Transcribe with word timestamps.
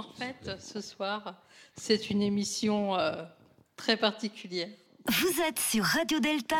En 0.00 0.14
fait, 0.14 0.58
ce 0.60 0.80
soir, 0.80 1.34
c'est 1.76 2.08
une 2.08 2.22
émission 2.22 2.96
euh, 2.96 3.22
très 3.76 3.98
particulière. 3.98 4.68
Vous 5.06 5.42
êtes 5.42 5.58
sur 5.58 5.84
Radio 5.84 6.20
Delta, 6.20 6.56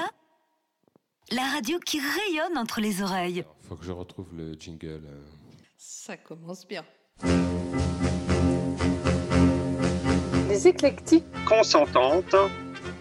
la 1.31 1.45
radio 1.53 1.79
qui 1.79 2.01
rayonne 2.01 2.59
entre 2.59 2.81
les 2.83 3.01
oreilles. 3.01 3.45
Faut 3.67 3.77
que 3.77 3.85
je 3.85 3.93
retrouve 3.93 4.29
le 4.37 4.53
jingle. 4.55 5.07
euh. 5.07 5.23
Ça 5.79 6.17
commence 6.19 6.67
bien. 6.67 6.85
Les 10.49 10.69
éclectiques, 10.69 11.25
consentante 11.47 12.35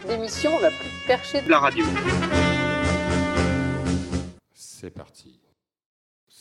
l'émission 0.07 0.57
la 0.59 0.69
plus 0.69 0.89
perchée 1.05 1.41
de 1.41 1.49
la 1.49 1.59
radio. 1.59 1.85
C'est 4.53 4.91
parti. 4.91 5.39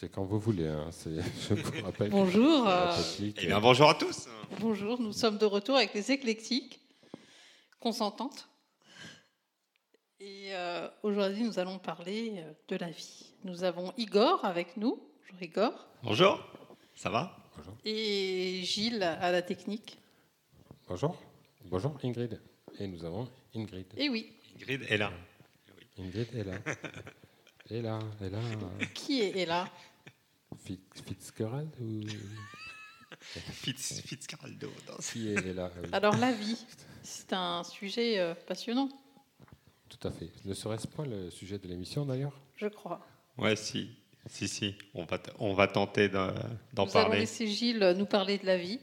C'est 0.00 0.08
quand 0.08 0.22
vous 0.22 0.38
voulez. 0.38 0.68
hein. 0.68 0.90
Je 1.48 1.54
vous 1.54 1.84
rappelle. 1.84 2.10
Bonjour. 2.10 2.64
la 2.66 2.92
euh, 2.96 3.02
Eh 3.18 3.46
bien, 3.46 3.58
bonjour 3.58 3.90
à 3.90 3.94
tous. 3.96 4.28
bonjour, 4.60 5.00
nous 5.00 5.12
sommes 5.12 5.38
de 5.38 5.44
retour 5.44 5.74
avec 5.74 5.92
les 5.92 6.12
éclectiques 6.12 6.78
consentantes. 7.80 8.48
Et 10.20 10.50
euh, 10.54 10.88
aujourd'hui, 11.02 11.42
nous 11.42 11.58
allons 11.58 11.80
parler 11.80 12.34
euh, 12.36 12.52
de 12.68 12.76
la 12.76 12.90
vie. 12.90 13.26
Nous 13.42 13.64
avons 13.64 13.92
Igor 13.96 14.44
avec 14.44 14.76
nous. 14.76 15.02
Bonjour 15.32 15.42
Igor. 15.42 15.86
Bonjour. 16.04 16.46
Ça 16.94 17.10
va? 17.10 17.36
Et 17.84 18.60
Gilles 18.62 19.02
à 19.02 19.32
la 19.32 19.42
technique. 19.42 19.98
Bonjour. 20.86 21.20
Bonjour 21.64 21.98
Ingrid. 22.04 22.40
Et 22.78 22.86
nous 22.86 23.04
avons 23.04 23.28
Ingrid. 23.52 23.86
Et 23.96 24.08
oui, 24.08 24.30
Ingrid 24.54 24.80
est 24.88 24.96
là. 24.96 25.10
Ingrid 25.98 26.28
est 26.36 26.44
là. 26.44 26.54
est 27.70 27.82
là, 27.82 27.98
est 28.22 28.30
là. 28.30 28.38
qui 28.94 29.20
est, 29.20 29.46
là 29.46 29.68
Fitzgerald 30.56 31.68
ou 31.80 32.00
Fitz, 33.20 34.00
Fitzcarraldo. 34.02 34.68
Non, 34.88 34.94
c'est- 35.00 35.12
qui 35.18 35.28
est, 35.28 35.34
est 35.46 35.54
là 35.54 35.70
oui, 35.82 35.88
Alors 35.92 36.16
la 36.16 36.32
vie, 36.32 36.58
c'est 37.02 37.32
un 37.32 37.64
sujet 37.64 38.18
euh, 38.18 38.34
passionnant, 38.46 38.88
Tout 39.88 40.06
à 40.06 40.10
fait. 40.10 40.30
Ne 40.44 40.54
serait-ce 40.54 40.86
pas 40.86 41.04
le 41.04 41.30
sujet 41.30 41.58
de 41.58 41.66
l'émission 41.68 42.04
d'ailleurs? 42.04 42.38
Je 42.56 42.66
crois. 42.68 43.00
Ouais, 43.38 43.56
si. 43.56 43.90
Si, 44.28 44.46
si. 44.46 44.74
On 44.94 45.04
va, 45.04 45.18
on 45.38 45.54
va 45.54 45.68
tenter 45.68 46.08
d'en 46.08 46.28
d'en 46.74 46.84
nous 46.84 46.90
allons 46.96 47.06
parler. 47.06 47.20
laisser 47.20 47.46
Gilles 47.46 47.94
nous 47.96 48.04
parler 48.06 48.36
de 48.38 48.44
la 48.46 48.58
vie, 48.58 48.78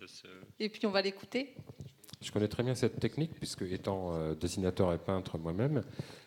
De 0.00 0.06
ce- 0.06 0.26
et 0.58 0.68
puis 0.68 0.86
on 0.86 0.90
va 0.90 1.02
l'écouter. 1.02 1.54
Je 2.20 2.32
connais 2.32 2.48
très 2.48 2.62
bien 2.64 2.74
cette 2.74 2.98
technique 2.98 3.34
puisque 3.34 3.62
étant 3.62 4.14
euh, 4.16 4.34
dessinateur 4.34 4.92
et 4.92 4.98
peintre 4.98 5.38
moi-même, 5.38 5.82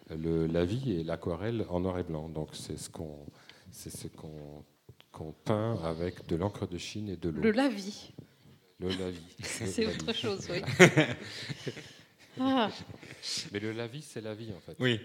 la 0.09 0.63
vie 0.65 0.99
est 0.99 1.03
l'aquarelle 1.03 1.65
en 1.69 1.79
noir 1.81 1.99
et 1.99 2.03
blanc. 2.03 2.29
Donc 2.29 2.49
c'est 2.53 2.77
ce 2.77 2.89
qu'on 2.89 3.25
c'est 3.71 3.89
ce 3.89 4.07
qu'on 4.07 5.31
peint 5.45 5.77
avec 5.83 6.25
de 6.27 6.35
l'encre 6.35 6.67
de 6.67 6.77
Chine 6.77 7.09
et 7.09 7.15
de 7.17 7.29
l'eau. 7.29 7.41
Le 7.41 7.51
la 7.51 7.67
vie, 7.69 8.11
Le 8.79 8.89
lavis. 8.89 9.21
c'est 9.43 9.85
autre 9.87 10.05
lavis. 10.07 10.19
chose, 10.19 10.47
oui. 10.51 10.61
Ah, 12.41 12.69
Mais 13.51 13.59
le 13.59 13.73
lavis, 13.73 14.01
c'est 14.01 14.21
la 14.21 14.33
vie 14.33 14.53
en 14.55 14.59
fait. 14.61 14.75
Oui. 14.79 15.01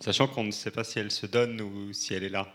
Sachant 0.00 0.28
qu'on 0.28 0.44
ne 0.44 0.50
sait 0.50 0.70
pas 0.70 0.84
si 0.84 0.98
elle 0.98 1.10
se 1.10 1.24
donne 1.24 1.58
ou 1.62 1.92
si 1.94 2.12
elle 2.12 2.24
est 2.24 2.28
là. 2.28 2.52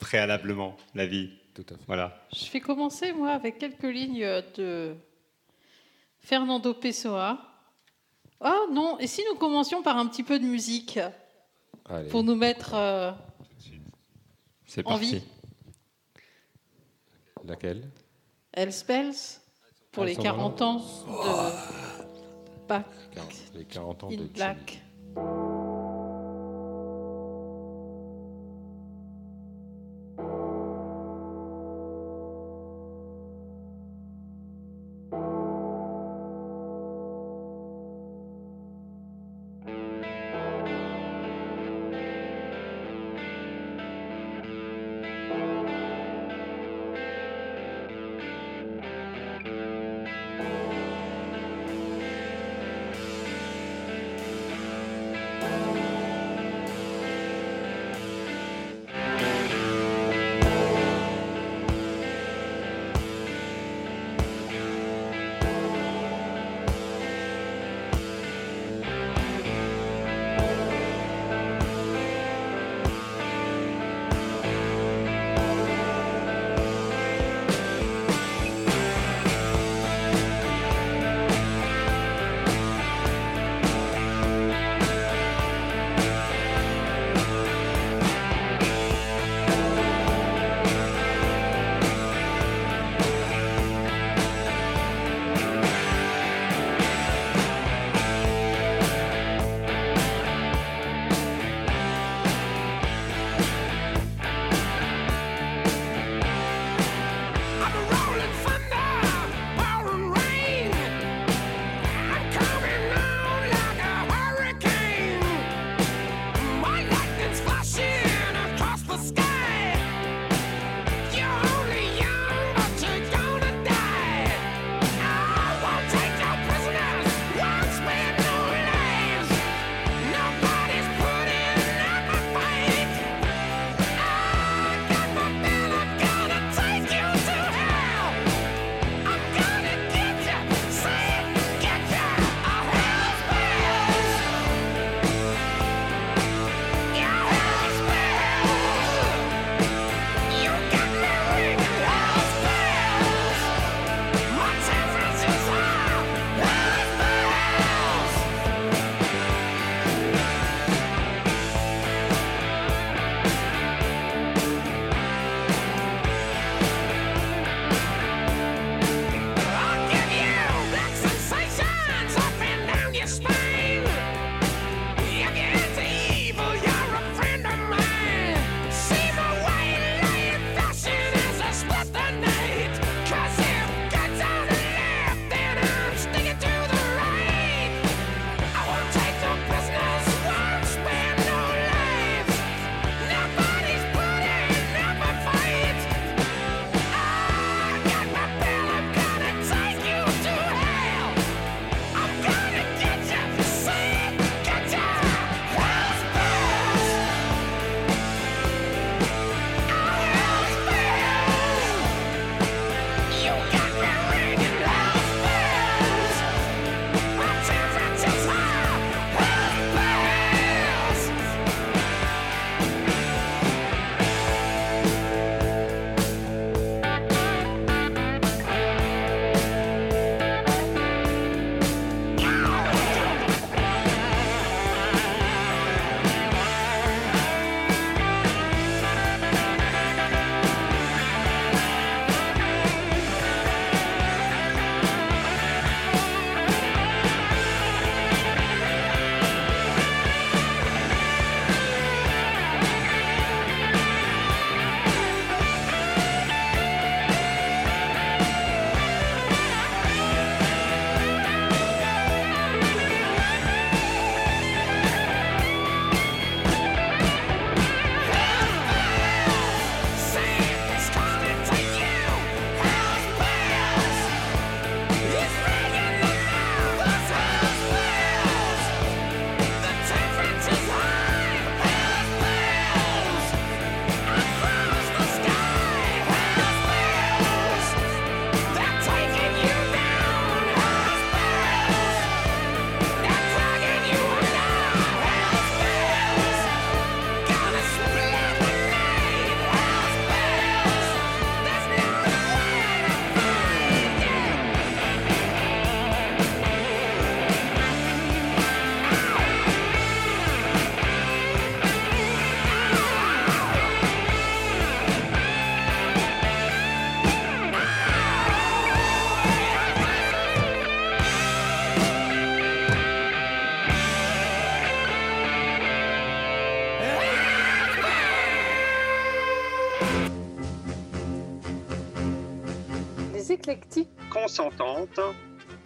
Préalablement, 0.00 0.76
la 0.96 1.06
vie. 1.06 1.30
Tout 1.54 1.64
à 1.68 1.76
fait. 1.76 1.84
Voilà. 1.86 2.26
je 2.34 2.50
vais 2.50 2.58
commencer, 2.60 3.12
moi, 3.12 3.30
avec 3.30 3.58
quelques 3.58 3.82
lignes 3.84 4.42
de 4.56 4.96
Fernando 6.18 6.74
Pessoa. 6.74 7.38
Ah 8.40 8.62
non, 8.72 8.98
et 8.98 9.06
si 9.06 9.22
nous 9.30 9.36
commencions 9.38 9.82
par 9.84 9.98
un 9.98 10.06
petit 10.08 10.24
peu 10.24 10.40
de 10.40 10.44
musique 10.44 10.98
Allez. 11.88 12.08
pour 12.08 12.24
nous 12.24 12.34
mettre 12.34 12.74
euh, 12.74 13.12
C'est 14.74 14.86
Envie. 14.86 15.20
parti. 15.20 15.26
Laquelle? 17.44 17.90
Elle 18.54 18.72
Spells 18.72 19.12
pour 19.90 20.04
Ah, 20.04 20.06
les 20.06 20.14
son 20.14 20.22
40 20.22 20.60
nom. 20.60 20.66
ans 20.66 20.76
de 20.78 22.66
Back 22.68 22.86
Car- 23.12 23.28
Les 23.52 23.66
40 23.66 24.04
ans 24.04 24.08
de. 24.08 24.16
Black. 24.28 24.80
Thank 25.14 25.71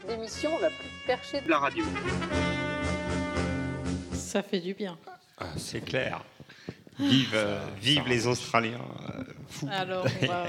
l'émission 0.08 0.58
la 0.61 0.69
plus 0.69 0.88
perchée 1.06 1.40
de 1.40 1.49
la 1.49 1.58
radio. 1.58 1.84
Ça 4.12 4.43
fait 4.43 4.61
du 4.61 4.75
bien. 4.75 4.99
Ah, 5.38 5.46
C'est 5.56 5.81
clair. 5.81 6.23
Vive, 6.99 7.32
euh, 7.34 7.61
vive 7.81 8.08
les. 8.08 8.26
Australiens 8.26 8.81
euh, 9.11 9.25
fous. 9.49 9.69
Alors, 9.70 10.06
on 10.23 10.26
va 10.26 10.46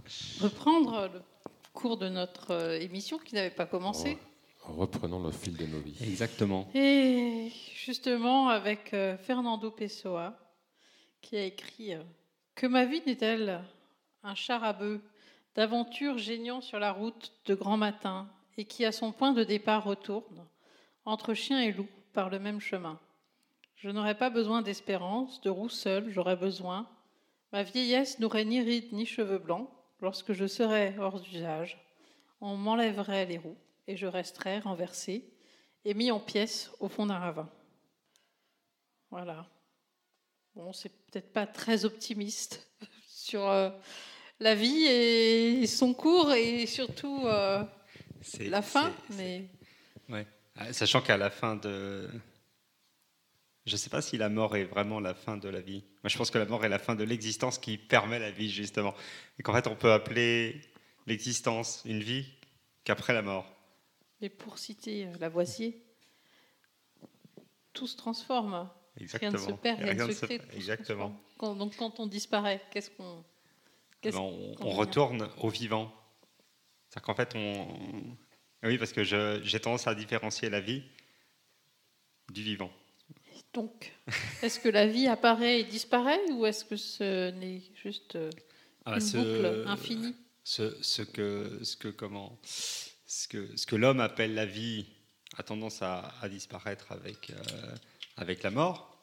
reprendre 0.40 1.10
le 1.12 1.20
cours 1.74 1.98
de 1.98 2.08
notre 2.08 2.52
euh, 2.52 2.80
émission 2.80 3.18
qui 3.18 3.34
n'avait 3.34 3.50
pas 3.50 3.66
commencé. 3.66 4.18
Reprenons 4.62 5.22
le 5.22 5.30
fil 5.30 5.56
de 5.56 5.66
nos 5.66 5.80
vies. 5.80 5.96
Exactement. 6.02 6.68
Et 6.74 7.50
justement, 7.74 8.48
avec 8.48 8.94
euh, 8.94 9.16
Fernando 9.18 9.70
Pessoa, 9.70 10.38
qui 11.20 11.36
a 11.36 11.44
écrit 11.44 11.94
euh, 11.94 12.02
Que 12.54 12.66
ma 12.66 12.84
vie 12.84 13.02
n'est-elle 13.06 13.60
un 14.22 14.34
char 14.34 14.62
à 14.64 14.72
bœuf 14.72 15.00
d'aventures 15.54 16.18
géniant 16.18 16.60
sur 16.60 16.78
la 16.78 16.92
route 16.92 17.32
de 17.46 17.54
grand 17.54 17.76
matin 17.76 18.28
et 18.56 18.64
qui, 18.64 18.84
à 18.84 18.92
son 18.92 19.12
point 19.12 19.32
de 19.32 19.44
départ, 19.44 19.84
retourne 19.84 20.46
entre 21.04 21.34
chien 21.34 21.60
et 21.60 21.72
loup 21.72 21.88
par 22.12 22.30
le 22.30 22.38
même 22.38 22.60
chemin. 22.60 22.98
Je 23.76 23.88
n'aurais 23.88 24.18
pas 24.18 24.30
besoin 24.30 24.62
d'espérance, 24.62 25.40
de 25.40 25.50
roue 25.50 25.68
seule, 25.68 26.10
j'aurais 26.10 26.36
besoin. 26.36 26.88
Ma 27.52 27.62
vieillesse 27.62 28.18
n'aurait 28.18 28.44
ni 28.44 28.60
rides 28.60 28.92
ni 28.92 29.06
cheveux 29.06 29.38
blancs. 29.38 29.70
Lorsque 30.00 30.32
je 30.32 30.46
serais 30.46 30.96
hors 30.98 31.20
d'usage, 31.20 31.78
on 32.40 32.56
m'enlèverait 32.56 33.26
les 33.26 33.38
roues 33.38 33.58
et 33.86 33.96
je 33.96 34.06
resterais 34.06 34.60
renversé 34.60 35.30
et 35.84 35.94
mis 35.94 36.10
en 36.10 36.20
pièces 36.20 36.70
au 36.80 36.88
fond 36.88 37.06
d'un 37.06 37.18
ravin. 37.18 37.48
Voilà. 39.10 39.46
Bon, 40.54 40.72
c'est 40.72 40.90
peut-être 40.90 41.32
pas 41.32 41.46
très 41.46 41.84
optimiste 41.84 42.70
sur 43.06 43.46
euh, 43.48 43.70
la 44.40 44.54
vie 44.54 44.84
et 44.86 45.66
son 45.66 45.94
cours 45.94 46.32
et 46.32 46.66
surtout 46.66 47.22
euh, 47.26 47.62
la 48.40 48.62
fin, 48.62 48.92
mais 49.16 49.46
Ouais. 50.08 50.26
Ah, 50.56 50.72
Sachant 50.72 51.00
qu'à 51.00 51.16
la 51.16 51.30
fin 51.30 51.56
de. 51.56 52.08
Je 53.66 53.72
ne 53.72 53.76
sais 53.76 53.90
pas 53.90 54.02
si 54.02 54.16
la 54.16 54.28
mort 54.28 54.56
est 54.56 54.64
vraiment 54.64 54.98
la 54.98 55.14
fin 55.14 55.36
de 55.36 55.48
la 55.48 55.60
vie. 55.60 55.84
Moi, 56.02 56.08
je 56.08 56.16
pense 56.18 56.30
que 56.30 56.38
la 56.38 56.46
mort 56.46 56.64
est 56.64 56.68
la 56.68 56.78
fin 56.80 56.96
de 56.96 57.04
l'existence 57.04 57.58
qui 57.58 57.78
permet 57.78 58.18
la 58.18 58.30
vie, 58.30 58.50
justement. 58.50 58.94
Et 59.38 59.42
qu'en 59.42 59.52
fait, 59.52 59.66
on 59.68 59.76
peut 59.76 59.92
appeler 59.92 60.60
l'existence 61.06 61.82
une 61.84 62.00
vie 62.02 62.26
qu'après 62.84 63.12
la 63.12 63.22
mort. 63.22 63.46
mais 64.20 64.28
pour 64.30 64.58
citer 64.58 65.06
euh, 65.06 65.12
Lavoisier, 65.20 65.82
tout 67.72 67.86
se 67.86 67.96
transforme. 67.96 68.68
Rien 68.96 69.30
ne 69.30 69.36
se 69.38 69.52
perd, 69.52 69.80
rien 69.80 70.06
ne 70.06 70.12
se 70.12 70.24
crée. 70.26 70.40
Exactement. 70.54 71.14
Quand- 71.38 71.54
donc 71.54 71.76
quand 71.76 72.00
on 72.00 72.06
disparaît, 72.06 72.60
qu'est-ce 72.70 72.90
qu'on... 72.90 73.22
qu'est-ce 74.00 74.16
Ben, 74.16 74.22
on, 74.60 74.70
retourne 74.70 75.28
au 75.38 75.48
vivant. 75.48 75.92
C'est-à-dire 76.88 77.02
qu'en 77.06 77.14
fait, 77.14 77.32
on. 77.34 78.16
Oui, 78.62 78.76
parce 78.78 78.92
que 78.92 79.04
je- 79.04 79.40
j'ai 79.42 79.60
tendance 79.60 79.86
à 79.86 79.94
différencier 79.94 80.50
la 80.50 80.60
vie 80.60 80.82
du 82.30 82.42
vivant. 82.42 82.70
Donc, 83.52 83.92
est-ce 84.42 84.60
que 84.60 84.68
la 84.68 84.86
vie 84.86 85.06
apparaît 85.08 85.60
et 85.60 85.64
disparaît 85.64 86.20
ou 86.32 86.46
est-ce 86.46 86.64
que 86.64 86.76
ce 86.76 87.30
n'est 87.30 87.62
juste 87.82 88.16
euh, 88.16 88.30
Ah, 88.84 88.94
une 88.94 89.00
ce- 89.00 89.16
boucle 89.16 89.64
infinie? 89.68 90.14
ce, 90.44 90.76
ce 90.82 91.02
que, 91.02 91.58
ce 91.64 91.76
que, 91.76 91.88
comment, 91.88 92.38
ce 92.44 93.26
que, 93.28 93.56
ce 93.56 93.66
que 93.66 93.76
l'homme 93.76 94.00
appelle 94.00 94.34
la 94.34 94.46
vie 94.46 94.86
a 95.36 95.42
tendance 95.42 95.82
à, 95.82 96.12
à 96.20 96.28
disparaître 96.28 96.92
avec, 96.92 97.30
euh, 97.30 97.74
avec 98.16 98.42
la 98.42 98.50
mort, 98.50 98.99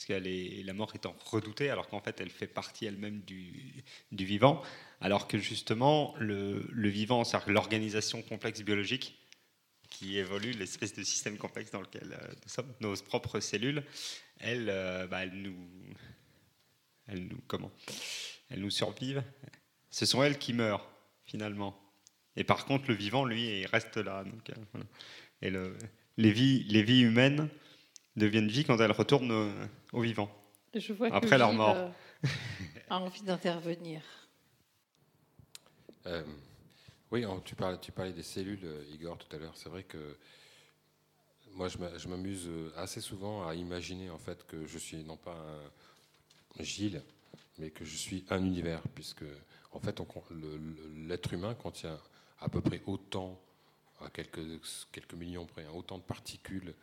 parce 0.00 0.22
que 0.22 0.64
la 0.66 0.72
mort 0.72 0.92
étant 0.94 1.14
redoutée, 1.26 1.68
alors 1.68 1.86
qu'en 1.88 2.00
fait 2.00 2.20
elle 2.20 2.30
fait 2.30 2.46
partie 2.46 2.86
elle-même 2.86 3.20
du, 3.20 3.84
du 4.12 4.24
vivant, 4.24 4.62
alors 5.02 5.28
que 5.28 5.36
justement 5.36 6.14
le, 6.18 6.66
le 6.70 6.88
vivant, 6.88 7.22
c'est-à-dire 7.24 7.50
l'organisation 7.50 8.22
complexe 8.22 8.62
biologique 8.62 9.18
qui 9.90 10.16
évolue, 10.16 10.52
l'espèce 10.52 10.94
de 10.94 11.02
système 11.02 11.36
complexe 11.36 11.70
dans 11.70 11.82
lequel 11.82 12.12
euh, 12.12 12.32
nous 12.42 12.48
sommes, 12.48 12.72
nos 12.80 12.94
propres 12.94 13.40
cellules, 13.40 13.84
elles, 14.38 14.68
euh, 14.70 15.06
bah, 15.06 15.24
elles 15.24 15.42
nous, 15.42 15.68
elles 17.06 17.26
nous, 17.26 17.40
comment, 17.46 17.70
elles 18.48 18.60
nous 18.60 18.70
survivent 18.70 19.22
ce 19.90 20.06
sont 20.06 20.22
elles 20.22 20.38
qui 20.38 20.52
meurent 20.52 20.88
finalement. 21.24 21.76
Et 22.36 22.44
par 22.44 22.64
contre, 22.64 22.88
le 22.88 22.94
vivant, 22.94 23.24
lui, 23.24 23.60
il 23.60 23.66
reste 23.66 23.96
là. 23.96 24.24
Donc, 24.24 24.50
euh, 25.42 25.76
les, 26.16 26.32
vies, 26.32 26.64
les 26.64 26.82
vies 26.82 27.02
humaines 27.02 27.48
deviennent 28.16 28.48
vie 28.48 28.64
quand 28.64 28.78
elles 28.80 28.92
retournent 28.92 29.32
au, 29.32 29.50
au 29.98 30.00
vivant. 30.02 30.30
Je 30.74 30.92
vois 30.92 31.10
que 31.10 31.14
Après 31.14 31.38
leur 31.38 31.48
Gilles, 31.50 31.58
mort. 31.58 31.76
euh, 31.76 31.90
a 32.90 32.98
envie 32.98 33.22
d'intervenir. 33.22 34.02
Euh, 36.06 36.22
oui, 37.10 37.24
tu, 37.44 37.54
parlais, 37.54 37.78
tu 37.78 37.92
parlais 37.92 38.12
des 38.12 38.22
cellules, 38.22 38.60
euh, 38.64 38.84
Igor, 38.92 39.18
tout 39.18 39.34
à 39.34 39.38
l'heure. 39.38 39.56
C'est 39.56 39.68
vrai 39.68 39.82
que 39.82 40.16
moi, 41.52 41.68
je 41.68 41.78
m'a- 41.78 41.98
je 41.98 42.08
m'amuse 42.08 42.48
assez 42.76 43.00
souvent 43.00 43.46
à 43.46 43.54
imaginer 43.54 44.08
en 44.10 44.18
fait 44.18 44.46
que 44.46 44.66
je 44.66 44.78
suis 44.78 45.02
non 45.04 45.16
pas 45.16 45.36
un 46.58 46.62
Gilles, 46.62 47.02
mais 47.58 47.70
que 47.70 47.84
je 47.84 47.96
suis 47.96 48.24
un 48.30 48.44
univers, 48.44 48.82
puisque 48.94 49.24
en 49.72 49.80
fait, 49.80 50.00
l'être 51.08 51.32
humain 51.32 51.54
contient 51.54 51.98
à 52.40 52.48
peu 52.48 52.60
près 52.60 52.82
autant, 52.86 53.40
à 54.00 54.08
quelques, 54.10 54.40
quelques 54.92 55.14
millions 55.14 55.44
près, 55.46 55.64
hein, 55.64 55.72
autant 55.74 55.98
de 55.98 56.02
particules 56.02 56.74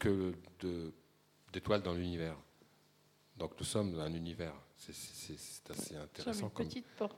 que 0.00 0.32
d'étoiles 1.52 1.82
dans 1.82 1.94
l'univers. 1.94 2.36
Donc 3.36 3.52
nous 3.58 3.64
sommes 3.64 3.98
un 4.00 4.12
univers. 4.12 4.54
C'est- 4.76 4.90
assez 5.70 5.94
intéressant 5.94 6.46
une 6.46 6.50
comme, 6.50 6.66
petite 6.66 6.86
porte, 6.96 7.16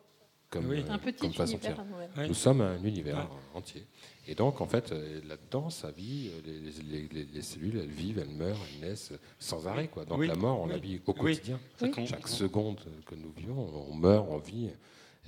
comme, 0.51 0.67
Oui. 0.69 0.85
euh, 0.87 0.93
un 0.93 0.99
petit 0.99 1.31
comme 1.33 1.47
univers. 1.47 1.85
Nous 2.29 2.35
sommes 2.35 2.61
un 2.61 2.83
univers 2.83 3.17
Ouais. 3.31 3.39
entier. 3.59 3.87
Et 4.27 4.35
donc, 4.35 4.61
en 4.61 4.67
fait, 4.67 4.93
euh, 4.93 5.21
là-dedans, 5.27 5.71
ça 5.71 5.91
vit, 5.91 6.31
euh, 6.33 6.41
les, 6.45 6.61
les- 6.83 7.09
les- 7.09 7.25
les 7.25 7.43
cellules, 7.43 7.79
elles 7.79 7.89
vivent, 7.91 8.19
elles 8.19 8.29
meurent, 8.35 8.59
elles 8.75 8.89
naissent 8.91 9.13
sans 9.39 9.67
arrêt. 9.67 9.89
Quoi. 9.89 10.05
Donc 10.05 10.19
Oui. 10.19 10.27
la 10.27 10.35
mort, 10.35 10.61
on 10.61 10.67
Oui. 10.67 10.73
la 10.73 10.79
vit 10.79 11.01
au 11.07 11.13
quotidien. 11.15 11.59
Chaque 12.07 12.29
seconde 12.29 12.81
que 13.07 13.15
nous 13.15 13.33
vivons, 13.33 13.87
on 13.89 13.95
meurt, 13.95 14.27
on 14.29 14.39
vit. 14.39 14.71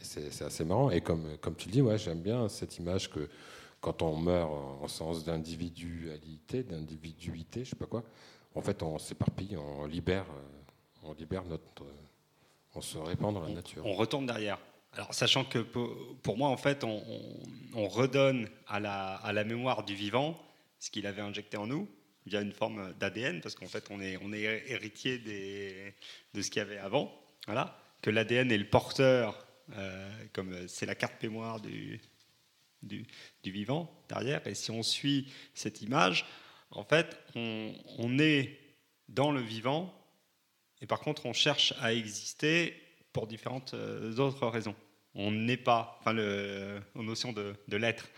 C'est 0.03 0.31
c'est 0.31 0.45
assez 0.45 0.65
marrant. 0.65 0.91
Et 0.91 1.01
comme, 1.01 1.39
comme 1.41 1.55
tu 1.55 1.69
le 1.69 1.73
dis, 1.73 1.81
ouais, 1.81 1.97
j'aime 1.99 2.21
bien 2.21 2.49
cette 2.49 2.77
image 2.79 3.09
que 3.11 3.29
quand 3.85 4.01
on 4.01 4.17
meurt 4.17 4.51
en, 4.51 4.83
en 4.83 4.89
sens 4.89 5.25
d'individualité, 5.25 6.63
d'individuité, 6.63 7.65
je 7.65 7.71
sais 7.71 7.77
pas 7.77 7.85
quoi, 7.85 8.03
en 8.55 8.63
fait, 8.63 8.83
on 8.83 8.99
s'éparpille, 8.99 9.59
on 9.59 9.85
libère, 9.85 10.25
euh, 10.25 11.03
on 11.03 11.13
libère 11.13 11.45
notre. 11.45 11.85
On 12.75 12.81
se 12.81 12.97
répand 12.97 13.35
dans 13.35 13.43
la 13.43 13.49
on, 13.49 13.55
nature. 13.55 13.85
on 13.85 13.93
retourne 13.93 14.25
derrière. 14.25 14.59
Alors, 14.95 15.13
sachant 15.13 15.45
que 15.45 15.59
pour, 15.59 16.39
moi, 16.39 16.49
en 16.49 16.57
fait, 16.57 16.83
on 16.83 17.89
redonne 17.89 18.49
à 18.69 18.81
la, 18.81 19.17
à 19.17 19.33
la 19.33 19.45
mémoire 19.45 19.85
du 19.85 19.95
vivant 19.95 20.41
ce 20.79 20.91
qu'il 20.91 21.07
avait 21.07 21.21
injecté 21.21 21.57
en 21.57 21.67
nous 21.67 21.89
via 22.27 22.41
une 22.41 22.53
forme 22.53 22.95
d'ADN, 22.95 23.41
parce 23.43 23.55
qu'en 23.55 23.67
fait, 23.67 23.85
on 23.91 24.01
est, 24.01 24.17
on 24.23 24.33
est 24.33 24.63
héritier 24.69 25.19
des, 25.19 25.95
de 26.33 26.41
ce 26.41 26.49
qu'il 26.49 26.61
y 26.61 26.63
avait 26.63 26.79
avant. 26.79 27.13
Voilà. 27.47 27.77
Que 28.01 28.11
l'ADN 28.11 28.51
est 28.51 28.59
le 28.59 28.69
porteur, 28.69 29.47
euh, 29.77 30.11
comme 30.33 30.69
c'est 30.69 30.87
la 30.87 30.95
carte 30.95 31.23
mémoire 31.23 31.61
du, 31.61 32.01
du, 32.85 33.07
vivant 33.45 33.91
derrière. 34.09 34.47
Et 34.47 34.55
si 34.55 34.71
on 34.71 34.83
suit 34.83 35.33
cette 35.55 35.83
image, 35.83 36.27
en 36.71 36.85
fait, 36.85 37.17
on, 37.35 38.19
est 38.19 38.59
dans 39.09 39.31
le 39.31 39.41
vivant, 39.41 39.95
et 40.81 40.87
par 40.87 41.01
contre, 41.01 41.27
on 41.27 41.33
cherche 41.33 41.75
à 41.81 41.93
exister 41.93 42.75
pour 43.13 43.27
différentes 43.27 43.75
euh, 43.75 44.17
autres 44.17 44.47
raisons. 44.49 44.75
On 45.15 45.31
n'est 45.31 45.57
pas, 45.57 45.97
enfin, 46.01 46.13
le, 46.13 46.81
aux 46.95 47.03
notions 47.03 47.33
de, 47.33 47.57
l'être. 47.69 48.09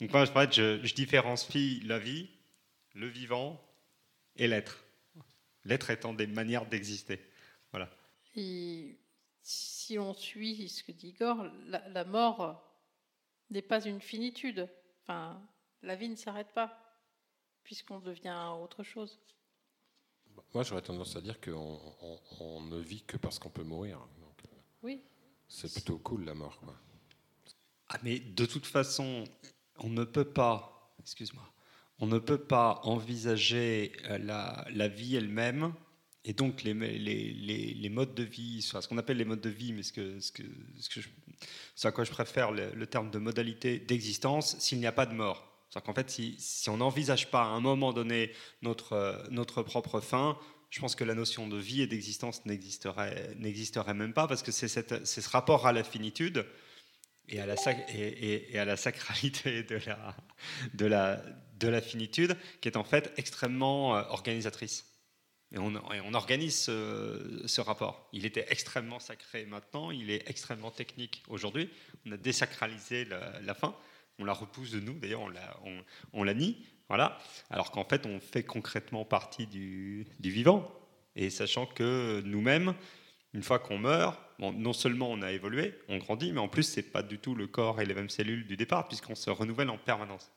Donc, 0.00 0.12
moi, 0.12 0.24
je, 0.50 0.80
je 0.82 0.94
différencie 0.94 1.82
la 1.84 1.98
vie, 1.98 2.28
le 2.94 3.06
vivant 3.06 3.62
et 4.36 4.48
l'être. 4.48 4.84
L'être 5.64 5.90
étant 5.90 6.14
des 6.14 6.26
manières 6.26 6.66
d'exister. 6.66 7.20
Voilà. 7.72 7.90
Et 8.36 8.96
si 9.42 9.98
on 9.98 10.14
suit 10.14 10.68
ce 10.68 10.82
que 10.82 10.92
dit 10.92 11.08
Igor, 11.08 11.44
la, 11.66 11.86
la 11.88 12.04
mort 12.04 12.67
n'est 13.50 13.62
pas 13.62 13.84
une 13.84 14.00
finitude. 14.00 14.68
Enfin, 15.02 15.40
la 15.82 15.94
vie 15.96 16.08
ne 16.08 16.16
s'arrête 16.16 16.52
pas, 16.52 16.78
puisqu'on 17.64 17.98
devient 18.00 18.50
autre 18.60 18.82
chose. 18.82 19.18
Moi, 20.54 20.62
j'aurais 20.62 20.82
tendance 20.82 21.16
à 21.16 21.20
dire 21.20 21.40
qu'on 21.40 21.80
on- 22.00 22.20
on 22.40 22.60
ne 22.62 22.78
vit 22.78 23.02
que 23.02 23.16
parce 23.16 23.38
qu'on 23.38 23.50
peut 23.50 23.64
mourir. 23.64 23.98
Donc, 24.20 24.44
euh, 24.44 24.56
Oui. 24.82 25.02
c'est 25.48 25.72
plutôt 25.72 25.98
cool 25.98 26.24
la 26.24 26.34
mort. 26.34 26.58
Quoi. 26.60 26.74
Ah, 27.88 27.98
mais 28.02 28.18
de 28.20 28.46
toute 28.46 28.66
façon, 28.66 29.24
on 29.78 29.88
ne 29.88 30.04
peut 30.04 30.24
pas, 30.30 30.94
excuse-moi, 31.00 31.42
on 31.98 32.06
ne 32.06 32.18
peut 32.18 32.38
pas 32.44 32.80
envisager 32.84 33.92
euh, 34.04 34.18
la, 34.18 34.64
la 34.70 34.88
vie 34.88 35.16
elle-même 35.16 35.74
et 36.28 36.34
donc 36.34 36.62
les, 36.62 36.74
modes 37.88 38.14
de 38.14 38.22
vie, 38.22 38.60
ce 38.60 38.86
qu'on 38.86 38.98
appelle 38.98 39.16
les 39.16 39.24
modes 39.24 39.40
de 39.40 39.48
vie, 39.48 39.72
mais 39.72 39.82
ce, 39.82 39.94
que, 39.94 40.18
ce, 40.20 41.88
à 41.88 41.90
quoi 41.90 42.04
je 42.04 42.10
préfère 42.10 42.52
le, 42.52 42.86
terme 42.86 43.10
de 43.10 43.18
modalité 43.18 43.78
d'existence, 43.78 44.54
s'il 44.58 44.78
n'y 44.78 44.86
a 44.86 44.92
pas 44.92 45.06
de 45.06 45.14
mort. 45.14 45.50
C'est-à-dire 45.70 45.86
qu'en 45.86 45.94
fait, 45.94 46.10
si, 46.10 46.68
on 46.68 46.76
n'envisage 46.76 47.30
pas 47.30 47.44
à 47.44 47.46
un 47.46 47.60
moment 47.60 47.94
donné 47.94 48.30
notre, 48.60 49.26
notre 49.30 49.62
propre 49.62 50.00
fin, 50.00 50.38
je 50.68 50.80
pense 50.80 50.94
que 50.94 51.04
la 51.04 51.14
notion 51.14 51.48
de 51.48 51.56
vie 51.56 51.80
et 51.80 51.86
d'existence 51.86 52.44
n'existerait 52.44 53.94
même 53.94 54.12
pas, 54.12 54.28
parce 54.28 54.42
que 54.42 54.52
c'est 54.52 54.68
ce 54.68 55.28
rapport 55.30 55.66
à 55.66 55.72
la 55.72 55.82
finitude 55.82 56.44
et 57.30 57.40
à 57.40 57.46
la, 57.46 57.56
sacralité 57.56 59.62
de 59.62 60.86
la 60.86 61.80
finitude, 61.80 62.36
qui 62.60 62.68
est 62.68 62.76
en 62.76 62.84
fait 62.84 63.14
extrêmement 63.16 63.96
euh, 63.96 64.02
organisatrice. 64.10 64.84
Et 65.52 65.58
on, 65.58 66.14
organise 66.14 66.56
ce, 66.56 67.60
rapport. 67.60 68.08
Il 68.12 68.26
était 68.26 68.44
extrêmement 68.50 69.00
sacré 69.00 69.46
maintenant, 69.46 69.90
il 69.90 70.10
est 70.10 70.28
extrêmement 70.28 70.70
technique 70.70 71.22
aujourd'hui. 71.28 71.70
On 72.04 72.12
a 72.12 72.18
désacralisé 72.18 73.06
la, 73.06 73.54
fin, 73.54 73.74
on 74.18 74.24
la 74.24 74.34
repousse 74.34 74.72
de 74.72 74.80
nous, 74.80 74.92
d'ailleurs 74.92 75.22
on 75.22 75.28
la, 75.28 75.58
on, 76.12 76.22
la 76.22 76.34
nie, 76.34 76.66
voilà. 76.88 77.18
Alors 77.48 77.70
qu'en 77.70 77.84
fait 77.84 78.04
on 78.04 78.20
fait 78.20 78.42
concrètement 78.42 79.06
partie 79.06 79.46
du, 79.46 80.06
du 80.20 80.30
vivant. 80.30 80.70
Et 81.16 81.30
sachant 81.30 81.64
que 81.64 82.20
nous-mêmes, 82.26 82.74
une 83.32 83.42
fois 83.42 83.58
qu'on 83.58 83.78
meurt, 83.78 84.20
non 84.38 84.72
seulement 84.72 85.10
on 85.10 85.22
a 85.22 85.32
évolué, 85.32 85.74
on 85.88 85.98
grandit, 85.98 86.32
mais 86.32 86.40
en 86.40 86.48
plus, 86.48 86.62
ce 86.62 86.76
n'est 86.76 86.86
pas 86.86 87.02
du 87.02 87.18
tout 87.18 87.34
le 87.34 87.46
corps 87.46 87.80
et 87.80 87.86
les 87.86 87.94
mêmes 87.94 88.08
cellules 88.08 88.46
du 88.46 88.56
départ, 88.56 88.86
puisqu'on 88.86 89.14
se 89.14 89.30
renouvelle 89.30 89.70
en 89.70 89.78
permanence. 89.78 90.30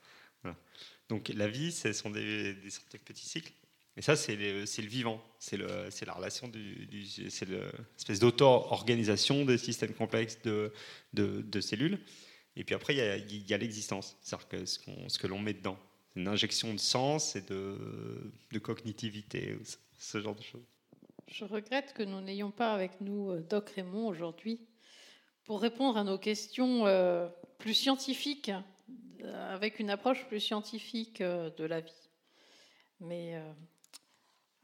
Donc 1.10 1.30
la 1.36 1.48
vie, 1.48 1.72
ce 1.72 1.92
sont 1.94 2.10
des, 2.10 2.54
des 2.54 2.98
petits 3.00 3.28
cycles. 3.28 3.52
Et 3.98 4.02
ça, 4.02 4.16
c'est 4.16 4.36
le, 4.36 4.64
vivant, 4.88 5.22
c'est 5.38 5.58
la 5.58 6.14
relation, 6.14 6.50
c'est 7.30 7.50
l'espèce 7.50 8.20
d'auto-organisation 8.20 9.44
des 9.46 9.58
systèmes 9.58 9.94
complexes 9.94 10.40
de, 10.44 11.62
cellules. 11.62 12.00
Et 12.56 12.64
puis 12.64 12.76
après, 12.76 12.96
il 12.96 13.48
y 13.48 13.54
a, 13.54 13.58
l'existence, 13.58 14.18
c'est-à-dire 14.22 14.68
ce, 14.68 15.18
que 15.18 15.28
l'on 15.28 15.40
met 15.40 15.54
dedans. 15.54 15.78
Une 16.16 16.28
injection 16.28 16.74
de 16.74 16.80
sens 16.80 17.36
et 17.36 17.42
de, 17.42 17.78
de 18.52 18.60
cognitivité, 18.60 19.58
ce 19.98 20.22
genre 20.22 20.36
de 20.36 20.44
choses. 20.44 20.66
Je 21.32 21.46
regrette 21.46 21.94
que 21.94 22.04
nous 22.04 22.20
n'ayons 22.20 22.52
pas 22.52 22.74
avec 22.74 23.00
nous 23.00 23.32
euh, 23.32 23.40
Doc 23.40 23.70
Raymond 23.70 24.08
aujourd'hui 24.08 24.60
pour 25.46 25.62
répondre 25.62 25.98
à 25.98 26.04
nos 26.04 26.18
questions 26.18 26.86
euh, 26.88 27.30
plus 27.58 27.74
scientifiques, 27.74 28.52
euh, 29.24 29.54
avec 29.54 29.80
une 29.80 29.90
approche 29.90 30.28
plus 30.28 30.42
scientifique 30.42 31.22
de 31.22 31.64
la 31.64 31.80
vie. 31.80 32.10
Mais 33.00 33.42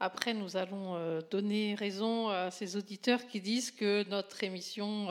après, 0.00 0.34
nous 0.34 0.56
allons 0.56 1.20
donner 1.30 1.74
raison 1.74 2.28
à 2.28 2.50
ces 2.50 2.76
auditeurs 2.76 3.26
qui 3.26 3.40
disent 3.40 3.70
que 3.70 4.08
notre 4.08 4.44
émission 4.44 5.08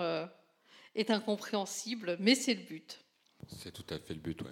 est 0.95 1.11
incompréhensible, 1.11 2.17
mais 2.19 2.35
c'est 2.35 2.53
le 2.53 2.63
but. 2.63 2.99
C'est 3.47 3.71
tout 3.71 3.85
à 3.93 3.99
fait 3.99 4.13
le 4.13 4.19
but, 4.19 4.41
oui. 4.41 4.51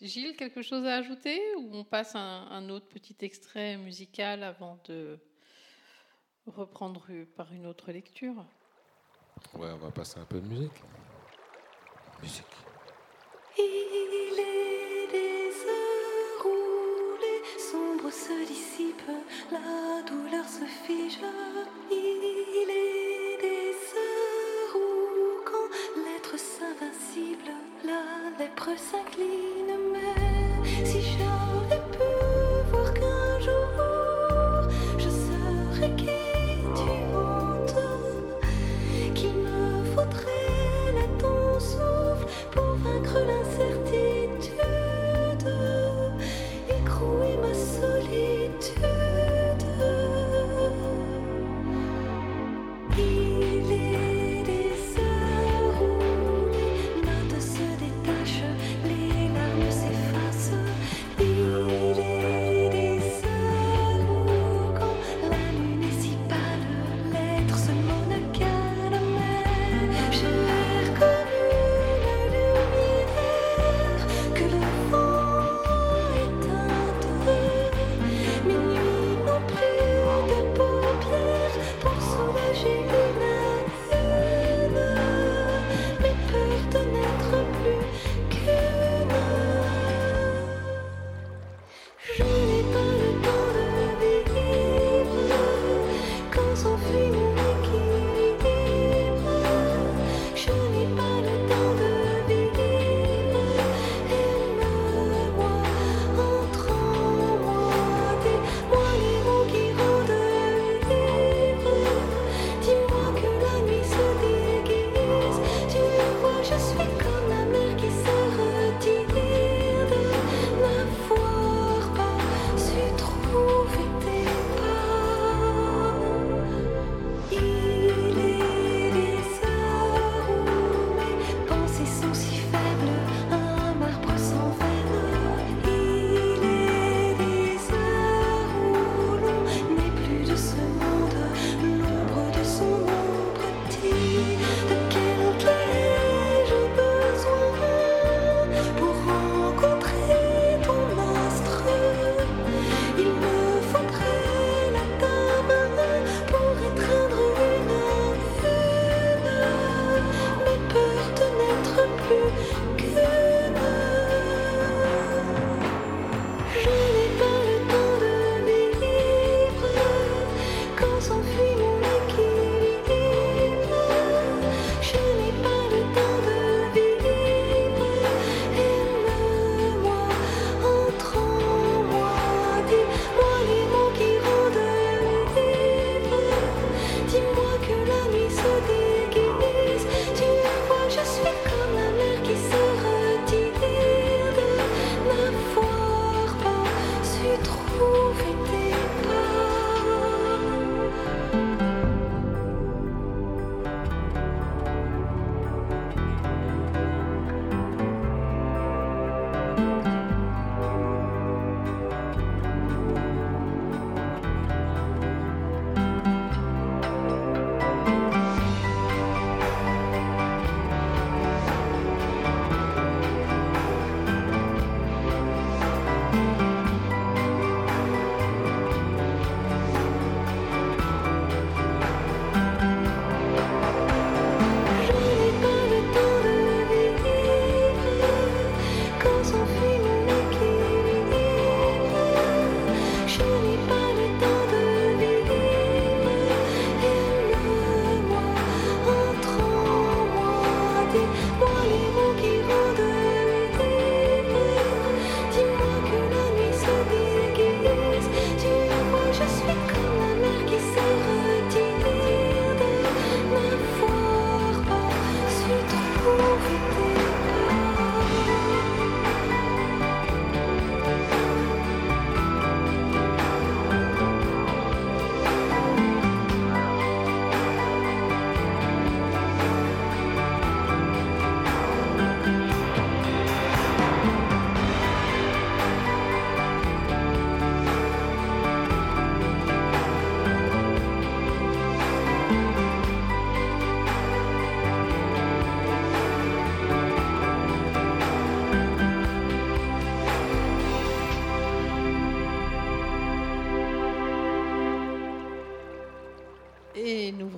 Gilles, 0.00 0.36
quelque 0.36 0.60
chose 0.62 0.84
à 0.84 0.96
ajouter 0.96 1.40
ou 1.56 1.70
on 1.72 1.84
passe 1.84 2.14
à 2.14 2.20
un 2.20 2.68
autre 2.68 2.88
petit 2.88 3.16
extrait 3.20 3.76
musical 3.78 4.42
avant 4.42 4.78
de 4.84 5.18
reprendre 6.46 7.06
par 7.36 7.52
une 7.52 7.66
autre 7.66 7.90
lecture? 7.90 8.44
Ouais, 9.54 9.70
on 9.72 9.78
va 9.78 9.90
passer 9.90 10.18
un 10.18 10.26
peu 10.26 10.40
de 10.40 10.46
musique. 10.46 10.82
Musique. 12.20 12.44
Il 13.56 13.62
est 14.38 15.10
des 15.10 15.50
heures 15.66 16.46
où 16.46 16.73
les 17.74 17.80
sombres 17.80 18.12
se 18.12 18.46
dissipent, 18.46 19.10
la 19.50 20.02
douleur 20.06 20.44
se 20.48 20.64
fige. 20.64 21.18
Il 21.90 22.70
est 22.70 23.40
des 23.40 23.74
heures 23.96 24.76
où, 24.76 25.40
quand 25.44 26.00
l'être 26.02 26.38
s'invincible, 26.38 27.50
la 27.84 28.38
lèpre 28.38 28.70
s'incline. 28.76 29.83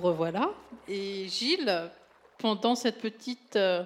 Revoilà. 0.07 0.49
Et 0.87 1.27
Gilles, 1.27 1.89
pendant 2.37 2.75
cette 2.75 2.99
petite, 2.99 3.55
euh, 3.55 3.83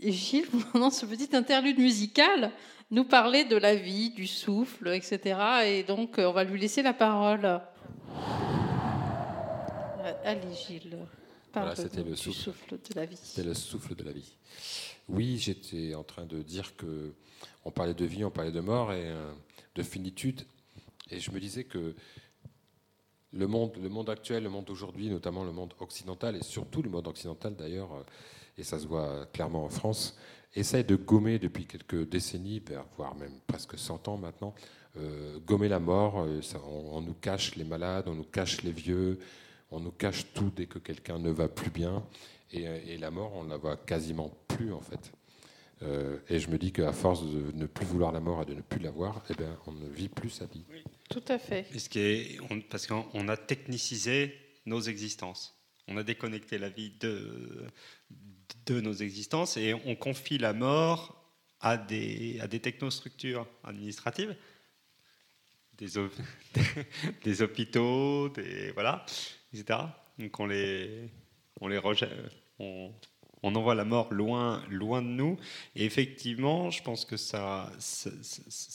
Gilles, 0.00 0.48
pendant 0.72 0.90
ce 0.90 1.06
petit 1.06 1.34
interlude 1.34 1.78
musical, 1.78 2.50
nous 2.90 3.04
parlait 3.04 3.44
de 3.44 3.56
la 3.56 3.74
vie, 3.74 4.10
du 4.10 4.26
souffle, 4.26 4.88
etc. 4.88 5.38
Et 5.64 5.82
donc, 5.82 6.18
euh, 6.18 6.26
on 6.26 6.32
va 6.32 6.44
lui 6.44 6.60
laisser 6.60 6.82
la 6.82 6.92
parole. 6.92 7.44
Euh, 7.44 7.58
Allez, 10.24 10.54
Gilles. 10.66 10.98
Voilà, 11.52 11.76
c'était 11.76 12.02
le 12.02 12.16
souffle. 12.16 12.38
souffle 12.38 12.70
de 12.72 12.94
la 12.96 13.06
vie. 13.06 13.18
C'est 13.22 13.44
le 13.44 13.54
souffle 13.54 13.94
de 13.94 14.02
la 14.02 14.12
vie. 14.12 14.34
Oui, 15.08 15.38
j'étais 15.38 15.94
en 15.94 16.02
train 16.02 16.24
de 16.24 16.42
dire 16.42 16.74
que 16.76 17.12
on 17.64 17.70
parlait 17.70 17.94
de 17.94 18.04
vie, 18.04 18.24
on 18.24 18.30
parlait 18.30 18.50
de 18.50 18.60
mort 18.60 18.92
et 18.92 19.08
de 19.74 19.82
finitude, 19.82 20.42
et 21.10 21.20
je 21.20 21.30
me 21.30 21.38
disais 21.38 21.64
que 21.64 21.94
le 23.34 23.46
monde, 23.46 24.10
actuel, 24.10 24.44
le 24.44 24.50
monde 24.50 24.64
d'aujourd'hui, 24.64 25.08
notamment 25.08 25.44
le 25.44 25.52
monde 25.52 25.74
occidental 25.80 26.36
et 26.36 26.42
surtout 26.42 26.82
le 26.82 26.90
monde 26.90 27.06
occidental 27.08 27.54
d'ailleurs, 27.56 27.92
euh, 27.92 28.02
et 28.58 28.62
ça 28.62 28.78
se 28.78 28.86
voit 28.86 29.26
clairement 29.32 29.64
en 29.64 29.68
France, 29.68 30.16
essaye 30.54 30.84
de 30.84 30.96
gommer 30.96 31.38
depuis 31.38 31.66
quelques 31.66 32.08
décennies, 32.08 32.62
voire 32.96 33.14
même 33.16 33.40
presque 33.46 33.76
100 33.76 34.08
ans 34.08 34.16
maintenant, 34.16 34.54
euh, 34.96 35.38
gommer 35.44 35.68
la 35.68 35.80
mort. 35.80 36.20
euh, 36.20 36.40
on, 36.68 37.00
nous 37.00 37.14
cache 37.14 37.56
les 37.56 37.64
malades, 37.64 38.04
on 38.06 38.14
nous 38.14 38.24
cache 38.24 38.62
les 38.62 38.70
vieux, 38.72 39.18
on 39.70 39.80
nous 39.80 39.90
cache 39.90 40.26
tout 40.32 40.52
dès 40.54 40.66
que 40.66 40.78
quelqu'un 40.78 41.18
ne 41.18 41.30
va 41.30 41.48
plus 41.48 41.70
bien. 41.70 42.04
Et, 42.52 42.62
et 42.62 42.98
la 42.98 43.10
mort, 43.10 43.32
on 43.34 43.44
ne 43.44 43.50
la 43.50 43.56
voit 43.56 43.76
quasiment 43.76 44.30
plus 44.46 44.72
en 44.72 44.80
fait. 44.80 45.12
Euh, 45.82 46.18
et 46.28 46.38
je 46.38 46.48
me 46.48 46.56
dis 46.56 46.72
qu'à 46.72 46.92
force 46.92 47.22
de 47.26 47.50
ne 47.52 47.66
plus 47.66 47.84
vouloir 47.84 48.12
la 48.12 48.20
mort 48.20 48.42
et 48.42 48.44
de 48.46 48.54
ne 48.54 48.60
plus 48.62 48.80
la 48.80 48.90
voir, 48.90 49.22
eh 49.30 49.34
ben, 49.34 49.56
on 49.66 49.72
ne 49.72 49.88
vit 49.88 50.08
plus 50.08 50.30
sa 50.30 50.46
vie. 50.46 50.64
Tout 51.10 51.24
à 51.28 51.38
fait. 51.38 51.66
Et 51.74 51.78
ce 51.78 51.88
qui 51.88 51.98
est, 51.98 52.38
on- 52.50 52.60
parce 52.60 52.86
qu'on 52.86 53.06
on 53.12 53.28
a 53.28 53.36
technicisé 53.36 54.34
nos 54.66 54.80
existences. 54.80 55.54
On 55.88 55.96
a 55.96 56.02
déconnecté 56.02 56.56
la 56.58 56.70
vie 56.70 56.90
de, 57.00 57.66
de 58.66 58.80
nos 58.80 58.94
existences 58.94 59.56
et 59.58 59.74
on 59.84 59.94
confie 59.96 60.38
la 60.38 60.52
mort 60.54 61.20
à 61.60 61.76
des, 61.76 62.38
à 62.40 62.46
des 62.46 62.60
technostructures 62.60 63.46
administratives, 63.64 64.34
des, 65.76 65.98
hôp- 65.98 66.12
des 67.24 67.42
hôpitaux, 67.42 68.28
des, 68.30 68.70
voilà, 68.72 69.04
etc. 69.52 69.80
Donc 70.18 70.38
on 70.40 70.46
les, 70.46 71.10
on 71.60 71.68
les 71.68 71.78
rejette, 71.78 72.10
on, 72.58 72.92
on 73.44 73.54
envoie 73.54 73.74
la 73.74 73.84
mort 73.84 74.12
loin, 74.12 74.64
loin 74.70 75.02
de 75.02 75.08
nous. 75.08 75.36
Et 75.76 75.84
effectivement, 75.84 76.70
je 76.70 76.82
pense 76.82 77.04
que 77.04 77.18
ça, 77.18 77.70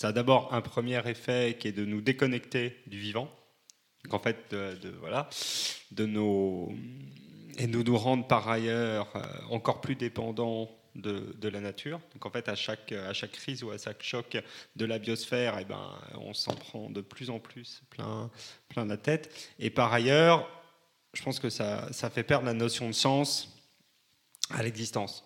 a 0.03 0.11
d'abord 0.11 0.53
un 0.53 0.61
premier 0.61 1.01
effet 1.09 1.57
qui 1.59 1.67
est 1.67 1.71
de 1.71 1.85
nous 1.85 2.01
déconnecter 2.01 2.77
du 2.85 2.99
vivant. 2.99 3.29
Donc, 4.05 4.13
en 4.13 4.19
fait, 4.19 4.37
de, 4.51 4.89
voilà, 4.99 5.27
de 5.91 6.05
nos 6.05 6.71
et 7.57 7.67
nous 7.67 7.83
nous 7.83 7.97
rendre 7.97 8.25
par 8.25 8.47
ailleurs 8.47 9.11
euh, 9.15 9.21
encore 9.49 9.81
plus 9.81 9.95
dépendants 9.95 10.69
de, 10.95 11.35
de 11.41 11.49
la 11.49 11.59
nature. 11.59 11.99
Donc 12.13 12.25
en 12.25 12.29
fait, 12.29 12.47
à 12.47 12.55
chaque, 12.55 12.93
à 12.93 13.11
chaque 13.11 13.33
crise 13.33 13.63
ou 13.63 13.71
à 13.71 13.77
chaque 13.77 14.01
choc 14.01 14.37
de 14.77 14.85
la 14.85 14.97
biosphère, 14.97 15.57
eh 15.59 15.65
ben, 15.65 15.91
on 16.13 16.33
s'en 16.33 16.53
prend 16.55 16.89
de 16.89 17.01
plus 17.01 17.29
en 17.29 17.39
plus 17.39 17.81
plein, 17.89 18.31
plein 18.69 18.85
la 18.85 18.95
tête. 18.95 19.29
Et 19.59 19.69
par 19.69 19.91
ailleurs, 19.91 20.47
je 21.13 21.21
pense 21.21 21.39
que 21.39 21.49
ça, 21.49 21.91
ça 21.91 22.09
fait 22.09 22.23
perdre 22.23 22.45
la 22.45 22.53
notion 22.53 22.87
de 22.87 22.93
sens 22.93 23.58
à 24.49 24.63
l'existence. 24.63 25.23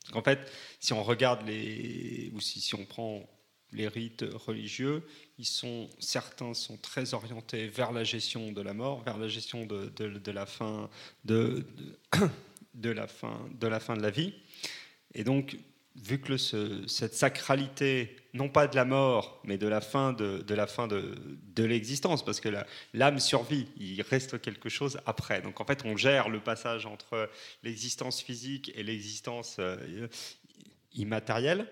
Parce 0.00 0.12
qu'en 0.12 0.22
fait, 0.22 0.50
si 0.80 0.92
on 0.92 1.02
regarde 1.02 1.46
les, 1.46 2.30
ou 2.34 2.40
si, 2.40 2.60
si 2.60 2.74
on 2.74 2.84
prend 2.84 3.28
les 3.72 3.88
rites 3.88 4.24
religieux, 4.32 5.02
ils 5.38 5.44
sont, 5.46 5.90
certains 5.98 6.54
sont 6.54 6.76
très 6.76 7.14
orientés 7.14 7.66
vers 7.66 7.90
la 7.92 8.04
gestion 8.04 8.52
de 8.52 8.62
la 8.62 8.72
mort, 8.74 9.02
vers 9.02 9.18
la 9.18 9.28
gestion 9.28 9.66
de, 9.66 9.86
de- 9.96 10.18
de 10.18 10.30
la 10.30 10.46
fin 10.46 10.88
de, 11.24 11.66
de, 12.74 12.90
la 12.90 13.08
fin, 13.08 13.48
de 13.60 13.66
la 13.66 13.80
fin 13.80 13.96
de 13.96 14.02
la 14.02 14.10
vie. 14.10 14.32
Et 15.14 15.24
donc, 15.24 15.58
vu 15.96 16.20
que 16.20 16.32
le- 16.32 16.38
ce- 16.38 16.86
cette 16.86 17.14
sacralité, 17.14 18.14
non 18.34 18.48
pas 18.50 18.66
de 18.68 18.76
la 18.76 18.84
mort, 18.84 19.40
mais 19.44 19.56
de 19.58 19.66
la 19.66 19.80
fin 19.80 20.12
de, 20.12 20.38
de 20.38 20.54
la 20.54 20.66
fin 20.66 20.86
de, 20.86 21.14
de 21.54 21.64
l'existence, 21.64 22.24
parce 22.24 22.38
que 22.40 22.48
la- 22.50 22.66
l'âme 22.94 23.18
survit, 23.18 23.66
il 23.78 24.00
reste 24.02 24.40
quelque 24.40 24.68
chose 24.68 24.98
après. 25.06 25.40
Donc 25.42 25.60
en 25.60 25.64
fait, 25.64 25.84
on 25.84 25.96
gère 25.96 26.28
le 26.28 26.40
passage 26.40 26.84
entre 26.86 27.30
l'existence 27.62 28.20
physique 28.20 28.70
et 28.74 28.82
l'existence 28.82 29.56
euh, 29.58 30.06
immatérielle, 30.92 31.66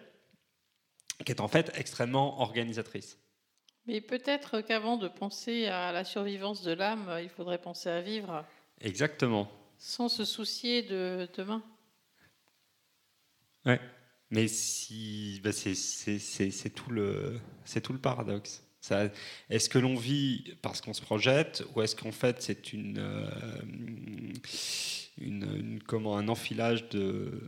qui 1.24 1.32
est 1.32 1.40
en 1.40 1.48
fait 1.48 1.70
extrêmement 1.76 2.40
organisatrice. 2.40 3.18
Mais 3.86 4.00
peut-être 4.00 4.62
qu'avant 4.62 4.96
de 4.96 5.08
penser 5.08 5.66
à 5.66 5.92
la 5.92 6.04
survivance 6.04 6.62
de 6.62 6.72
l'âme, 6.72 7.18
il 7.22 7.28
faudrait 7.28 7.60
penser 7.60 7.90
à 7.90 8.00
vivre 8.00 8.44
Exactement. 8.80 9.50
sans 9.76 10.08
se 10.08 10.24
soucier 10.24 10.82
de 10.82 11.28
demain. 11.36 11.62
Ouais. 13.66 13.80
Mais 14.34 14.48
si, 14.48 15.40
bah, 15.44 15.52
c'est, 15.52 16.74
tout 16.74 16.90
le, 16.90 17.38
c'est 17.64 17.80
tout 17.80 17.92
le 17.92 18.00
paradoxe. 18.00 18.64
Est-ce 19.48 19.68
que 19.68 19.78
l'on 19.78 19.94
vit 19.94 20.56
parce 20.60 20.80
qu'on 20.80 20.92
se 20.92 21.00
projette, 21.00 21.62
ou 21.74 21.82
est-ce 21.82 21.94
qu'en 21.94 22.10
fait 22.10 22.42
c'est 22.42 22.72
une, 22.72 22.98
euh, 22.98 23.30
une, 25.18 25.78
comment, 25.86 26.18
un 26.18 26.26
enfilage 26.26 26.88
de, 26.88 27.40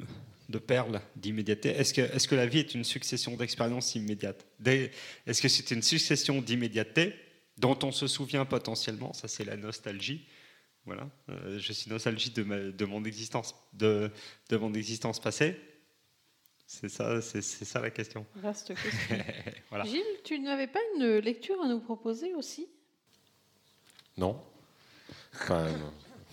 de 0.49 0.59
perles 0.59 1.01
d'immédiateté? 1.17 1.71
Est-ce 1.71 1.93
que, 1.93 2.03
est-ce 2.03 2.29
que 2.29 2.37
la 2.37 2.47
vie 2.47 2.61
est 2.61 2.73
une 2.73 2.85
succession 2.85 3.37
d'expériences 3.37 3.97
immédiates? 3.97 4.47
Est-ce 4.65 5.43
que 5.43 5.49
c'est 5.49 5.73
une 5.73 5.83
succession 5.83 6.41
d'immédiateté 6.41 7.15
dont 7.59 7.79
on 7.83 7.91
se 7.91 8.07
souvient 8.07 8.45
potentiellement? 8.45 9.13
Ça, 9.13 9.27
c'est 9.27 9.45
la 9.45 9.57
nostalgie. 9.57 10.25
Voilà. 10.85 11.11
Euh, 11.31 11.59
je 11.59 11.73
suis 11.73 11.91
nostalgique 11.91 12.37
de, 12.37 12.71
de 12.71 12.85
mon 12.85 13.05
existence, 13.05 13.57
de, 13.73 14.13
de 14.51 14.57
mon 14.57 14.73
existence 14.73 15.21
passée. 15.21 15.57
C'est 16.67 16.89
ça, 16.89 17.21
c'est, 17.23 17.43
ça 17.43 17.81
la 17.81 17.91
question. 17.91 18.27
Vaste 18.35 18.69
question. 18.83 19.17
voilà. 19.71 19.85
Gilles, 19.85 20.03
tu 20.25 20.39
n'avais 20.41 20.67
pas 20.67 20.81
une 20.97 21.19
lecture 21.19 21.61
à 21.63 21.69
nous 21.69 21.79
proposer 21.81 22.35
aussi? 22.35 22.67
Non. 24.17 24.41
Enfin, 25.35 25.69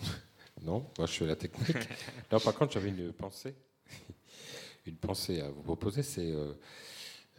non. 0.62 0.86
moi 0.98 1.06
je 1.06 1.12
fais 1.12 1.26
la 1.26 1.36
technique. 1.36 1.76
Non, 2.32 2.40
par 2.40 2.54
contre, 2.54 2.72
j'avais 2.72 2.88
une 2.88 3.12
pensée. 3.12 3.54
Une 4.86 4.96
pensée 4.96 5.40
à 5.40 5.48
vous 5.50 5.62
proposer, 5.62 6.02
c'est. 6.02 6.30
euh, 6.32 6.52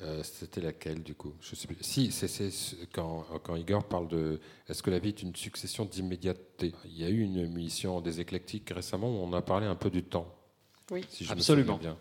euh, 0.02 0.24
C'était 0.24 0.62
laquelle 0.62 1.04
du 1.04 1.16
coup? 1.16 1.34
Je 1.42 1.54
sais 1.56 1.68
plus. 1.68 1.78
Si, 1.82 2.12
c'est 2.12 2.28
c'est 2.30 2.50
ce- 2.50 2.76
quand, 2.94 3.26
quand 3.44 3.56
Igor 3.58 3.84
parle 3.88 4.08
de. 4.08 4.40
Est-ce 4.70 4.82
que 4.82 4.90
la 4.90 5.00
vie 5.00 5.10
est 5.10 5.22
une 5.22 5.36
succession 5.36 5.84
d'immédiateté 5.86 6.74
Il 6.86 6.98
y 6.98 7.04
a 7.04 7.10
eu 7.10 7.20
une 7.20 7.38
émission 7.38 8.00
des 8.02 8.20
éclectiques 8.22 8.70
récemment 8.74 9.10
où 9.10 9.18
on 9.24 9.34
a 9.34 9.42
parlé 9.42 9.66
un 9.68 9.76
peu 9.76 9.90
du 9.90 10.04
temps. 10.04 10.34
Oui. 10.92 11.06
Si 11.10 11.26
je 11.26 11.32
Absolument. 11.34 11.74
me 11.74 11.78
souviens 11.78 11.92
bien. 11.94 11.98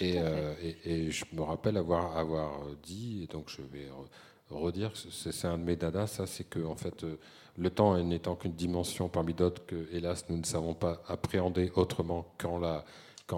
Et, 0.00 0.18
euh, 0.18 0.54
et, 0.62 0.76
et 1.06 1.10
je 1.10 1.24
me 1.32 1.42
rappelle 1.42 1.76
avoir, 1.76 2.16
avoir 2.16 2.66
dit, 2.82 3.22
et 3.24 3.26
donc 3.26 3.48
je 3.48 3.62
vais 3.62 3.86
re- 3.86 4.08
redire, 4.50 4.92
c'est 4.94 5.46
un 5.46 5.58
de 5.58 5.62
mes 5.64 5.76
dadas, 5.76 6.08
ça, 6.08 6.26
c'est 6.26 6.44
que 6.44 6.64
en 6.64 6.74
fait, 6.76 7.04
euh, 7.04 7.16
le 7.56 7.70
temps 7.70 7.96
n'étant 8.02 8.34
qu'une 8.34 8.52
dimension 8.54 9.08
parmi 9.08 9.34
d'autres 9.34 9.64
que, 9.66 9.88
hélas, 9.92 10.24
nous 10.28 10.36
ne 10.38 10.44
savons 10.44 10.74
pas 10.74 11.02
appréhender 11.06 11.70
autrement 11.76 12.26
qu'en 12.38 12.58
la, 12.58 12.84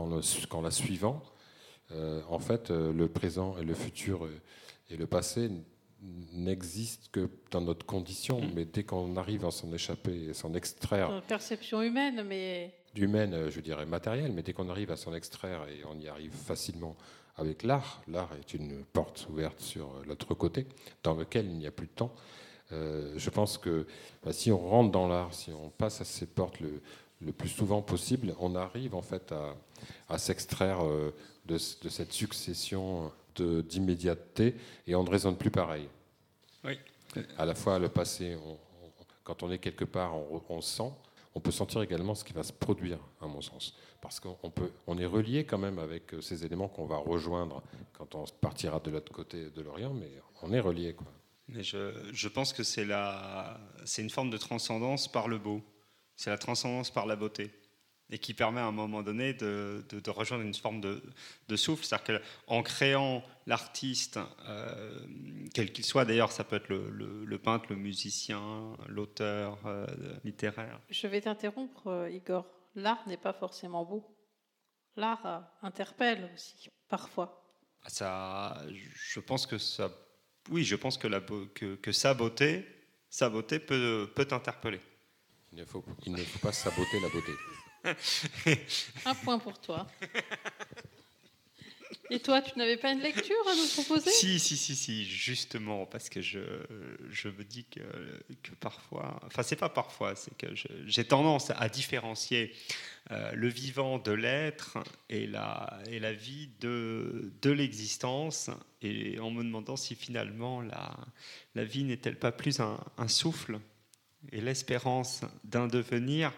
le- 0.07 0.23
suivant, 0.71 1.23
euh, 1.93 2.21
en 2.29 2.39
fait, 2.39 2.71
le 2.71 3.09
présent 3.09 3.57
et 3.59 3.65
le 3.65 3.75
futur 3.75 4.27
et 4.91 4.97
le 4.97 5.07
passé 5.07 5.51
n- 6.07 6.45
n'existent 6.45 7.09
que 7.13 7.29
dans 7.51 7.61
notre 7.61 7.85
condition, 7.85 8.41
Mm. 8.41 8.51
mais 8.55 8.65
dès 8.65 8.85
qu'on 8.85 9.17
arrive 9.17 9.45
à 9.45 9.51
s'en 9.51 9.73
échapper 9.73 10.29
et 10.31 10.35
s'en 10.35 10.55
extraire 10.55 11.09
Dans 11.11 11.21
perception 11.21 11.83
humaine, 11.83 12.23
mais 12.27 12.73
d'humaine, 12.95 13.35
euh, 13.35 13.51
je 13.51 13.61
dirais 13.61 13.85
matérielle, 13.87 14.33
mais 14.33 14.43
dès 14.43 14.53
qu'on 14.53 14.69
arrive 14.71 14.91
à 14.91 14.97
s'en 14.97 15.15
extraire 15.15 15.67
et 15.69 15.85
on 15.85 15.99
y 16.01 16.09
arrive 16.09 16.33
facilement 16.33 16.97
avec 17.37 17.63
l'art, 17.65 18.01
l'art 18.09 18.31
est 18.41 18.55
une 18.55 18.83
porte 18.85 19.27
ouverte 19.31 19.61
sur 19.61 19.87
euh, 19.89 20.05
l'autre 20.07 20.33
côté, 20.35 20.67
dans 21.03 21.15
lequel 21.15 21.47
il 21.47 21.59
n'y 21.59 21.67
a 21.67 21.71
plus 21.71 21.87
de 21.87 21.93
temps. 21.93 22.13
Euh, 22.73 23.13
je 23.17 23.31
pense 23.31 23.59
que 23.59 23.87
bah, 24.25 24.33
si 24.33 24.51
on 24.51 24.59
rentre 24.59 24.91
dans 24.91 25.07
l'art, 25.07 25.35
si 25.35 25.51
on 25.53 25.69
passe 25.71 26.01
à 26.01 26.05
ces 26.05 26.27
portes 26.27 26.59
le, 26.61 26.81
le 27.21 27.33
plus 27.33 27.49
souvent 27.51 27.83
possible, 27.83 28.35
on 28.41 28.55
arrive 28.57 28.95
en 28.95 29.03
fait 29.03 29.31
à, 29.33 29.55
à 30.09 30.19
s'extraire 30.19 30.85
euh, 30.85 31.15
de, 31.45 31.55
de 31.55 31.89
cette 31.89 32.13
succession 32.13 33.13
d'immédiateté 33.71 34.55
et 34.87 34.95
on 34.95 35.05
ne 35.05 35.11
raisonne 35.11 35.37
plus 35.37 35.51
pareil. 35.51 35.89
Oui. 36.67 36.79
À 37.39 37.45
la 37.47 37.55
fois 37.55 37.79
le 37.79 37.89
passé, 37.89 38.37
on- 38.37 38.53
on- 38.53 38.59
quand 39.25 39.43
on 39.43 39.51
est 39.51 39.59
quelque 39.59 39.85
part, 39.85 40.15
on, 40.49 40.61
sent, 40.61 40.91
on 41.35 41.41
peut 41.41 41.51
sentir 41.51 41.83
également 41.83 42.15
ce 42.15 42.25
qui 42.25 42.33
va 42.33 42.43
se 42.43 42.53
produire, 42.53 42.99
à 43.21 43.27
mon 43.27 43.41
sens. 43.41 43.75
Parce 44.01 44.21
qu'on 44.21 44.51
peut, 44.51 44.71
on 44.87 44.99
est 44.99 45.07
relié 45.07 45.45
quand 45.45 45.59
même 45.59 45.79
avec 45.79 46.15
euh, 46.15 46.21
ces 46.21 46.45
éléments 46.45 46.69
qu'on 46.69 46.87
va 46.87 46.97
rejoindre 46.99 47.63
quand 47.93 48.15
on 48.15 48.25
partira 48.41 48.79
de 48.81 48.91
l'autre 48.91 49.13
côté 49.13 49.51
de 49.51 49.63
l'Orient, 49.63 49.93
mais 49.95 50.11
on 50.43 50.53
est 50.53 50.61
relié. 50.61 50.95
Quoi. 50.95 51.07
Mais 51.49 51.63
je, 51.63 51.93
je 52.13 52.29
pense 52.29 52.53
que 52.53 52.63
c'est, 52.63 52.85
la, 52.85 53.59
c'est 53.85 54.03
une 54.03 54.11
forme 54.11 54.31
de 54.31 54.37
transcendance 54.37 55.11
par 55.11 55.29
le 55.29 55.39
beau. 55.39 55.63
C'est 56.17 56.31
la 56.31 56.39
transcendance 56.39 56.91
par 56.91 57.07
la 57.07 57.17
beauté. 57.17 57.53
Et 58.11 58.19
qui 58.19 58.35
permet 58.35 58.61
à 58.61 58.67
un 58.67 58.73
moment 58.73 59.03
donné 59.03 59.35
de, 59.35 59.85
de- 59.89 59.99
de 60.01 60.11
rejoindre 60.11 60.45
une 60.45 60.55
forme 60.55 60.81
de, 60.81 61.03
de 61.49 61.57
souffle. 61.57 61.85
C'est-à-dire 61.85 62.21
qu'en 62.47 62.63
créant 62.63 63.25
l'artiste, 63.47 64.19
euh, 64.47 65.01
quel 65.55 65.73
qu'il 65.73 65.85
soit, 65.85 66.05
d'ailleurs, 66.05 66.31
ça 66.31 66.45
peut 66.45 66.57
être 66.57 66.69
le, 66.69 66.89
le- 66.91 67.25
le 67.25 67.39
peintre, 67.39 67.67
le 67.71 67.77
musicien, 67.77 68.77
l'auteur 68.89 69.59
euh, 69.67 69.87
littéraire. 70.25 70.81
Je 70.91 71.07
vais 71.09 71.21
t'interrompre, 71.21 71.89
euh, 71.89 72.11
Igor. 72.11 72.47
L'art 72.77 73.07
n'est 73.09 73.17
pas 73.17 73.33
forcément 73.33 73.85
beau. 73.85 74.07
L'art 74.97 75.45
interpelle 75.63 76.31
aussi, 76.35 76.69
parfois. 76.89 77.43
Ça, 77.89 78.63
je 78.95 79.21
pense 79.21 79.47
que 79.47 79.59
ça, 79.59 79.91
oui, 80.51 80.65
je 80.65 80.77
pense 80.77 80.97
que, 80.99 81.07
la, 81.09 81.21
que, 81.21 81.75
que 81.77 81.93
sa 81.93 82.15
beauté, 82.15 82.67
sa 83.11 83.29
beauté 83.29 83.59
peut, 83.59 84.11
peut 84.15 84.25
t'interpeller. 84.25 84.81
Il 85.53 85.59
ne 85.59 85.65
faut, 85.65 85.85
il 86.05 86.13
ne 86.13 86.23
faut 86.23 86.39
pas 86.39 86.53
saboter 86.53 87.01
la 87.01 87.09
beauté. 87.09 87.33
Un 89.05 89.15
point 89.15 89.39
pour 89.39 89.59
toi. 89.61 89.87
Et 92.11 92.21
toi, 92.21 92.41
tu 92.41 92.57
n'avais 92.59 92.77
pas 92.77 92.93
une 92.93 93.01
lecture 93.01 93.35
à 93.51 93.55
nous 93.55 93.67
proposer? 93.69 94.11
Si, 94.11 94.39
si, 94.39 94.57
si, 94.57 94.77
si, 94.77 95.05
justement, 95.05 95.87
parce 95.87 96.09
que 96.09 96.21
je, 96.21 96.39
je 97.11 97.29
me 97.29 97.43
dis 97.43 97.65
que, 97.65 97.81
que 98.43 98.55
parfois, 98.61 99.21
enfin, 99.25 99.43
c'est 99.43 99.57
pas 99.57 99.69
parfois, 99.69 100.15
c'est 100.15 100.37
que 100.37 100.47
j'ai 100.87 101.05
tendance 101.05 101.51
à 101.57 101.69
différencier 101.69 102.55
euh, 103.11 103.33
le 103.33 103.49
vivant 103.49 103.99
de 103.99 104.13
l'être 104.13 104.79
et 105.09 105.27
la, 105.27 105.81
et 105.91 105.99
la 105.99 106.13
vie 106.13 106.51
de, 106.61 107.33
de 107.43 107.51
l'existence, 107.51 108.51
et 108.83 109.19
en 109.19 109.31
me 109.31 109.43
demandant 109.43 109.77
si 109.77 109.97
finalement 109.97 110.61
la, 110.61 110.97
la 111.57 111.65
vie 111.65 111.83
n'est-elle 111.83 112.19
pas 112.19 112.33
plus 112.33 112.61
un, 112.61 112.79
un 112.99 113.09
souffle 113.09 113.59
et 114.33 114.41
l'espérance 114.41 115.23
d'un 115.45 115.67
devenir. 115.67 116.33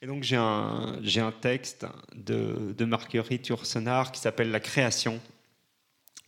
Et 0.00 0.06
donc 0.06 0.22
j'ai 0.22 0.36
un, 0.36 0.98
j'ai 1.02 1.20
un 1.20 1.32
texte 1.32 1.86
de, 2.14 2.74
de 2.76 2.84
Marguerite 2.84 3.48
Yourcenar 3.48 4.12
qui 4.12 4.20
s'appelle 4.20 4.50
La 4.50 4.60
création, 4.60 5.20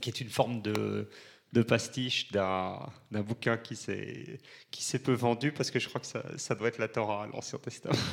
qui 0.00 0.10
est 0.10 0.20
une 0.20 0.28
forme 0.28 0.60
de, 0.60 1.08
de 1.52 1.62
pastiche 1.62 2.30
d'un, 2.32 2.78
d'un 3.10 3.22
bouquin 3.22 3.56
qui 3.56 3.76
s'est, 3.76 4.38
qui 4.70 4.82
s'est 4.82 4.98
peu 4.98 5.12
vendu, 5.12 5.52
parce 5.52 5.70
que 5.70 5.78
je 5.78 5.88
crois 5.88 6.00
que 6.00 6.06
ça, 6.06 6.24
ça 6.36 6.54
doit 6.54 6.68
être 6.68 6.78
la 6.78 6.88
Torah, 6.88 7.28
l'Ancien 7.32 7.58
Testament. 7.58 7.96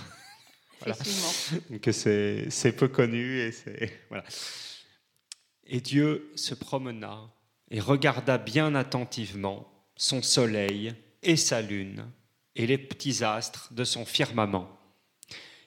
Voilà. 0.80 0.94
Effectivement. 0.94 1.64
Donc 1.72 1.90
c'est, 1.92 2.52
c'est 2.52 2.72
peu 2.72 2.88
connu. 2.88 3.40
Et, 3.40 3.52
c'est, 3.52 3.92
voilà. 4.10 4.24
et 5.66 5.82
Dieu 5.82 6.32
se 6.36 6.54
promena 6.54 7.32
et 7.72 7.80
regarda 7.80 8.38
bien 8.38 8.76
attentivement 8.76 9.68
son 9.96 10.22
soleil 10.22 10.94
et 11.24 11.36
sa 11.36 11.64
lune 11.64 12.06
et 12.56 12.68
les 12.68 12.78
petits 12.78 13.24
astres 13.24 13.74
de 13.74 13.84
son 13.84 14.06
firmament. 14.06 14.77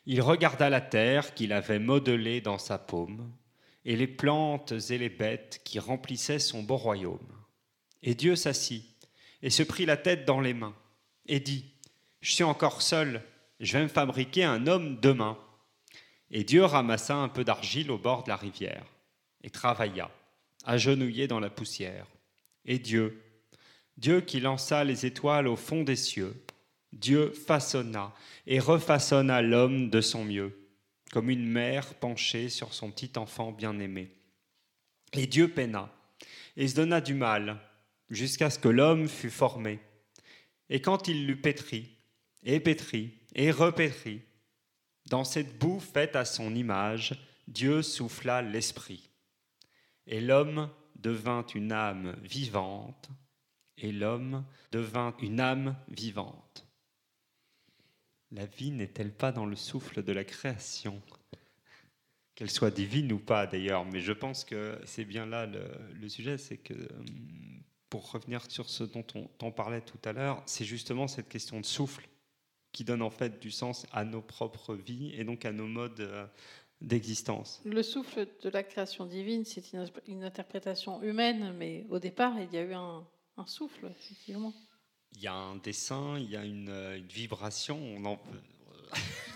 Il 0.07 0.23
regarda 0.23 0.71
la 0.71 0.81
terre 0.81 1.35
qu'il 1.35 1.53
avait 1.53 1.79
modelée 1.79 2.41
dans 2.41 2.59
sa 2.59 2.79
paume 2.79 3.31
et 3.85 3.97
les 3.97 4.07
plantes 4.07 4.73
et 4.91 4.99
les 4.99 5.09
bêtes 5.09 5.61
qui 5.65 5.79
remplissaient 5.79 6.39
son 6.39 6.63
beau 6.63 6.77
royaume. 6.77 7.29
Et 8.03 8.15
Dieu 8.15 8.37
s'assit 8.37 8.85
et 9.43 9.51
se 9.51 9.63
prit 9.63 9.87
la 9.87 9.97
tête 9.97 10.25
dans 10.25 10.41
les 10.41 10.55
mains 10.55 10.75
et 11.27 11.41
dit, 11.41 11.65
Je 12.21 12.33
suis 12.33 12.45
encore 12.45 12.83
seul, 12.83 13.23
je 13.61 13.77
vais 13.77 13.85
me 13.85 13.89
fabriquer 13.89 14.45
un 14.45 14.67
homme 14.67 14.99
demain. 15.01 15.39
Et 16.31 16.45
Dieu 16.45 16.65
ramassa 16.65 17.17
un 17.17 17.29
peu 17.29 17.45
d'argile 17.45 17.91
au 17.91 17.99
bord 17.99 18.23
de 18.25 18.29
la 18.29 18.37
rivière 18.37 18.87
et 19.43 19.51
travailla, 19.51 20.11
agenouillé 20.65 21.27
dans 21.27 21.41
la 21.41 21.51
poussière. 21.51 22.07
Et 22.65 22.79
Dieu, 22.79 23.23
Dieu 23.97 24.21
qui 24.21 24.41
lança 24.41 24.85
les 24.85 25.07
étoiles 25.07 25.49
au 25.49 25.57
fond 25.57 25.83
des 25.83 25.97
cieux, 25.97 26.43
Dieu 26.93 27.31
façonna 27.33 28.13
et 28.47 28.59
refaçonna 28.59 29.43
l'homme 29.43 29.91
de 29.91 30.01
son 30.01 30.25
mieux, 30.25 30.69
comme 31.13 31.31
une 31.31 31.47
mère 31.47 31.95
penchée 31.95 32.49
sur 32.49 32.75
son 32.75 32.91
petit 32.91 33.13
enfant 33.17 33.53
bien-aimé. 33.53 34.13
Et 35.13 35.27
Dieu 35.27 35.49
peina 35.49 35.93
et 36.57 36.69
se 36.69 36.75
donna 36.75 37.01
du 37.01 37.15
mal 37.15 37.59
jusqu'à 38.11 38.51
ce 38.51 38.59
que 38.59 38.69
l'homme 38.69 39.09
fût 39.09 39.31
formé. 39.31 39.81
Et 40.69 40.81
quand 40.81 41.09
il 41.09 41.27
l'eut 41.27 41.41
pétri, 41.41 41.97
et 42.43 42.61
pétri, 42.61 43.13
et 43.35 43.51
repétri, 43.51 44.23
dans 45.09 45.25
cette 45.25 45.59
boue 45.59 45.81
faite 45.81 46.17
à 46.17 46.25
son 46.25 46.55
image, 46.55 47.15
Dieu 47.49 47.83
souffla 47.83 48.43
l'esprit. 48.43 49.11
Et 50.07 50.21
l'homme 50.21 50.71
devint 50.97 51.47
une 51.55 51.73
âme 51.73 52.17
vivante, 52.23 53.09
et 53.79 53.93
l'homme 53.93 54.45
devint 54.73 55.15
une 55.21 55.41
âme 55.41 55.77
vivante. 55.89 56.70
La 58.33 58.47
vie 58.47 58.71
n'est-elle 58.71 59.13
pas 59.13 59.33
dans 59.33 59.47
le 59.47 59.57
souffle 59.57 60.03
de 60.03 60.13
la 60.13 60.25
création? 60.25 61.03
Qu'elle 62.35 62.51
soit 62.51 62.71
divine 62.71 63.13
ou 63.13 63.19
pas 63.19 63.47
d'ailleurs, 63.47 63.85
mais 63.85 64.01
je 64.01 64.13
pense 64.13 64.45
que 64.45 64.79
c'est 64.85 65.05
bien 65.05 65.27
là 65.27 65.47
le, 65.47 66.09
sujet, 66.09 66.39
c'est 66.39 66.57
que, 66.57 66.75
hum, 66.75 67.63
pour 67.91 68.11
revenir 68.13 68.49
sur 68.51 68.71
ce 68.71 68.85
dont 68.85 69.05
on, 69.41 69.51
parlait 69.51 69.81
tout 69.81 69.99
à 70.05 70.13
l'heure, 70.13 70.43
c'est 70.47 70.65
justement 70.65 71.09
cette 71.09 71.29
question 71.29 71.61
de 71.61 71.67
souffle 71.67 72.09
qui 72.73 72.85
donne 72.85 73.03
en 73.03 73.11
fait 73.11 73.41
du 73.41 73.51
sens 73.51 73.85
à 73.93 74.05
nos 74.05 74.23
propres 74.23 74.75
vies 74.77 75.13
et 75.17 75.25
donc 75.25 75.45
à 75.45 75.53
nos 75.53 75.67
modes 75.67 76.01
euh, 76.01 76.25
d'existence. 76.81 77.61
Le 77.65 77.83
souffle 77.83 78.29
de 78.43 78.49
la 78.49 78.63
création 78.63 79.07
divine, 79.07 79.45
c'est 79.45 79.73
une, 79.73 79.87
une 80.07 80.23
interprétation 80.23 81.03
humaine, 81.03 81.53
mais 81.59 81.85
au 81.91 81.99
départ, 81.99 82.39
il 82.41 82.55
y 82.55 82.59
a 82.59 82.63
eu 82.63 82.75
un, 82.75 83.05
un 83.37 83.47
souffle, 83.47 83.91
effectivement. 83.99 84.55
Il 85.13 85.21
y 85.23 85.27
a 85.27 85.35
un 85.35 85.57
dessin, 85.57 86.19
il 86.19 86.31
y 86.31 86.37
a 86.37 86.45
une, 86.45 86.69
euh, 86.69 86.97
une 86.97 87.07
vibration, 87.09 87.79
on 87.97 88.05
en 88.05 88.21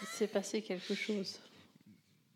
Il 0.03 0.09
s'est 0.09 0.29
passé 0.29 0.63
quelque 0.63 0.95
chose. 0.95 1.41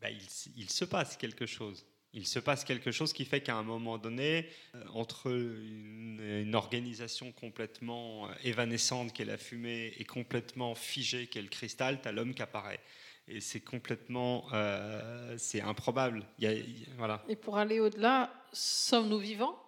bah, 0.01 0.09
il, 0.11 0.69
se 0.71 0.85
passe 0.85 1.17
quelque 1.17 1.47
chose. 1.47 1.85
Il 2.15 2.27
se 2.27 2.39
passe 2.39 2.65
quelque 2.65 2.91
chose 2.91 3.13
qui 3.13 3.25
fait 3.25 3.41
qu'à 3.43 3.57
un 3.57 3.63
moment 3.63 3.99
donné, 3.99 4.49
euh, 4.75 4.85
entre 4.95 5.31
une, 5.31 6.21
une 6.21 6.55
organisation 6.55 7.33
complètement 7.33 8.29
évanescente 8.43 9.13
qu'est 9.13 9.25
la 9.25 9.37
fumée 9.39 9.93
et 9.99 10.05
complètement 10.05 10.75
figée 10.75 11.27
qu'est 11.27 11.43
le 11.43 11.49
cristal, 11.49 12.01
tu 12.03 12.09
as 12.09 12.13
l'homme 12.13 12.35
qui 12.35 12.43
apparaît. 12.43 12.81
Et 13.29 13.41
c'est 13.41 13.61
complètement... 13.61 14.47
euh, 14.55 15.37
c'est 15.39 15.61
improbable. 15.61 16.27
Il 16.39 16.45
y 16.45 16.47
a- 16.47 16.53
il 16.55 16.81
y 16.81 16.85
a- 16.85 16.95
voilà. 16.97 17.25
Et 17.29 17.37
pour 17.37 17.59
aller 17.59 17.79
au-delà, 17.79 18.33
sommes-nous 18.53 19.19
vivants? 19.19 19.63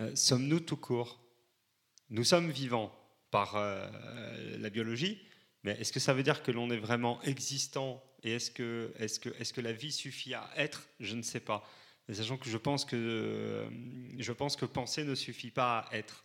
Euh, 0.00 0.14
Sommes-nous 0.16 0.60
tout 0.60 0.76
court? 0.76 1.20
Nous 2.12 2.24
sommes 2.24 2.50
vivants 2.50 2.92
par 3.30 3.56
euh, 3.56 3.88
la 4.58 4.68
biologie, 4.68 5.18
mais 5.64 5.72
est-ce 5.80 5.92
que 5.92 5.98
ça 5.98 6.12
veut 6.12 6.22
dire 6.22 6.42
que 6.42 6.50
l'on 6.50 6.70
est 6.70 6.76
vraiment 6.76 7.22
existant 7.22 8.04
Et 8.22 8.32
est-ce 8.34 8.50
que, 8.50 8.92
est 8.98 9.18
que, 9.18 9.30
est 9.30 9.50
que 9.50 9.62
la 9.62 9.72
vie 9.72 9.90
suffit 9.90 10.34
à 10.34 10.46
être? 10.58 10.82
Je 11.00 11.16
ne 11.16 11.22
sais 11.22 11.40
pas. 11.40 11.66
Mais 12.06 12.14
Sachant 12.14 12.36
que 12.36 12.50
je 12.50 12.58
pense 12.58 12.84
que, 12.84 12.96
euh, 12.96 13.64
je 14.18 14.30
pense 14.32 14.56
que 14.56 14.66
penser 14.66 15.04
ne 15.04 15.14
suffit 15.14 15.50
pas 15.50 15.86
à 15.90 15.96
être. 15.96 16.22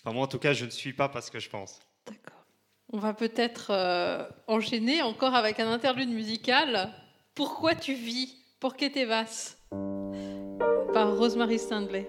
Enfin, 0.00 0.12
moi, 0.12 0.24
en 0.24 0.28
tout 0.28 0.40
cas, 0.40 0.52
je 0.52 0.64
ne 0.64 0.70
suis 0.70 0.92
pas 0.92 1.08
parce 1.08 1.30
que 1.30 1.38
je 1.38 1.48
pense. 1.48 1.78
D'accord. 2.04 2.44
On 2.92 2.98
va 2.98 3.14
peut-être 3.14 3.70
euh, 3.70 4.28
enchaîner 4.48 5.02
encore 5.02 5.36
avec 5.36 5.60
un 5.60 5.70
interlude 5.70 6.10
musical. 6.10 6.92
Pourquoi 7.36 7.76
tu 7.76 7.94
vis? 7.94 8.34
Pour 8.58 8.76
que 8.76 8.86
te 8.86 9.04
vas 9.04 9.26
Par 10.92 11.16
Rosemary 11.16 11.60
Stanley. 11.60 12.08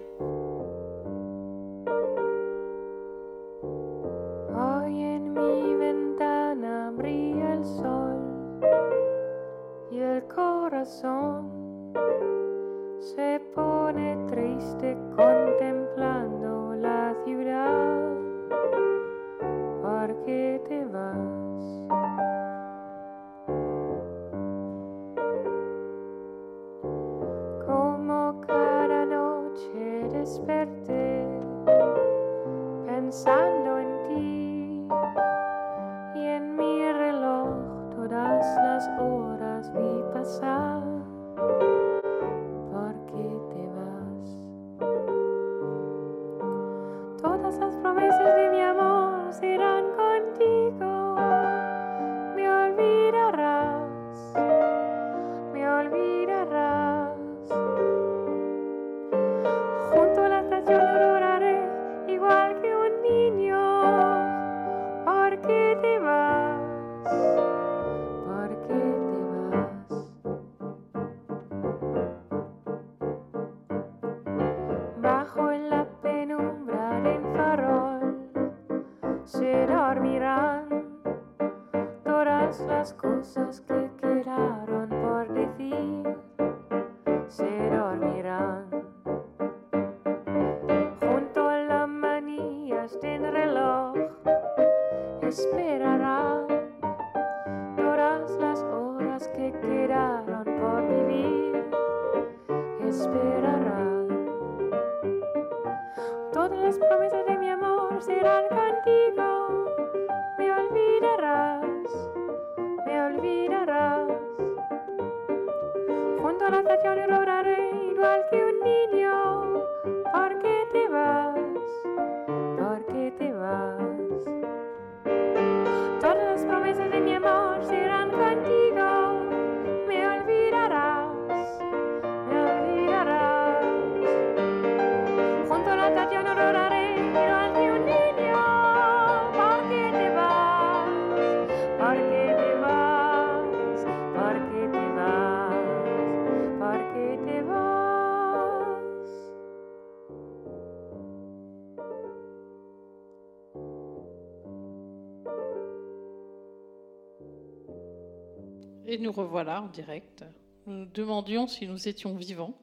Revoilà 159.10 159.62
en 159.62 159.68
direct. 159.68 160.24
Nous 160.66 160.86
demandions 160.86 161.48
si 161.48 161.68
nous 161.68 161.88
étions 161.88 162.16
vivants. 162.16 162.58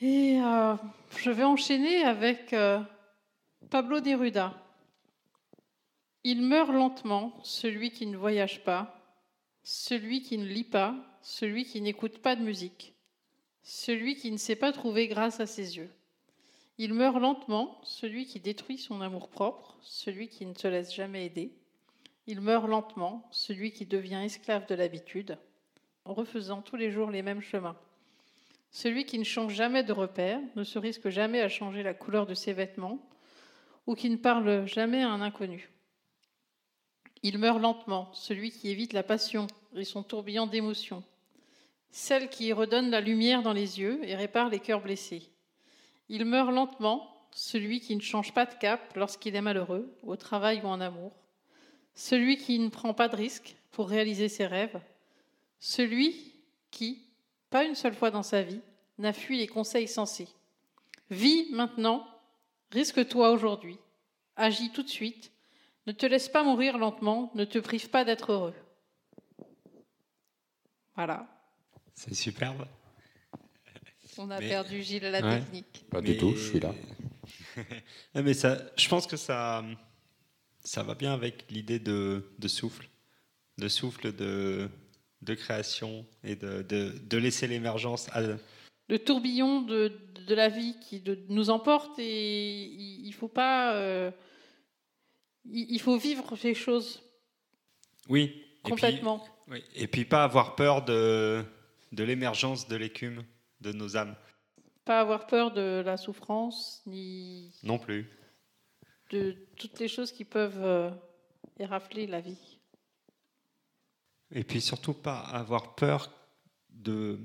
Et 0.00 0.40
euh, 0.40 0.76
je 1.18 1.30
vais 1.30 1.44
enchaîner 1.44 2.04
avec 2.04 2.52
euh, 2.52 2.80
Pablo 3.68 4.00
Neruda. 4.00 4.54
Il 6.24 6.42
meurt 6.42 6.70
lentement, 6.70 7.38
celui 7.42 7.90
qui 7.90 8.06
ne 8.06 8.16
voyage 8.16 8.64
pas, 8.64 8.98
celui 9.62 10.22
qui 10.22 10.38
ne 10.38 10.46
lit 10.46 10.64
pas, 10.64 10.94
celui 11.22 11.64
qui 11.64 11.80
n'écoute 11.80 12.18
pas 12.18 12.36
de 12.36 12.42
musique, 12.42 12.94
celui 13.62 14.16
qui 14.16 14.30
ne 14.30 14.36
s'est 14.36 14.56
pas 14.56 14.72
trouvé 14.72 15.08
grâce 15.08 15.40
à 15.40 15.46
ses 15.46 15.76
yeux. 15.76 15.90
Il 16.78 16.94
meurt 16.94 17.20
lentement, 17.20 17.78
celui 17.84 18.24
qui 18.24 18.40
détruit 18.40 18.78
son 18.78 19.02
amour-propre, 19.02 19.76
celui 19.82 20.28
qui 20.28 20.46
ne 20.46 20.54
se 20.54 20.68
laisse 20.68 20.94
jamais 20.94 21.26
aider, 21.26 21.59
il 22.26 22.40
meurt 22.40 22.68
lentement, 22.68 23.28
celui 23.30 23.72
qui 23.72 23.86
devient 23.86 24.22
esclave 24.24 24.66
de 24.66 24.74
l'habitude, 24.74 25.38
en 26.04 26.14
refaisant 26.14 26.62
tous 26.62 26.76
les 26.76 26.90
jours 26.90 27.10
les 27.10 27.22
mêmes 27.22 27.40
chemins. 27.40 27.76
Celui 28.70 29.04
qui 29.04 29.18
ne 29.18 29.24
change 29.24 29.54
jamais 29.54 29.82
de 29.82 29.92
repère, 29.92 30.40
ne 30.54 30.64
se 30.64 30.78
risque 30.78 31.08
jamais 31.08 31.40
à 31.40 31.48
changer 31.48 31.82
la 31.82 31.94
couleur 31.94 32.26
de 32.26 32.34
ses 32.34 32.52
vêtements, 32.52 32.98
ou 33.86 33.94
qui 33.94 34.10
ne 34.10 34.16
parle 34.16 34.66
jamais 34.66 35.02
à 35.02 35.10
un 35.10 35.20
inconnu. 35.20 35.70
Il 37.22 37.38
meurt 37.38 37.60
lentement, 37.60 38.08
celui 38.12 38.50
qui 38.50 38.70
évite 38.70 38.92
la 38.92 39.02
passion 39.02 39.46
et 39.74 39.84
son 39.84 40.02
tourbillon 40.02 40.46
d'émotions, 40.46 41.02
celle 41.90 42.30
qui 42.30 42.52
redonne 42.52 42.90
la 42.90 43.00
lumière 43.00 43.42
dans 43.42 43.52
les 43.52 43.80
yeux 43.80 44.00
et 44.04 44.14
répare 44.14 44.48
les 44.48 44.60
cœurs 44.60 44.80
blessés. 44.80 45.28
Il 46.08 46.24
meurt 46.24 46.52
lentement, 46.52 47.06
celui 47.32 47.80
qui 47.80 47.94
ne 47.94 48.00
change 48.00 48.32
pas 48.32 48.46
de 48.46 48.54
cap 48.54 48.94
lorsqu'il 48.96 49.36
est 49.36 49.42
malheureux, 49.42 49.94
au 50.02 50.16
travail 50.16 50.60
ou 50.62 50.66
en 50.66 50.80
amour, 50.80 51.12
celui 51.94 52.36
qui 52.36 52.58
ne 52.58 52.68
prend 52.68 52.94
pas 52.94 53.08
de 53.08 53.16
risques 53.16 53.56
pour 53.72 53.88
réaliser 53.88 54.28
ses 54.28 54.46
rêves, 54.46 54.80
celui 55.58 56.34
qui, 56.70 57.02
pas 57.50 57.64
une 57.64 57.74
seule 57.74 57.94
fois 57.94 58.10
dans 58.10 58.22
sa 58.22 58.42
vie, 58.42 58.60
n'a 58.98 59.12
fui 59.12 59.38
les 59.38 59.46
conseils 59.46 59.88
sensés. 59.88 60.28
Vis 61.10 61.50
maintenant, 61.52 62.06
risque-toi 62.72 63.30
aujourd'hui, 63.30 63.78
agis 64.36 64.70
tout 64.70 64.82
de 64.82 64.88
suite, 64.88 65.32
ne 65.86 65.92
te 65.92 66.06
laisse 66.06 66.28
pas 66.28 66.42
mourir 66.44 66.78
lentement, 66.78 67.30
ne 67.34 67.44
te 67.44 67.58
prive 67.58 67.88
pas 67.90 68.04
d'être 68.04 68.32
heureux. 68.32 68.54
Voilà, 70.94 71.26
C'est 71.94 72.14
superbe. 72.14 72.66
on 74.18 74.30
a 74.30 74.38
Mais- 74.40 74.48
perdu 74.48 74.82
Gilles 74.82 75.04
à 75.06 75.10
la 75.10 75.20
Ouais. 75.22 75.40
technique. 75.40 75.84
Pas 75.90 76.00
du 76.02 76.16
tout, 76.18 76.34
je 76.36 76.48
suis 76.50 76.60
là. 76.60 76.74
Ah, 78.14 78.22
mais 78.22 78.34
ça, 78.34 78.58
je 78.76 78.88
pense 78.88 79.06
que 79.06 79.16
ça, 79.16 79.64
ça 80.62 80.82
va 80.82 80.94
bien 80.94 81.12
avec 81.12 81.50
l'idée 81.50 81.78
de, 81.78 82.24
de 82.38 82.48
souffle, 82.48 82.88
de 83.58 83.68
souffle 83.68 84.12
de, 84.14 84.68
de 85.22 85.34
création 85.34 86.06
et 86.24 86.36
de, 86.36 86.62
de, 86.62 86.94
de 86.98 87.16
laisser 87.18 87.46
l'émergence. 87.46 88.08
à- 88.12 88.22
Le 88.88 88.98
tourbillon 88.98 89.62
de, 89.62 89.92
la 90.28 90.48
vie 90.48 90.76
qui 90.80 91.02
nous 91.28 91.50
emporte 91.50 91.98
et 91.98 92.64
il 92.64 93.06
il 93.06 93.12
faut 93.12 93.28
pas, 93.28 93.74
euh, 93.74 94.10
il, 95.44 95.66
il 95.72 95.80
faut 95.80 95.96
vivre 95.98 96.34
les 96.44 96.54
choses 96.54 97.02
Oui. 98.08 98.22
et 98.22 98.28
puis- 98.30 98.70
complètement. 98.70 99.24
oui, 99.48 99.62
Et 99.74 99.88
puis 99.88 100.04
pas 100.04 100.22
avoir 100.24 100.54
peur 100.54 100.84
de, 100.84 101.42
de 101.92 102.04
l'émergence 102.04 102.68
de 102.68 102.76
l'écume 102.76 103.24
de 103.60 103.72
nos 103.72 103.96
âmes 103.96 104.14
Pas 104.84 105.00
avoir 105.00 105.26
peur 105.26 105.52
de 105.52 105.82
la 105.84 105.96
souffrance 105.96 106.82
ni 106.86 107.52
non 107.64 107.78
plus. 107.78 108.08
De 109.10 109.36
toutes 109.56 109.78
les 109.78 109.88
choses 109.88 110.12
qui 110.12 110.24
peuvent 110.24 110.62
euh, 110.64 110.90
érafler 111.58 112.06
la 112.06 112.20
vie. 112.20 112.58
Et 114.32 114.44
puis 114.44 114.60
surtout 114.60 114.94
pas 114.94 115.18
avoir 115.18 115.74
peur 115.74 116.12
de, 116.70 117.18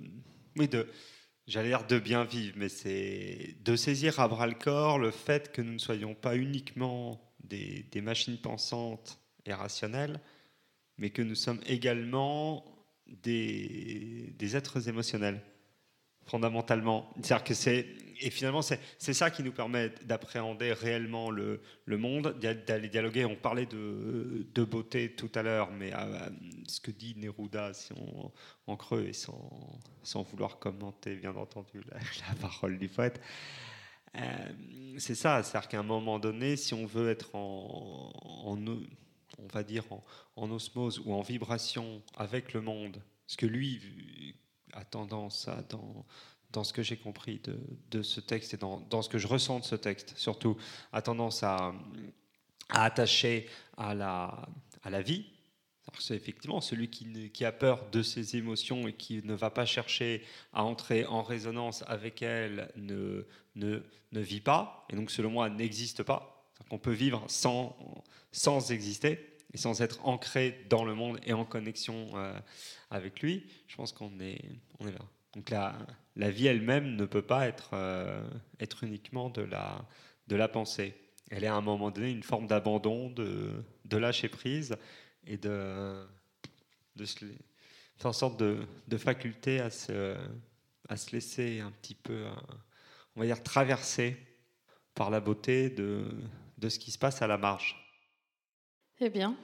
oui, 0.58 0.67
de, 0.67 0.88
j'allais 1.48 1.69
dire 1.69 1.86
de 1.86 2.00
bien 2.00 2.24
vivre, 2.24 2.56
mais 2.58 2.69
c'est 2.69 3.56
de 3.62 3.76
saisir 3.76 4.19
à 4.19 4.28
bras 4.28 4.48
le 4.48 4.56
corps 4.56 4.98
le 4.98 5.12
fait 5.12 5.52
que 5.52 5.62
nous 5.62 5.74
ne 5.74 5.78
soyons 5.78 6.15
pas 6.15 6.36
uniquement 6.36 7.21
des, 7.43 7.84
des 7.91 8.02
machines 8.02 8.39
pensantes 8.39 9.19
et 9.45 9.54
rationnelles, 9.54 10.19
mais 10.98 11.12
que 11.12 11.21
nous 11.21 11.36
sommes 11.36 11.62
également 11.67 12.65
des, 13.08 14.34
des 14.38 14.56
êtres 14.56 14.89
émotionnels, 14.89 15.41
fondamentalement. 16.26 17.13
C'est-à-dire 17.21 17.43
que 17.43 17.54
c'est, 17.54 17.86
et 18.19 18.30
finalement, 18.30 18.62
c'est, 18.62 18.80
ça 18.97 19.30
qui 19.30 19.43
nous 19.43 19.51
permet 19.51 19.89
d'appréhender 20.04 20.73
réellement 20.73 21.30
le, 21.30 21.62
le 21.86 21.97
monde, 21.97 22.38
d'a- 22.39 22.54
d'aller 22.54 22.89
dialoguer. 22.89 23.25
On 23.25 23.36
parlait 23.36 23.65
de, 23.65 24.47
de 24.54 24.63
beauté 24.63 25.13
tout 25.13 25.32
à 25.36 25.43
l'heure, 25.43 25.71
mais 25.71 25.93
euh, 25.93 26.30
ce 26.67 26.80
que 26.80 26.91
dit 26.91 27.15
Neruda, 27.17 27.73
si 27.73 27.93
on, 27.93 28.32
en 28.67 28.75
creux 28.78 29.06
et 29.08 29.13
sans, 29.13 29.80
sans 30.04 30.23
vouloir 30.23 30.60
commenter, 30.60 31.15
bien 31.15 31.36
entendu, 31.36 31.82
la, 31.91 32.36
parole 32.41 32.78
du 32.78 32.88
poète, 32.88 33.21
euh, 34.15 34.21
c'est 34.97 35.15
ça, 35.15 35.43
c'est-à-dire 35.43 35.69
qu'à 35.69 35.80
un 35.80 35.84
moment 35.84 36.19
donné, 36.19 36.56
si 36.56 36.73
on 36.73 36.86
veut 36.86 37.10
être 37.10 37.36
en, 37.36 38.12
en 38.23 38.58
on 39.38 39.47
va 39.47 39.63
dire 39.63 39.84
en, 39.91 40.04
en 40.36 40.51
osmose 40.51 41.01
ou 41.06 41.13
en 41.13 41.21
vibration 41.21 42.01
avec 42.15 42.54
le 42.54 42.62
monde, 42.62 43.01
ce 43.28 43.38
que 43.38 43.45
lui 43.45 43.82
a 44.73 44.84
tendance 44.84 45.47
à, 45.47 45.63
dans 46.56 46.63
ce 46.63 46.72
que 46.72 46.82
j'ai 46.82 46.96
compris 46.96 47.41
de, 47.91 48.02
ce 48.02 48.22
texte 48.22 48.54
et 48.54 48.58
dans, 48.58 49.02
ce 49.02 49.10
que 49.10 49.18
je 49.18 49.28
ressens 49.28 49.60
de 49.60 49.65
ce 49.65 49.76
texte, 49.76 50.13
surtout, 50.15 50.58
a 50.94 51.02
tendance 51.02 51.44
à, 51.44 51.74
attacher 52.70 53.48
à 53.78 53.94
la, 53.94 54.48
à 54.82 54.89
la 54.89 55.02
vie. 55.02 55.26
C'est 56.00 56.15
effectivement 56.15 56.62
celui 56.62 56.89
qui, 56.89 57.46
a 57.46 57.52
peur 57.52 57.89
de 57.91 58.02
ses 58.02 58.38
émotions 58.38 58.88
et 58.88 58.94
qui 58.94 59.22
ne 59.24 59.34
va 59.34 59.50
pas 59.50 59.65
chercher 59.65 60.24
à 60.54 60.63
entrer 60.63 61.06
en 61.06 61.24
résonance 61.24 61.84
avec 61.88 62.22
elles 62.22 62.72
ne, 62.76 63.28
ne, 63.56 63.84
ne 64.13 64.20
vit 64.20 64.41
pas, 64.41 64.86
et 64.89 64.96
donc 64.96 65.12
selon 65.12 65.30
moi 65.30 65.50
n'existe 65.50 66.04
pas. 66.04 66.32
Qu'on 66.70 66.80
peut 66.80 66.94
vivre 66.94 67.24
sans, 67.28 67.78
sans 68.32 68.72
exister 68.72 69.38
et 69.54 69.58
sans 69.58 69.82
être 69.82 70.00
ancré 70.08 70.65
dans 70.70 70.86
le 70.86 70.96
monde 70.96 71.20
et 71.26 71.34
en 71.34 71.46
connexion 71.46 72.08
euh, 72.15 72.34
avec 72.89 73.22
lui. 73.22 73.46
Je 73.68 73.76
pense 73.76 73.91
qu'on 73.91 74.20
est, 74.20 74.41
on 74.80 74.88
est 74.88 74.94
là. 74.94 75.06
Donc 75.36 75.50
la, 75.50 75.76
la 76.15 76.32
vie 76.32 76.47
elle-même 76.47 76.95
ne 76.95 77.06
peut 77.06 77.21
pas 77.21 77.47
être, 77.47 77.71
euh, 77.73 78.23
être 78.60 78.84
uniquement 78.84 79.30
de 79.30 79.41
la, 79.41 79.86
de 80.28 80.36
la 80.36 80.47
pensée. 80.47 80.93
Elle 81.30 81.43
est 81.43 81.47
à 81.47 81.56
un 81.56 81.62
moment 81.62 81.91
donné 81.91 82.12
une 82.12 82.23
forme 82.23 82.47
d'abandon, 82.47 83.10
de, 83.10 83.51
de 83.86 83.97
lâcher 83.97 84.30
prise 84.30 84.75
et 85.25 85.38
de, 85.38 86.06
de 86.95 87.06
se, 87.06 87.25
faire 87.97 88.10
en 88.10 88.13
sorte 88.13 88.39
de, 88.39 88.60
de 88.88 88.97
faculté 88.97 89.60
à 89.60 89.69
se, 89.69 90.15
à 90.88 90.97
se 90.97 91.12
laisser 91.12 91.60
un 91.60 91.71
petit 91.71 91.95
peu, 91.95 92.13
euh, 92.13 92.32
on 93.15 93.21
va 93.21 93.25
dire, 93.25 93.41
traverser 93.43 94.17
par 94.93 95.10
la 95.10 95.19
beauté 95.19 95.69
de, 95.69 96.06
de 96.58 96.69
ce 96.69 96.80
qui 96.80 96.91
se 96.91 96.97
passe 96.97 97.21
à 97.21 97.28
la 97.28 97.38
marge. 97.38 97.75
Eh 98.99 99.10
bien, 99.10 99.36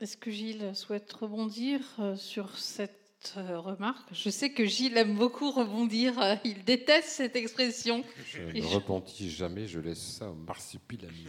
Est-ce 0.00 0.16
que 0.16 0.30
Gilles 0.30 0.76
souhaite 0.76 1.12
rebondir 1.12 1.80
euh, 1.98 2.14
sur 2.14 2.56
cette 2.56 2.97
remarque 3.34 4.08
Je 4.12 4.30
sais 4.30 4.50
que 4.52 4.64
Gilles 4.64 4.96
aime 4.96 5.16
beaucoup 5.16 5.50
rebondir. 5.50 6.18
euh, 6.20 6.36
Il 6.44 6.64
déteste 6.64 7.08
cette 7.08 7.36
expression. 7.36 8.04
Je 8.26 8.42
ne 8.42 8.60
je- 8.62 8.66
repentis 8.68 9.30
jamais, 9.30 9.66
je 9.66 9.80
laisse 9.80 10.00
ça 10.18 10.30
au 10.30 10.34
marsupilami. 10.34 11.26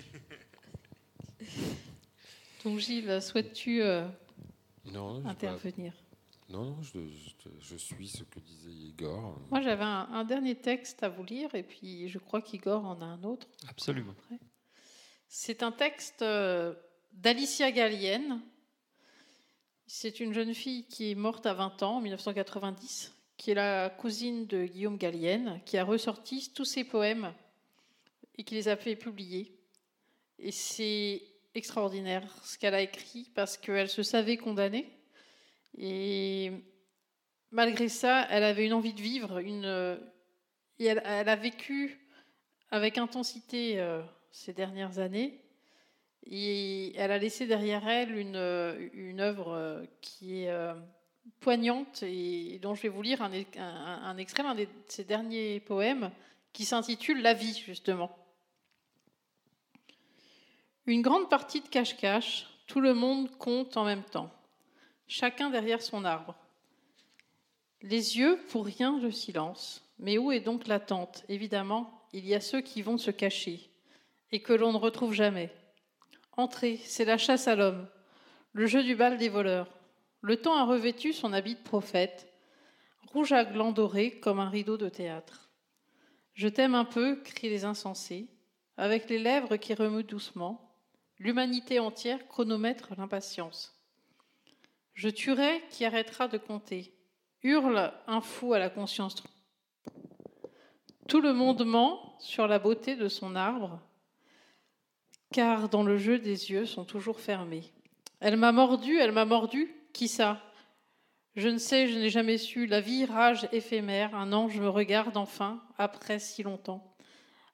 Donc 2.64 2.80
Gilles, 2.80 3.22
souhaites-tu 3.22 3.82
euh, 3.82 4.08
Non, 4.92 5.18
je, 5.20 5.24
pas- 5.24 5.30
intervenir? 5.30 5.94
Non, 6.50 6.64
non, 6.66 6.82
je, 6.82 7.00
je- 7.08 7.50
je 7.60 7.76
suis 7.76 8.08
ce 8.08 8.24
que 8.24 8.40
disait 8.40 8.72
Igor. 8.72 9.40
Moi, 9.52 9.62
j'avais 9.62 9.84
un, 9.84 10.10
un 10.12 10.24
dernier 10.24 10.56
texte 10.56 11.04
à 11.04 11.10
vous 11.10 11.24
lire, 11.24 11.54
et 11.54 11.62
puis 11.64 12.10
je 12.10 12.18
crois 12.18 12.42
qu'Igor 12.42 12.86
en 12.86 13.00
a 13.02 13.06
un 13.06 13.24
autre. 13.24 13.48
Absolument. 13.68 14.16
C'est 15.28 15.62
un 15.62 15.72
texte 15.72 16.24
euh, 16.24 16.74
d'Alicia 17.14 17.72
Gallienne. 17.72 18.42
C'est 19.92 20.20
une 20.20 20.34
jeune 20.34 20.54
fille 20.54 20.86
qui 20.86 21.10
est 21.10 21.16
morte 21.16 21.48
à 21.48 21.56
20 21.56 21.82
ans, 21.82 21.96
en 21.96 22.02
1990, 22.02 23.12
qui 23.38 23.50
est 23.50 23.56
la 23.56 23.90
cousine 23.90 24.46
de 24.46 24.66
Guillaume 24.66 24.98
Gallienne, 24.98 25.62
qui 25.66 25.80
a 25.80 25.84
ressorti 25.84 26.52
tous 26.54 26.64
ses 26.64 26.84
poèmes 26.84 27.34
et 28.38 28.44
qui 28.44 28.54
les 28.54 28.68
a 28.68 28.76
fait 28.76 28.96
publier. 28.96 29.52
Et 30.38 30.52
c'est 30.52 31.24
extraordinaire 31.56 32.24
ce 32.44 32.60
qu'elle 32.60 32.76
a 32.76 32.84
écrit 32.84 33.32
parce 33.34 33.58
qu'elle 33.58 33.90
se 33.90 34.04
savait 34.04 34.38
condamnée. 34.38 34.88
Et 35.76 36.52
malgré 37.50 37.90
ça, 37.90 38.28
elle 38.30 38.44
avait 38.44 38.68
une 38.68 38.74
envie 38.74 38.94
de 38.94 39.02
vivre. 39.02 39.40
Une, 39.40 39.98
et 40.78 40.86
elle, 40.86 41.02
elle 41.04 41.30
a 41.30 41.36
vécu 41.36 42.00
avec 42.70 43.00
intensité 43.00 43.80
euh, 43.80 44.04
ces 44.30 44.54
dernières 44.54 45.00
années. 45.00 45.42
Et 46.26 46.94
elle 46.96 47.12
a 47.12 47.18
laissé 47.18 47.48
derrière 47.48 47.88
elle 47.88 48.16
une, 48.16 48.36
œuvre 49.20 49.54
euh, 49.54 49.86
qui 50.02 50.44
est 50.44 50.50
euh, 50.50 50.74
poignante 51.40 52.04
et 52.04 52.60
dont 52.62 52.76
je 52.76 52.82
vais 52.84 52.90
vous 52.90 53.02
lire 53.02 53.22
un, 53.22 53.32
un- 53.58 54.02
un 54.04 54.18
extrait 54.18 54.44
d'un 54.44 54.56
de 54.56 54.68
ses 54.88 55.04
derniers 55.04 55.60
poèmes 55.60 56.12
qui 56.54 56.66
s'intitule 56.66 57.22
La 57.22 57.34
vie, 57.34 57.58
justement. 57.66 58.16
Une 60.86 61.02
grande 61.02 61.30
partie 61.30 61.62
de 61.62 61.68
cache-cache, 61.68 62.48
tout 62.68 62.82
le 62.82 62.94
monde 62.94 63.30
compte 63.38 63.78
en 63.78 63.86
même 63.86 64.04
temps, 64.04 64.32
chacun 65.08 65.50
derrière 65.50 65.82
son 65.82 66.04
arbre. 66.06 66.36
Les 67.82 68.18
yeux, 68.18 68.40
pour 68.50 68.66
rien, 68.66 69.00
le 69.00 69.12
silence. 69.12 69.86
Mais 70.00 70.18
où 70.18 70.32
est 70.32 70.40
donc 70.40 70.68
l'attente? 70.68 71.24
Évidemment, 71.30 72.08
il 72.14 72.26
y 72.26 72.34
a 72.36 72.42
ceux 72.42 72.62
qui 72.62 72.82
vont 72.82 72.98
se 72.98 73.12
cacher 73.12 73.70
et 74.32 74.42
que 74.42 74.54
l'on 74.54 74.74
ne 74.74 74.78
retrouve 74.78 75.14
jamais. 75.14 75.52
Entrez, 76.40 76.80
c'est 76.86 77.04
la 77.04 77.18
chasse 77.18 77.50
à 77.50 77.56
l'homme, 77.58 77.86
le 78.54 78.66
jeu 78.66 78.82
du 78.82 78.96
bal 78.96 79.18
des 79.18 79.28
voleurs. 79.28 79.68
Le 80.22 80.38
temps 80.38 80.56
a 80.56 80.64
revêtu 80.64 81.12
son 81.12 81.34
habit 81.34 81.56
de 81.56 81.62
prophète, 81.62 82.34
rouge 83.12 83.34
à 83.34 83.44
glands 83.44 83.74
dorés 83.74 84.22
comme 84.22 84.40
un 84.40 84.48
rideau 84.48 84.78
de 84.78 84.88
théâtre. 84.88 85.50
Je 86.36 86.48
t'aime 86.48 86.76
un 86.76 86.86
peu, 86.86 87.18
crient 87.18 87.50
les 87.50 87.66
insensés, 87.66 88.30
avec 88.78 89.10
les 89.10 89.20
lèvres 89.20 89.58
qui 89.58 89.74
remuent 89.74 90.06
doucement. 90.06 90.78
L'humanité 91.18 91.82
entière 91.82 92.26
chronomètre 92.30 92.94
l'impatience. 92.98 93.78
Je 94.94 95.10
tuerai 95.10 95.62
qui 95.70 95.84
arrêtera 95.84 96.30
de 96.30 96.38
compter. 96.38 96.94
Hurle 97.44 97.92
un 98.08 98.22
fou 98.22 98.54
à 98.54 98.60
la 98.60 98.70
conscience. 98.70 99.22
Tout 101.10 101.20
le 101.20 101.34
monde 101.34 101.66
ment 101.66 102.18
sur 102.22 102.48
la 102.48 102.60
beauté 102.60 102.96
de 102.96 103.10
son 103.10 103.36
arbre, 103.36 103.82
car 105.32 105.70
dans 105.70 105.84
le 105.84 105.98
jeu 105.98 106.20
des 106.20 106.52
yeux 106.52 106.66
sont 106.66 106.86
toujours 106.86 107.20
fermés. 107.20 107.72
Elle 108.20 108.38
m'a 108.38 108.52
mordu, 108.52 108.98
elle 108.98 109.12
m'a 109.12 109.26
mordu, 109.26 109.74
qui 109.94 110.08
ça? 110.08 110.42
Je 111.36 111.48
ne 111.48 111.58
sais, 111.58 111.88
je 111.88 111.98
n'ai 111.98 112.10
jamais 112.10 112.38
su. 112.38 112.66
La 112.66 112.82
vie, 112.82 113.06
rage 113.06 113.48
éphémère, 113.52 114.16
un 114.16 114.34
ange 114.34 114.60
me 114.60 114.70
regarde 114.70 115.16
enfin, 115.16 115.64
après 115.78 116.20
si 116.20 116.44
longtemps. 116.44 116.96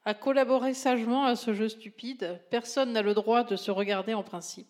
À 0.06 0.14
collaborer 0.14 0.74
sagement 0.74 1.26
à 1.26 1.36
ce 1.36 1.54
jeu 1.54 1.70
stupide, 1.70 2.42
personne 2.50 2.94
n'a 2.94 3.02
le 3.02 3.14
droit 3.14 3.44
de 3.44 3.56
se 3.56 3.72
regarder 3.72 4.14
en 4.14 4.24
principe. 4.24 4.68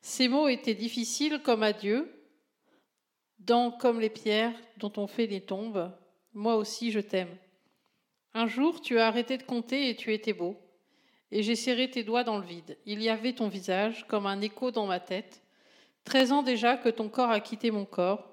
Ces 0.00 0.28
mots 0.28 0.48
étaient 0.48 0.74
difficiles 0.74 1.40
comme 1.42 1.62
adieu, 1.62 2.10
dans 3.38 3.70
comme 3.70 4.00
les 4.00 4.10
pierres 4.10 4.54
dont 4.78 4.92
on 4.96 5.06
fait 5.06 5.26
des 5.26 5.40
tombes. 5.40 5.92
Moi 6.32 6.56
aussi, 6.56 6.90
je 6.90 7.00
t'aime. 7.00 7.36
Un 8.34 8.46
jour, 8.46 8.80
tu 8.80 8.98
as 8.98 9.06
arrêté 9.06 9.38
de 9.38 9.42
compter 9.42 9.88
et 9.88 9.96
tu 9.96 10.12
étais 10.12 10.32
beau. 10.32 10.56
Et 11.34 11.42
j'ai 11.42 11.56
serré 11.56 11.90
tes 11.90 12.04
doigts 12.04 12.22
dans 12.22 12.38
le 12.38 12.46
vide. 12.46 12.78
Il 12.86 13.02
y 13.02 13.08
avait 13.08 13.32
ton 13.32 13.48
visage 13.48 14.06
comme 14.06 14.24
un 14.24 14.40
écho 14.40 14.70
dans 14.70 14.86
ma 14.86 15.00
tête. 15.00 15.42
Treize 16.04 16.30
ans 16.30 16.44
déjà 16.44 16.76
que 16.76 16.88
ton 16.88 17.08
corps 17.08 17.30
a 17.30 17.40
quitté 17.40 17.72
mon 17.72 17.84
corps. 17.84 18.30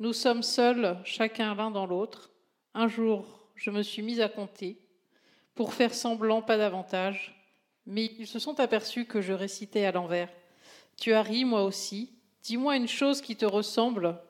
Nous 0.00 0.12
sommes 0.12 0.42
seuls, 0.42 0.98
chacun 1.04 1.54
l'un 1.54 1.70
dans 1.70 1.86
l'autre. 1.86 2.32
Un 2.74 2.88
jour, 2.88 3.46
je 3.54 3.70
me 3.70 3.80
suis 3.84 4.02
mise 4.02 4.20
à 4.20 4.28
compter, 4.28 4.76
pour 5.54 5.72
faire 5.72 5.94
semblant 5.94 6.42
pas 6.42 6.56
davantage. 6.56 7.40
Mais 7.86 8.06
ils 8.18 8.26
se 8.26 8.40
sont 8.40 8.58
aperçus 8.58 9.04
que 9.04 9.20
je 9.20 9.32
récitais 9.32 9.84
à 9.84 9.92
l'envers. 9.92 10.28
Tu 10.96 11.12
as 11.12 11.22
ri, 11.22 11.44
moi 11.44 11.62
aussi. 11.62 12.10
Dis-moi 12.42 12.74
une 12.76 12.88
chose 12.88 13.20
qui 13.20 13.36
te 13.36 13.46
ressemble. 13.46 14.20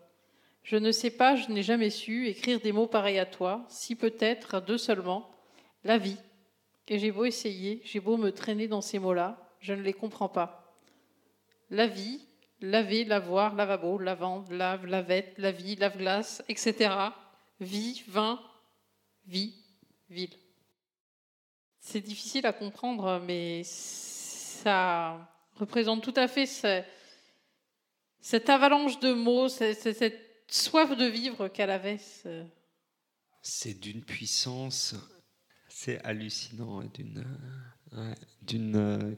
Je 0.64 0.76
ne 0.76 0.92
sais 0.92 1.11
pas, 1.11 1.34
je 1.34 1.51
n'ai 1.51 1.62
jamais 1.62 1.88
su 1.88 2.28
écrire 2.28 2.61
des 2.61 2.72
mots 2.72 2.88
pareils 2.88 3.18
à 3.18 3.24
toi, 3.24 3.64
si 3.70 3.97
peut-être 3.97 4.61
deux 4.61 4.76
seulement. 4.76 5.30
La 5.82 5.97
vie. 5.97 6.18
Et 6.89 6.99
j'ai 6.99 7.11
beau 7.11 7.24
essayer, 7.24 7.80
j'ai 7.84 8.01
beau 8.01 8.16
me 8.16 8.30
traîner 8.30 8.68
dans 8.68 8.80
ces 8.80 8.99
mots-là, 8.99 9.39
je 9.61 9.72
ne 9.72 9.82
les 9.82 9.93
comprends 9.93 10.28
pas. 10.28 10.74
La 11.70 11.87
vie, 11.89 12.20
laver, 12.61 13.05
lavoir, 13.05 13.55
lavabo, 13.55 13.99
lavande, 13.99 14.51
lave, 14.51 14.87
lavette, 14.87 15.34
la 15.39 15.51
vie, 15.51 15.74
lave-glace, 15.76 16.45
etc. 16.49 16.95
Vie, 17.61 18.05
vin, 18.07 18.41
vie, 19.26 19.55
ville. 20.09 20.34
C'est 21.80 22.01
difficile 22.01 22.47
à 22.47 22.53
comprendre, 22.53 23.20
mais 23.26 23.62
ça 23.64 25.28
représente 25.57 26.03
tout 26.03 26.14
à 26.16 26.28
fait 26.28 26.47
ce- 26.47 26.82
cette 28.20 28.49
avalanche 28.49 28.99
de 29.01 29.12
mots, 29.12 29.49
ce- 29.49 29.74
ce- 29.74 29.93
cette 29.93 30.20
soif 30.49 30.97
de 30.97 31.07
vivre 31.07 31.49
qu'elle 31.49 31.70
avait. 31.70 31.99
ce- 31.99 32.45
C'est 33.43 33.74
d'une 33.78 34.03
puissance, 34.03 34.95
c'est 35.77 36.03
hallucinant, 36.05 36.81
et 36.81 36.89
d'une 36.89 37.22
d'une 38.41 38.77
euh, 38.77 39.14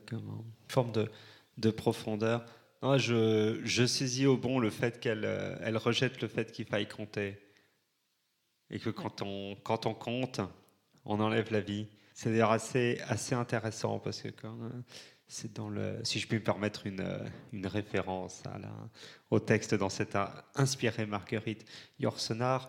forme 0.66 0.90
de, 0.90 1.08
de 1.56 1.70
profondeur. 1.70 2.44
Je, 2.82 3.60
je 3.64 3.86
saisis 3.86 4.26
au 4.26 4.36
bon 4.36 4.58
le 4.58 4.70
fait 4.70 4.98
qu'elle 4.98 5.24
euh, 5.24 5.56
elle 5.62 5.76
rejette 5.76 6.20
le 6.20 6.26
fait 6.26 6.50
qu'il 6.50 6.66
faille 6.66 6.88
compter. 6.88 7.38
Et 8.70 8.80
que 8.80 8.90
quand 8.90 9.22
on, 9.22 9.56
quand 9.62 9.86
on 9.86 9.94
compte, 9.94 10.40
on 11.04 11.20
enlève 11.20 11.52
la 11.52 11.60
vie. 11.60 11.86
C'est 12.12 12.30
d'ailleurs 12.30 12.50
assez, 12.50 13.00
assez 13.06 13.36
intéressant 13.36 14.00
parce 14.00 14.20
que 14.20 14.28
quand, 14.28 14.60
euh, 14.60 14.70
c'est 15.28 15.52
dans 15.52 15.68
le, 15.68 16.00
si 16.02 16.18
je 16.18 16.26
puis 16.26 16.38
me 16.38 16.44
permettre 16.44 16.88
une, 16.88 17.30
une 17.52 17.68
référence 17.68 18.42
au 19.30 19.38
texte 19.38 19.74
dans 19.74 19.88
euh, 20.00 20.26
inspiré 20.56 21.06
Marguerite 21.06 21.64
Yourcenar, 22.00 22.68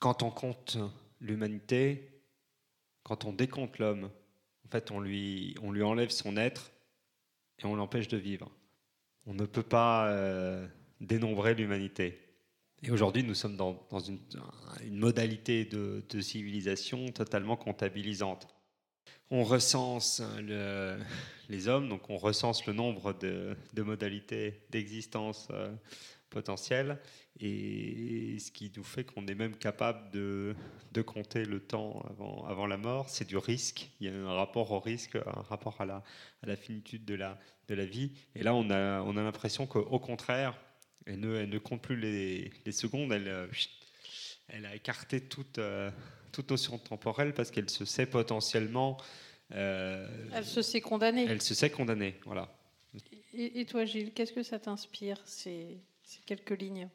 quand 0.00 0.24
on 0.24 0.30
compte 0.30 0.76
l'humanité, 1.20 2.11
quand 3.02 3.24
on 3.24 3.32
décompte 3.32 3.78
l'homme, 3.78 4.10
en 4.66 4.68
fait, 4.70 4.90
on 4.90 5.00
lui, 5.00 5.54
on 5.62 5.72
lui 5.72 5.82
enlève 5.82 6.10
son 6.10 6.36
être 6.36 6.72
et 7.58 7.66
on 7.66 7.74
l'empêche 7.76 8.08
de 8.08 8.16
vivre. 8.16 8.50
On 9.26 9.34
ne 9.34 9.44
peut 9.44 9.62
pas 9.62 10.08
euh, 10.08 10.66
dénombrer 11.00 11.54
l'humanité. 11.54 12.18
Et 12.82 12.90
aujourd'hui, 12.90 13.22
nous 13.22 13.34
sommes 13.34 13.56
dans, 13.56 13.86
dans 13.90 14.00
une, 14.00 14.18
une 14.84 14.96
modalité 14.96 15.64
de, 15.64 16.02
de 16.08 16.20
civilisation 16.20 17.06
totalement 17.12 17.56
comptabilisante. 17.56 18.48
On 19.30 19.44
recense 19.44 20.20
le- 20.40 20.98
les 21.48 21.68
hommes, 21.68 21.88
donc 21.88 22.10
on 22.10 22.16
recense 22.16 22.66
le 22.66 22.72
nombre 22.72 23.12
de, 23.12 23.56
de 23.74 23.82
modalités 23.82 24.62
d'existence 24.70 25.48
euh, 25.50 25.72
potentielles, 26.30 26.98
et 27.40 28.36
ce 28.38 28.50
qui 28.52 28.70
nous 28.76 28.84
fait 28.84 29.04
qu'on 29.04 29.26
est 29.26 29.34
même 29.34 29.56
capable 29.56 30.10
de, 30.12 30.54
de 30.92 31.02
compter 31.02 31.44
le 31.44 31.60
temps 31.60 32.02
avant, 32.10 32.44
avant 32.46 32.66
la 32.66 32.76
mort. 32.76 33.08
C'est 33.08 33.26
du 33.26 33.36
risque. 33.36 33.90
Il 34.00 34.06
y 34.06 34.10
a 34.10 34.14
un 34.14 34.32
rapport 34.34 34.70
au 34.70 34.78
risque, 34.80 35.16
un 35.16 35.42
rapport 35.42 35.80
à 35.80 35.86
la, 35.86 36.02
à 36.42 36.46
la 36.46 36.56
finitude 36.56 37.04
de 37.04 37.14
la, 37.14 37.38
de 37.68 37.74
la 37.74 37.84
vie. 37.86 38.12
Et 38.34 38.42
là, 38.42 38.54
on 38.54 38.70
a, 38.70 39.00
on 39.02 39.16
a 39.16 39.22
l'impression 39.22 39.66
qu'au 39.66 39.98
contraire, 39.98 40.56
elle 41.06 41.20
ne, 41.20 41.34
elle 41.36 41.48
ne 41.48 41.58
compte 41.58 41.82
plus 41.82 41.96
les, 41.96 42.52
les 42.64 42.72
secondes. 42.72 43.12
Elle, 43.12 43.28
euh, 43.28 43.46
elle 44.48 44.66
a 44.66 44.74
écarté 44.74 45.20
toute, 45.20 45.58
euh, 45.58 45.90
toute 46.30 46.50
notion 46.50 46.78
temporelle 46.78 47.32
parce 47.34 47.50
qu'elle 47.50 47.70
se 47.70 47.84
sait 47.84 48.06
potentiellement. 48.06 48.98
euh, 49.52 50.06
Elle 50.34 50.44
se 50.44 50.62
sait 50.62 50.80
condamnée. 50.80 51.24
elle 51.28 51.42
se 51.42 51.54
sait 51.54 51.70
condamnée. 51.70 52.20
Voilà. 52.24 52.54
Et, 53.34 53.60
et 53.60 53.64
toi, 53.64 53.86
Gilles, 53.86 54.12
qu'est-ce 54.12 54.32
que 54.34 54.42
ça 54.42 54.58
t'inspire, 54.58 55.18
ces, 55.24 55.78
ces 56.04 56.20
quelques 56.26 56.60
lignes? 56.60 56.88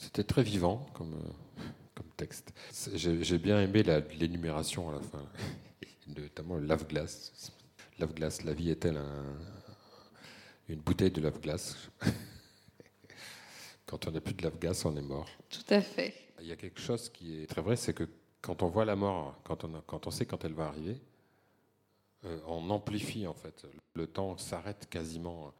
C'était 0.00 0.22
très 0.22 0.44
vivant 0.44 0.86
comme, 0.94 1.14
euh, 1.14 1.62
comme 1.96 2.06
texte. 2.16 2.52
J'ai 2.94 3.38
bien 3.38 3.60
aimé 3.60 3.82
l'énumération 4.16 4.88
à 4.90 4.92
la 4.92 5.00
fin, 5.00 5.26
notamment 6.16 6.54
le 6.54 6.66
lave-glace. 6.66 7.52
Lave-glace, 7.98 8.44
la 8.44 8.52
vie 8.54 8.70
est-elle 8.70 8.96
un- 8.96 9.36
une 10.68 10.78
bouteille 10.80 11.10
de 11.10 11.20
lave-glace? 11.20 11.76
quand 13.86 14.06
on 14.06 14.12
n'a 14.12 14.20
plus 14.20 14.34
de 14.34 14.42
lave-glace, 14.44 14.84
on 14.84 14.96
est 14.96 15.02
mort. 15.02 15.28
Tout 15.50 15.64
à 15.74 15.80
fait. 15.80 16.14
Il 16.40 16.46
y 16.46 16.52
a 16.52 16.56
quelque 16.56 16.80
chose 16.80 17.08
qui 17.08 17.42
est 17.42 17.46
très 17.46 17.60
vrai, 17.60 17.74
c'est 17.74 17.92
que 17.94 18.08
quand 18.40 18.62
on 18.62 18.68
voit 18.68 18.84
la 18.84 18.94
mort, 18.94 19.34
quand 19.42 19.64
on, 19.64 19.74
a- 19.74 19.82
quand 19.84 20.06
on 20.06 20.10
sait 20.12 20.26
quand 20.26 20.44
elle 20.44 20.52
va 20.54 20.66
arriver, 20.66 21.00
euh, 22.24 22.38
on 22.46 22.70
amplifie 22.70 23.26
en 23.26 23.34
fait. 23.34 23.66
Le 23.94 24.06
temps 24.06 24.36
s'arrête 24.38 24.86
quasiment. 24.88 25.52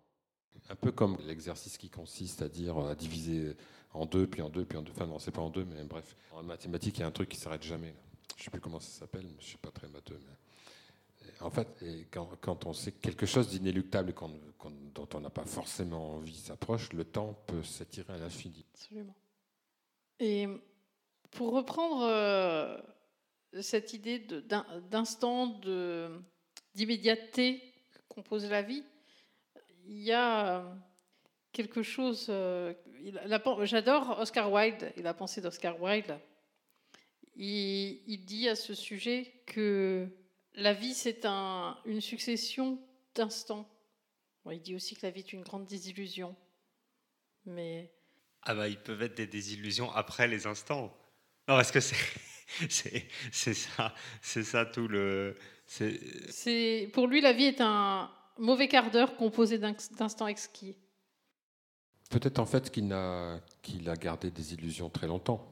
Un 0.70 0.76
peu 0.76 0.92
comme 0.92 1.16
l'exercice 1.26 1.76
qui 1.76 1.88
consiste 1.90 2.42
à 2.42 2.48
dire 2.48 2.78
à 2.78 2.94
diviser 2.94 3.56
en 3.98 4.06
deux, 4.06 4.26
puis 4.26 4.42
en 4.42 4.48
deux, 4.48 4.64
puis 4.64 4.78
en 4.78 4.82
deux. 4.82 4.92
Enfin 4.92 5.06
non, 5.06 5.18
c'est 5.18 5.30
pas 5.30 5.42
en 5.42 5.50
deux, 5.50 5.64
mais 5.64 5.82
bref. 5.84 6.16
En 6.32 6.42
mathématiques, 6.42 6.98
il 6.98 7.00
y 7.00 7.04
a 7.04 7.06
un 7.06 7.12
truc 7.12 7.28
qui 7.28 7.36
s'arrête 7.36 7.62
jamais. 7.62 7.94
Je 8.36 8.44
sais 8.44 8.50
plus 8.50 8.60
comment 8.60 8.80
ça 8.80 9.00
s'appelle, 9.00 9.24
mais 9.24 9.40
je 9.40 9.46
suis 9.46 9.58
pas 9.58 9.70
très 9.70 9.88
matheux. 9.88 10.20
Mais... 10.26 11.32
En 11.40 11.50
fait, 11.50 11.68
quand, 12.10 12.66
on 12.66 12.72
sait 12.72 12.92
que 12.92 12.98
quelque 12.98 13.26
chose 13.26 13.48
d'inéluctable 13.48 14.14
dont 14.94 15.08
on 15.14 15.20
n'a 15.20 15.30
pas 15.30 15.44
forcément 15.44 16.16
envie 16.16 16.36
s'approche, 16.36 16.92
le 16.92 17.04
temps 17.04 17.34
peut 17.46 17.62
s'étirer 17.62 18.12
à 18.14 18.18
l'infini. 18.18 18.64
Absolument. 18.74 19.14
Et 20.18 20.48
pour 21.30 21.52
reprendre 21.52 22.02
euh, 22.02 22.76
cette 23.60 23.92
idée 23.92 24.18
d'instant, 24.90 25.60
d'immédiateté 26.74 27.62
compose 28.08 28.48
la 28.48 28.62
vie, 28.62 28.82
il 29.86 30.02
y 30.02 30.12
a 30.12 30.58
euh, 30.58 30.74
quelque 31.52 31.82
chose. 31.82 32.26
J'adore 33.64 34.18
Oscar 34.18 34.50
Wilde 34.52 34.92
et 34.96 35.02
la 35.02 35.14
pensée 35.14 35.40
d'Oscar 35.40 35.80
Wilde. 35.80 36.18
Il, 37.36 38.02
il 38.06 38.24
dit 38.24 38.48
à 38.48 38.56
ce 38.56 38.74
sujet 38.74 39.32
que 39.46 40.08
la 40.54 40.72
vie, 40.72 40.94
c'est 40.94 41.24
un- 41.24 41.78
une 41.84 42.00
succession 42.00 42.80
d'instants. 43.14 43.68
Bon, 44.44 44.50
il 44.50 44.60
dit 44.60 44.74
aussi 44.74 44.96
que 44.96 45.06
la 45.06 45.10
vie 45.10 45.20
est 45.20 45.32
une 45.32 45.42
grande 45.42 45.66
désillusion. 45.66 46.34
Mais 47.46 47.92
Ah 48.42 48.54
bah, 48.54 48.68
ils 48.68 48.78
peuvent 48.80 49.02
être 49.02 49.16
des 49.16 49.26
désillusions 49.26 49.90
après 49.92 50.26
les 50.28 50.46
instants. 50.46 50.86
Non, 51.48 51.56
parce 51.56 51.70
que 51.70 51.80
c'est, 51.80 51.96
c'est, 53.32 53.54
ça, 53.54 53.94
c'est 54.22 54.42
ça 54.44 54.64
tout 54.66 54.88
le. 54.88 55.36
C'est, 55.66 56.88
pour 56.92 57.06
lui 57.06 57.20
la 57.20 57.32
vie 57.34 57.44
est 57.44 57.60
un 57.60 58.10
mauvais 58.38 58.68
quart 58.68 58.90
d'heure 58.90 59.16
composé 59.16 59.58
d'in- 59.58 59.76
d'instants 59.98 60.26
exquis. 60.26 60.76
Peut-être 62.08 62.38
en 62.38 62.46
fait 62.46 62.70
qu'il 62.70 62.92
a, 62.92 63.38
qu'il 63.62 63.88
a 63.88 63.94
gardé 63.96 64.30
des 64.30 64.54
illusions 64.54 64.88
très 64.88 65.06
longtemps. 65.06 65.46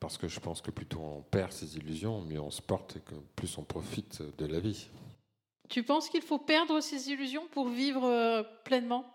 Parce 0.00 0.18
que 0.18 0.28
je 0.28 0.40
pense 0.40 0.60
que 0.60 0.70
plus 0.70 0.86
on 0.98 1.22
perd 1.22 1.52
ses 1.52 1.76
illusions, 1.76 2.20
mieux 2.20 2.40
on 2.40 2.50
se 2.50 2.60
porte 2.60 2.96
et 2.96 3.00
que 3.00 3.14
plus 3.36 3.56
on 3.56 3.62
profite 3.62 4.22
de 4.36 4.46
la 4.46 4.60
vie. 4.60 4.88
Tu 5.68 5.82
penses 5.82 6.10
qu'il 6.10 6.20
faut 6.22 6.38
perdre 6.38 6.80
ses 6.80 7.08
illusions 7.10 7.46
pour 7.52 7.68
vivre 7.68 8.04
euh, 8.04 8.42
pleinement? 8.64 9.06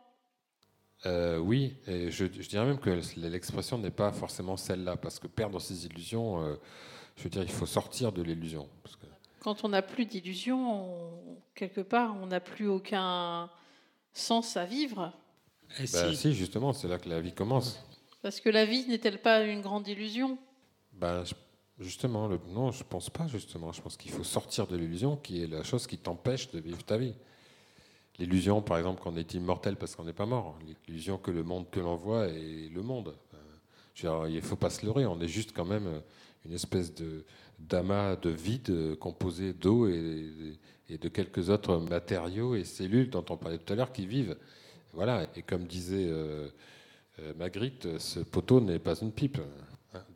Euh, 1.05 1.37
oui, 1.37 1.75
et 1.85 2.09
je, 2.09 2.25
je 2.25 2.49
dirais 2.49 2.65
même 2.65 2.79
que 2.79 2.99
l'expression 3.17 3.77
n'est 3.77 3.91
pas 3.91 4.11
forcément 4.11 4.57
celle-là, 4.57 4.97
parce 4.97 5.19
que 5.19 5.27
perdre 5.27 5.59
ses 5.61 5.85
illusions, 5.85 6.41
euh, 6.43 6.55
je 7.17 7.23
veux 7.23 7.29
dire, 7.29 7.43
il 7.43 7.51
faut 7.51 7.67
sortir 7.67 8.11
de 8.11 8.21
l'illusion. 8.23 8.67
Parce 8.83 8.95
que 8.95 9.05
Quand 9.41 9.63
on 9.63 9.69
n'a 9.69 9.81
plus 9.83 10.05
d'illusions, 10.05 10.95
on- 10.95 11.37
quelque 11.55 11.81
part, 11.81 12.15
on 12.21 12.25
n'a 12.25 12.39
plus 12.39 12.67
aucun 12.67 13.49
sens 14.11 14.57
à 14.57 14.65
vivre. 14.65 15.13
Et 15.77 15.85
bah, 15.93 16.09
si, 16.11 16.15
si, 16.15 16.33
justement, 16.33 16.73
c'est 16.73 16.87
là 16.87 16.97
que 16.97 17.07
la 17.09 17.21
vie 17.21 17.33
commence. 17.33 17.79
Parce 18.21 18.39
que 18.39 18.49
la 18.49 18.65
vie 18.65 18.85
n'est-elle 18.87 19.21
pas 19.21 19.43
une 19.43 19.61
grande 19.61 19.87
illusion? 19.87 20.37
Ben, 20.93 21.23
je- 21.23 21.35
justement, 21.83 22.27
le- 22.27 22.39
non, 22.49 22.71
je 22.71 22.83
pense 22.83 23.09
pas 23.09 23.27
justement. 23.27 23.71
Je 23.71 23.81
pense 23.81 23.95
qu'il 23.95 24.11
faut 24.11 24.23
sortir 24.23 24.67
de 24.67 24.75
l'illusion, 24.75 25.15
qui 25.15 25.43
est 25.43 25.47
la 25.47 25.63
chose 25.63 25.87
qui 25.87 25.97
t'empêche 25.97 26.49
de 26.51 26.59
vivre 26.59 26.83
ta 26.83 26.97
vie. 26.97 27.13
L'illusion, 28.17 28.61
par 28.61 28.77
exemple, 28.77 29.01
qu'on 29.01 29.15
est 29.15 29.33
immortel 29.33 29.77
parce 29.77 29.95
qu'on 29.95 30.03
n'est 30.03 30.11
pas 30.13 30.25
mort. 30.25 30.57
L'illusion 30.87 31.17
que 31.17 31.31
le 31.31 31.43
monde 31.43 31.69
que 31.71 31.79
l'on 31.79 31.95
voit 31.95 32.27
est 32.27 32.69
le 32.73 32.81
monde. 32.81 33.15
Euh, 33.33 33.37
dire, 33.95 34.27
il 34.27 34.41
faut 34.41 34.57
pas 34.57 34.69
se 34.69 34.85
leurrer. 34.85 35.05
On 35.05 35.21
est 35.21 35.27
juste 35.29 35.53
quand 35.55 35.63
même 35.65 35.87
euh, 35.87 35.99
une 36.45 36.53
espèce 36.53 36.93
de 36.93 37.23
d'amas 37.59 38.15
de 38.15 38.29
vide 38.29 38.69
euh, 38.69 38.95
composé 38.95 39.51
d'eau 39.51 39.87
et, 39.89 40.31
et 40.89 40.97
de 40.97 41.09
quelques 41.09 41.49
autres 41.49 41.77
matériaux 41.77 42.55
et 42.55 42.63
cellules 42.63 43.09
dont 43.09 43.23
on 43.29 43.35
parlait 43.37 43.57
tout 43.57 43.71
à 43.73 43.75
l'heure 43.75 43.91
qui 43.91 44.05
vivent. 44.05 44.37
Voilà. 44.93 45.27
Et 45.35 45.41
comme 45.41 45.65
disait 45.65 46.07
euh, 46.07 46.49
euh, 47.19 47.33
Magritte, 47.35 47.97
ce 47.99 48.19
poteau 48.19 48.59
n'est 48.61 48.79
pas 48.79 48.95
une 48.95 49.11
pipe. 49.11 49.39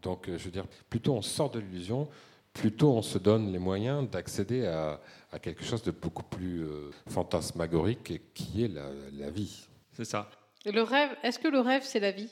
Donc, 0.01 0.29
euh, 0.29 0.37
je 0.37 0.45
veux 0.45 0.51
dire, 0.51 0.65
plutôt 0.89 1.13
on 1.15 1.21
sort 1.21 1.49
de 1.49 1.59
l'illusion, 1.59 2.07
plutôt 2.53 2.91
on 2.93 3.01
se 3.01 3.17
donne 3.17 3.51
les 3.51 3.59
moyens 3.59 4.07
d'accéder 4.09 4.65
à, 4.67 4.99
à 5.31 5.39
quelque 5.39 5.63
chose 5.63 5.81
de 5.81 5.91
beaucoup 5.91 6.23
plus 6.23 6.63
euh, 6.63 6.91
fantasmagorique 7.09 8.11
et 8.11 8.21
qui 8.33 8.63
est 8.63 8.67
la, 8.67 8.89
la 9.13 9.29
vie. 9.31 9.67
c'est 9.93 10.05
ça. 10.05 10.29
Et 10.65 10.71
le 10.71 10.83
rêve, 10.83 11.09
est-ce 11.23 11.39
que 11.39 11.47
le 11.47 11.59
rêve 11.59 11.83
c'est 11.83 11.99
la 11.99 12.11
vie? 12.11 12.31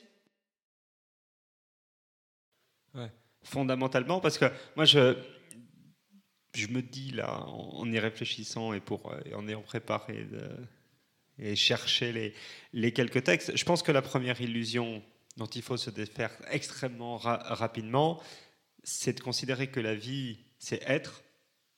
Fondamentalement, 3.43 4.19
parce 4.19 4.37
que 4.37 4.45
moi, 4.75 4.85
je, 4.85 5.15
je 6.53 6.67
me 6.67 6.81
dis 6.81 7.11
là, 7.11 7.41
en, 7.47 7.79
en 7.79 7.91
y 7.91 7.97
réfléchissant 7.97 8.73
et, 8.73 8.79
pour, 8.79 9.11
et 9.25 9.33
en 9.33 9.47
ayant 9.47 9.61
préparé 9.63 10.25
de- 10.25 10.57
et 11.41 11.55
cherché 11.55 12.33
les, 12.73 12.93
quelques 12.93 13.23
textes, 13.23 13.55
je 13.57 13.65
pense 13.65 13.83
que 13.83 13.91
la 13.91 14.01
première 14.01 14.39
illusion 14.39 15.03
dont 15.37 15.47
il 15.47 15.61
faut 15.61 15.77
se 15.77 15.89
défaire 15.89 16.31
extrêmement 16.51 17.17
ra- 17.17 17.41
rapidement, 17.43 18.21
c'est 18.83 19.13
de 19.13 19.21
considérer 19.21 19.67
que 19.67 19.79
la 19.79 19.95
vie, 19.95 20.37
c'est 20.59 20.81
être, 20.87 21.23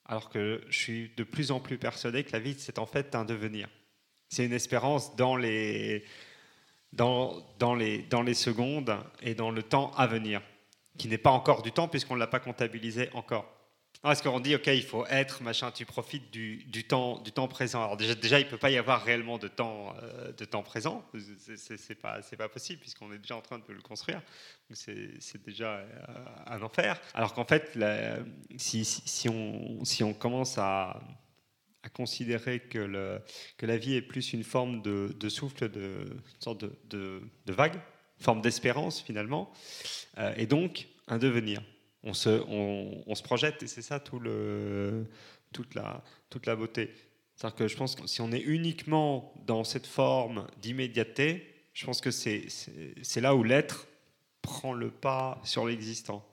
alors 0.06 0.30
que 0.30 0.62
je 0.70 0.78
suis 0.78 1.12
de 1.16 1.24
plus 1.24 1.52
en 1.52 1.60
plus 1.60 1.78
persuadé 1.78 2.24
que 2.24 2.34
la 2.34 2.40
vie, 2.40 2.56
c'est 2.58 2.78
en 2.78 2.86
fait 2.86 3.16
un 3.16 3.26
devenir. 3.26 3.70
C'est 4.30 4.46
une 4.46 4.54
espérance 4.54 5.16
dans 5.16 5.38
les, 5.38 6.04
dans, 6.92 7.76
les, 7.78 8.00
dans 8.04 8.22
les 8.22 8.34
secondes 8.34 8.98
et 9.22 9.34
dans 9.34 9.52
le 9.52 9.64
temps 9.64 9.92
à 9.92 10.08
venir, 10.08 10.42
qui 10.98 11.08
n'est 11.08 11.18
pas 11.18 11.32
encore 11.32 11.62
du 11.62 11.72
temps 11.72 11.88
puisqu'on 11.88 12.16
ne 12.16 12.20
l'a 12.20 12.28
pas 12.28 12.40
comptabilisé 12.40 13.10
encore. 13.14 13.50
Non, 14.04 14.10
Parce 14.10 14.22
qu'on 14.22 14.40
dit, 14.42 14.56
OK, 14.56 14.68
il 14.68 14.84
faut 14.84 15.06
être, 15.06 15.42
machin, 15.44 15.72
tu 15.72 15.86
profites 15.86 16.30
du, 16.30 16.84
temps, 16.84 17.20
du 17.20 17.32
temps 17.32 17.48
présent. 17.48 17.84
Alors 17.84 17.96
déjà, 17.96 18.40
il 18.40 18.46
ne 18.46 18.50
peut 18.50 18.58
pas 18.58 18.70
y 18.70 18.78
avoir 18.78 19.02
réellement 19.04 19.38
de 19.38 19.48
temps, 19.48 19.96
euh, 20.04 20.34
de 20.34 20.44
temps 20.44 20.62
présent. 20.62 21.06
C'est 21.38 21.78
c'est 21.78 21.96
pas, 21.96 22.20
pas 22.38 22.50
possible 22.50 22.82
puisqu'on 22.82 23.14
est 23.14 23.18
déjà 23.18 23.38
en 23.38 23.42
train 23.42 23.60
de 23.60 23.74
le 23.74 23.82
construire. 23.82 24.22
C'est 24.72 25.42
déjà 25.46 25.78
euh, 25.78 25.86
un 26.48 26.62
enfer. 26.62 27.00
Alors 27.14 27.34
qu'en 27.34 27.46
fait, 27.46 27.78
si, 28.58 29.30
on, 29.30 29.86
si 29.86 30.04
on 30.04 30.14
commence 30.14 30.58
à, 30.58 31.00
considérer 31.94 32.60
que, 32.60 33.22
la 33.62 33.78
vie 33.78 33.96
est 33.96 34.02
plus 34.02 34.34
une 34.34 34.44
forme 34.44 34.82
de, 34.82 35.30
souffle, 35.30 35.70
de, 35.70 36.08
une 36.10 36.42
sorte 36.42 36.62
de, 36.62 36.76
de, 36.90 37.22
de 37.46 37.54
vague, 37.54 37.80
forme 38.20 38.42
d'espérance 38.42 39.02
finalement, 39.02 39.52
euh, 40.18 40.34
et 40.36 40.46
donc 40.48 40.88
un 41.08 41.18
devenir. 41.18 41.62
On 42.04 42.14
se, 42.14 42.44
on, 42.48 43.04
on 43.08 43.16
se 43.16 43.24
projette 43.24 43.64
et 43.64 43.68
c'est 43.68 43.82
ça 43.82 44.00
tout 44.00 44.20
le, 44.20 45.06
toute, 45.54 45.74
la, 45.74 46.04
toute 46.30 46.46
la 46.46 46.56
beauté. 46.56 46.94
C'est-à-dire 47.36 47.56
que 47.56 47.68
je 47.68 47.78
pense 47.78 47.96
que 47.96 48.06
si 48.08 48.22
on 48.22 48.32
est 48.32 48.42
uniquement 48.42 49.34
dans 49.46 49.64
cette 49.64 49.88
forme 49.88 50.48
d'immédiateté, 50.62 51.50
je 51.74 51.86
pense 51.86 52.02
que 52.02 52.12
c'est 52.12 53.22
là 53.22 53.36
où 53.36 53.44
l'être 53.44 53.88
prend 54.42 54.74
le 54.74 54.92
pas 54.92 55.40
sur 55.44 55.66
l'existant. 55.66 56.24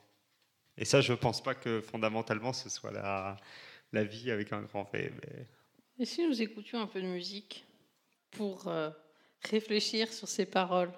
Et 0.77 0.85
ça, 0.85 1.01
je 1.01 1.13
ne 1.13 1.17
pense 1.17 1.43
pas 1.43 1.55
que 1.55 1.81
fondamentalement 1.81 2.53
ce 2.53 2.69
soit 2.69 2.91
la, 2.91 3.37
la 3.93 4.05
vie 4.05 4.31
avec 4.31 4.53
un 4.53 4.63
grand 4.63 4.91
V. 4.93 5.13
Et 5.99 6.05
si 6.05 6.27
nous 6.27 6.43
écoutions 6.43 6.81
un 6.81 6.87
peu 6.87 7.01
de 7.01 7.07
musique 7.07 7.65
pour 8.31 8.69
euh, 8.69 8.91
réfléchir 9.43 10.13
sur 10.13 10.29
ces 10.29 10.47
paroles? 10.47 10.93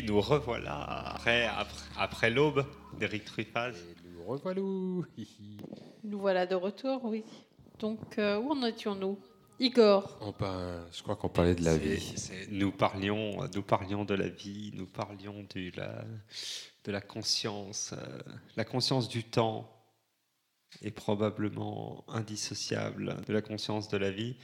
Et 0.00 0.02
nous 0.02 0.18
revoilà 0.22 0.80
après, 1.12 1.44
après, 1.44 1.82
après 1.98 2.30
l'aube 2.30 2.64
d'Éric 2.98 3.26
Truffaz. 3.26 3.72
Et 3.76 4.08
nous 4.08 4.24
revoilou. 4.24 5.04
Nous 6.04 6.18
voilà 6.18 6.46
de 6.46 6.54
retour, 6.54 7.04
oui. 7.04 7.22
Donc, 7.78 8.18
euh, 8.18 8.38
où 8.38 8.50
en 8.52 8.64
étions-nous 8.64 9.18
Igor, 9.58 10.16
On 10.22 10.32
par- 10.32 10.90
je 10.90 11.02
crois 11.02 11.16
qu'on 11.16 11.28
parlait 11.28 11.54
de 11.54 11.62
la 11.62 11.76
vie. 11.76 12.14
nous, 12.50 12.72
parlions, 12.72 13.46
nous 13.54 13.62
parlions 13.62 14.06
de 14.06 14.14
la 14.14 14.28
vie, 14.28 14.70
nous 14.74 14.86
parlions 14.86 15.44
de 15.54 15.70
la, 15.76 16.02
de 16.84 16.92
la 16.92 17.02
conscience. 17.02 17.92
euh, 17.92 18.18
la 18.56 18.64
conscience 18.64 19.06
du 19.06 19.22
temps 19.22 19.70
est 20.80 20.92
probablement 20.92 22.06
indissociable 22.08 23.16
de 23.28 23.32
la 23.34 23.42
conscience 23.42 23.88
de 23.88 23.98
la 23.98 24.10
vie 24.10 24.36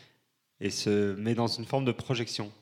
et 0.61 0.69
se 0.69 1.15
met 1.15 1.35
dans 1.35 1.47
une 1.47 1.65
forme 1.65 1.87
de 1.87 1.93
projection. 1.93 2.53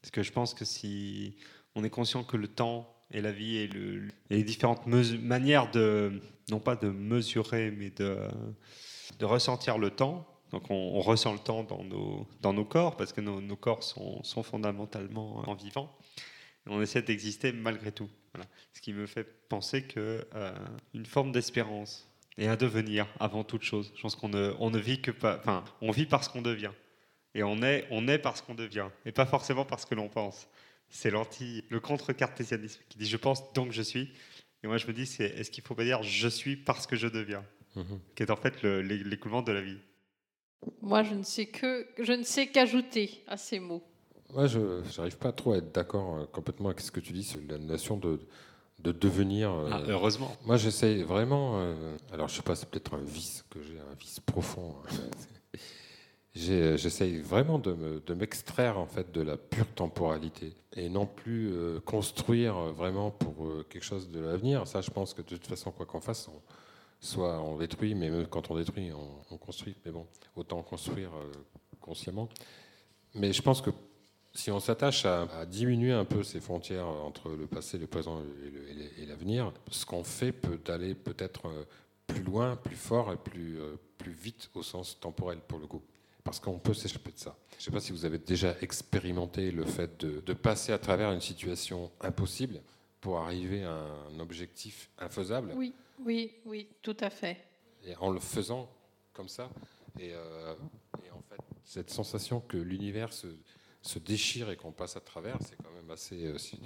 Parce 0.00 0.10
que 0.10 0.22
je 0.22 0.32
pense 0.32 0.54
que 0.54 0.64
si 0.64 1.36
on 1.74 1.84
est 1.84 1.90
conscient 1.90 2.24
que 2.24 2.36
le 2.36 2.48
temps 2.48 2.90
et 3.10 3.20
la 3.20 3.32
vie 3.32 3.56
et, 3.56 3.66
le, 3.68 4.08
et 4.30 4.36
les 4.36 4.42
différentes 4.44 4.86
manières 4.86 5.70
de, 5.70 6.20
non 6.50 6.60
pas 6.60 6.76
de 6.76 6.88
mesurer, 6.88 7.70
mais 7.70 7.90
de, 7.90 8.18
ressentir 9.22 9.78
le 9.78 9.90
temps, 9.90 10.26
donc 10.50 10.70
on, 10.70 11.00
ressent 11.00 11.32
le 11.32 11.38
temps 11.38 11.64
dans 11.64 11.82
nos, 11.84 12.26
dans 12.40 12.52
nos 12.52 12.64
corps, 12.64 12.96
parce 12.96 13.12
que 13.12 13.20
nos, 13.20 13.56
corps 13.56 13.82
sont, 13.82 14.22
sont 14.22 14.42
fondamentalement 14.42 15.48
en 15.48 15.54
vivant, 15.54 15.96
on 16.66 16.80
essaie 16.80 17.02
d'exister 17.02 17.52
malgré 17.52 17.92
tout. 17.92 18.08
Ce 18.72 18.80
qui 18.80 18.92
me 18.92 19.06
fait 19.06 19.24
penser 19.48 19.82
que 19.82 20.26
euh, 20.34 20.52
forme 21.04 21.30
d'espérance 21.30 22.08
et 22.36 22.48
un 22.48 22.56
devenir 22.56 23.06
avant 23.20 23.44
toute 23.44 23.62
chose. 23.62 23.92
Je 23.94 24.02
pense 24.02 24.16
qu'on 24.16 24.28
ne, 24.28 24.54
on 24.58 24.70
ne 24.70 24.78
vit 24.78 25.00
que 25.00 25.10
pas, 25.10 25.38
enfin, 25.38 25.64
on 25.80 25.92
vit 25.92 26.06
parce 26.06 26.28
qu'on 26.28 26.42
devient. 26.42 26.72
Et 27.34 27.42
on 27.42 27.62
est, 27.62 27.86
on 27.90 28.08
est 28.08 28.18
parce 28.18 28.40
qu'on 28.42 28.54
devient, 28.54 28.88
et 29.04 29.12
pas 29.12 29.26
forcément 29.26 29.64
parce 29.64 29.84
que 29.84 29.94
l'on 29.94 30.08
pense. 30.08 30.46
C'est 30.96 31.10
l'anti, 31.10 31.64
le 31.70 31.80
contre-cartésianisme 31.80 32.80
qui 32.88 32.98
dit 32.98 33.06
je 33.08 33.16
pense 33.16 33.52
donc 33.52 33.72
je 33.72 33.82
suis. 33.82 34.12
Et 34.62 34.68
moi 34.68 34.76
je 34.76 34.86
me 34.86 34.92
dis 34.92 35.06
c'est 35.06 35.24
est-ce 35.24 35.50
qu'il 35.50 35.64
faut 35.64 35.74
pas 35.74 35.82
dire 35.82 36.02
je 36.04 36.28
suis 36.28 36.56
parce 36.56 36.86
que 36.86 36.94
je 36.94 37.08
deviens, 37.08 37.44
Mhm. 37.74 37.98
qui 38.14 38.22
est 38.22 38.30
en 38.30 38.36
fait 38.36 38.62
le- 38.62 38.80
l'é- 38.80 39.02
l'écoulement 39.02 39.42
de 39.42 39.50
la 39.50 39.60
vie. 39.60 39.78
moi, 40.80 41.02
je 41.02 41.14
ne 41.14 41.24
sais 41.24 41.46
que, 41.46 41.86
je 41.98 42.12
ne 42.12 42.22
sais 42.22 42.46
qu'ajouter 42.46 43.22
à 43.26 43.36
ces 43.36 43.58
mots. 43.58 43.82
Moi, 44.32 44.46
je 44.46 44.60
n'arrive 44.96 45.18
pas 45.18 45.32
trop 45.32 45.52
à 45.52 45.56
être 45.58 45.72
d'accord 45.72 46.16
euh, 46.16 46.26
complètement 46.26 46.68
avec 46.68 46.80
ce 46.80 46.90
que 46.92 47.00
tu 47.00 47.12
dis 47.12 47.24
sur 47.24 47.40
la 47.48 47.58
notion 47.58 47.96
de, 47.98 48.20
de 48.78 48.92
devenir. 48.92 49.50
euh, 49.50 49.68
Ah, 49.72 49.82
heureusement. 49.88 50.34
Moi, 50.46 50.56
j'essaye 50.56 51.02
vraiment. 51.02 51.60
euh, 51.60 51.96
alors, 52.12 52.28
je 52.28 52.36
sais 52.36 52.42
pas, 52.42 52.54
c'est 52.54 52.68
peut-être 52.70 52.94
un 52.94 53.02
vice 53.02 53.44
que 53.50 53.60
j'ai, 53.62 53.78
un 53.80 53.94
vice 54.00 54.20
profond. 54.20 54.76
J'ai- 56.34 56.76
J'essaye 56.78 57.18
vraiment 57.20 57.58
de 57.60 57.72
me- 57.72 58.00
de 58.00 58.14
m'extraire 58.14 58.78
en 58.78 58.86
fait 58.86 59.12
de 59.12 59.20
la 59.20 59.36
pure 59.36 59.68
temporalité 59.74 60.52
et 60.74 60.88
non 60.88 61.06
plus 61.06 61.52
euh, 61.52 61.80
construire 61.80 62.56
euh, 62.56 62.72
vraiment 62.72 63.10
pour 63.12 63.46
euh, 63.46 63.64
quelque 63.70 63.84
chose 63.84 64.10
de 64.10 64.18
l'avenir. 64.20 64.66
Ça, 64.66 64.80
je 64.80 64.90
pense 64.90 65.14
que 65.14 65.22
de 65.22 65.28
toute 65.28 65.46
façon, 65.46 65.70
quoi 65.70 65.86
qu'on 65.86 66.00
fasse, 66.00 66.28
soit 67.00 67.40
on 67.40 67.58
détruit, 67.58 67.94
mais 67.94 68.10
quand 68.30 68.50
on 68.50 68.56
détruit, 68.56 68.90
on, 68.92 69.34
on 69.34 69.38
construit. 69.38 69.76
Mais 69.84 69.92
bon, 69.92 70.06
autant 70.34 70.60
construire 70.62 71.10
euh, 71.14 71.30
consciemment. 71.80 72.28
Mais 73.14 73.32
je 73.32 73.40
pense 73.42 73.60
que 73.62 73.70
si 74.34 74.50
on 74.50 74.58
s'attache 74.58 75.04
à, 75.06 75.22
à 75.38 75.46
diminuer 75.46 75.92
un 75.92 76.04
peu 76.04 76.24
ces 76.24 76.40
frontières 76.40 76.86
entre 76.88 77.28
le 77.30 77.46
passé, 77.46 77.78
le 77.78 77.86
présent 77.86 78.20
et 79.00 79.06
l'avenir, 79.06 79.52
ce 79.70 79.86
qu'on 79.86 80.02
fait 80.02 80.32
peut 80.32 80.58
aller 80.72 80.96
peut-être 80.96 81.46
euh, 81.46 81.64
plus 82.08 82.24
loin, 82.24 82.56
plus 82.56 82.74
fort 82.74 83.12
et 83.12 83.16
plus, 83.16 83.60
euh, 83.60 83.76
plus 83.98 84.10
vite 84.12 84.50
au 84.54 84.64
sens 84.64 84.98
temporel 84.98 85.38
pour 85.46 85.60
le 85.60 85.68
coup. 85.68 85.82
Parce 86.24 86.40
qu'on 86.40 86.58
peut 86.58 86.74
s'échapper 86.74 87.12
de 87.12 87.18
ça. 87.18 87.36
Je 87.52 87.56
ne 87.56 87.62
sais 87.62 87.70
pas 87.70 87.80
si 87.80 87.92
vous 87.92 88.04
avez 88.06 88.18
déjà 88.18 88.56
expérimenté 88.62 89.50
le 89.50 89.64
fait 89.64 90.00
de, 90.00 90.20
de 90.20 90.32
passer 90.32 90.72
à 90.72 90.78
travers 90.78 91.12
une 91.12 91.20
situation 91.20 91.92
impossible 92.00 92.62
pour 93.00 93.18
arriver 93.18 93.62
à 93.64 93.74
un 94.10 94.18
objectif 94.20 94.90
infaisable. 94.98 95.52
Oui, 95.54 95.74
oui, 96.00 96.32
oui, 96.46 96.66
tout 96.80 96.96
à 97.00 97.10
fait. 97.10 97.36
Et 97.84 97.94
en 97.96 98.10
le 98.10 98.20
faisant 98.20 98.70
comme 99.12 99.28
ça, 99.28 99.50
et, 100.00 100.12
euh, 100.14 100.54
et 101.06 101.10
en 101.10 101.20
fait, 101.28 101.40
cette 101.64 101.90
sensation 101.90 102.40
que 102.40 102.56
l'univers 102.56 103.12
se, 103.12 103.26
se 103.82 103.98
déchire 103.98 104.50
et 104.50 104.56
qu'on 104.56 104.72
passe 104.72 104.96
à 104.96 105.00
travers, 105.00 105.36
c'est 105.42 105.56
quand 105.62 105.70
même 105.72 105.90
assez, 105.90 106.24
euh, 106.24 106.38
c'est 106.38 106.58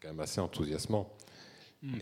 quand 0.00 0.08
même 0.08 0.20
assez 0.20 0.40
enthousiasmant. 0.40 1.14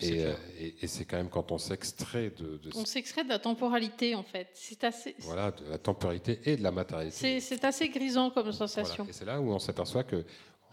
Et, 0.03 0.25
euh, 0.27 0.35
et- 0.59 0.75
et 0.83 0.87
c'est 0.87 1.07
quand 1.07 1.17
même 1.17 1.31
quand 1.31 1.53
on 1.53 1.59
s'extrait 1.59 2.31
de, 2.31 2.59
de 2.59 2.71
On 2.77 2.85
s'extrait 2.85 3.25
de 3.25 3.31
la 3.31 3.39
temporalité, 3.39 4.15
en 4.15 4.23
fait. 4.23 4.49
C'est 4.53 4.85
assez, 4.85 5.15
voilà, 5.21 5.53
de 5.53 5.65
la 5.71 5.79
temporalité 5.79 6.39
et 6.45 6.57
de 6.57 6.63
la 6.63 6.71
matérialité. 6.71 7.17
c'est, 7.17 7.41
c'est 7.41 7.65
assez 7.65 7.89
grisant 7.89 8.29
comme 8.31 8.43
Voilà. 8.51 8.59
sensation. 8.59 9.07
Et 9.09 9.13
c'est 9.13 9.25
là 9.25 9.41
où 9.41 9.51
on 9.51 9.59
s'aperçoit 9.59 10.05
que, 10.05 10.25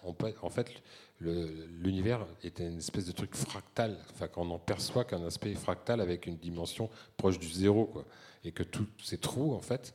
on 0.04 0.14
peut- 0.14 0.34
en 0.42 0.50
fait, 0.50 0.70
le- 1.20 1.68
l'univers 1.82 2.28
est 2.44 2.60
une 2.60 2.78
espèce 2.80 3.06
de 3.06 3.14
truc 3.14 3.34
fractal. 3.34 3.98
Enfin, 4.14 4.28
qu'on 4.28 4.44
n'en 4.46 4.60
perçoit 4.60 5.06
qu'un 5.06 5.26
aspect 5.26 5.54
fractal 5.56 6.02
avec 6.02 6.26
une 6.28 6.36
dimension 6.38 6.90
proche 7.16 7.40
du 7.40 7.48
zéro, 7.48 7.86
quoi. 7.86 8.06
Et 8.44 8.52
que 8.52 8.64
tous 8.64 8.88
ces 9.02 9.18
trous, 9.18 9.54
en 9.54 9.62
fait, 9.62 9.94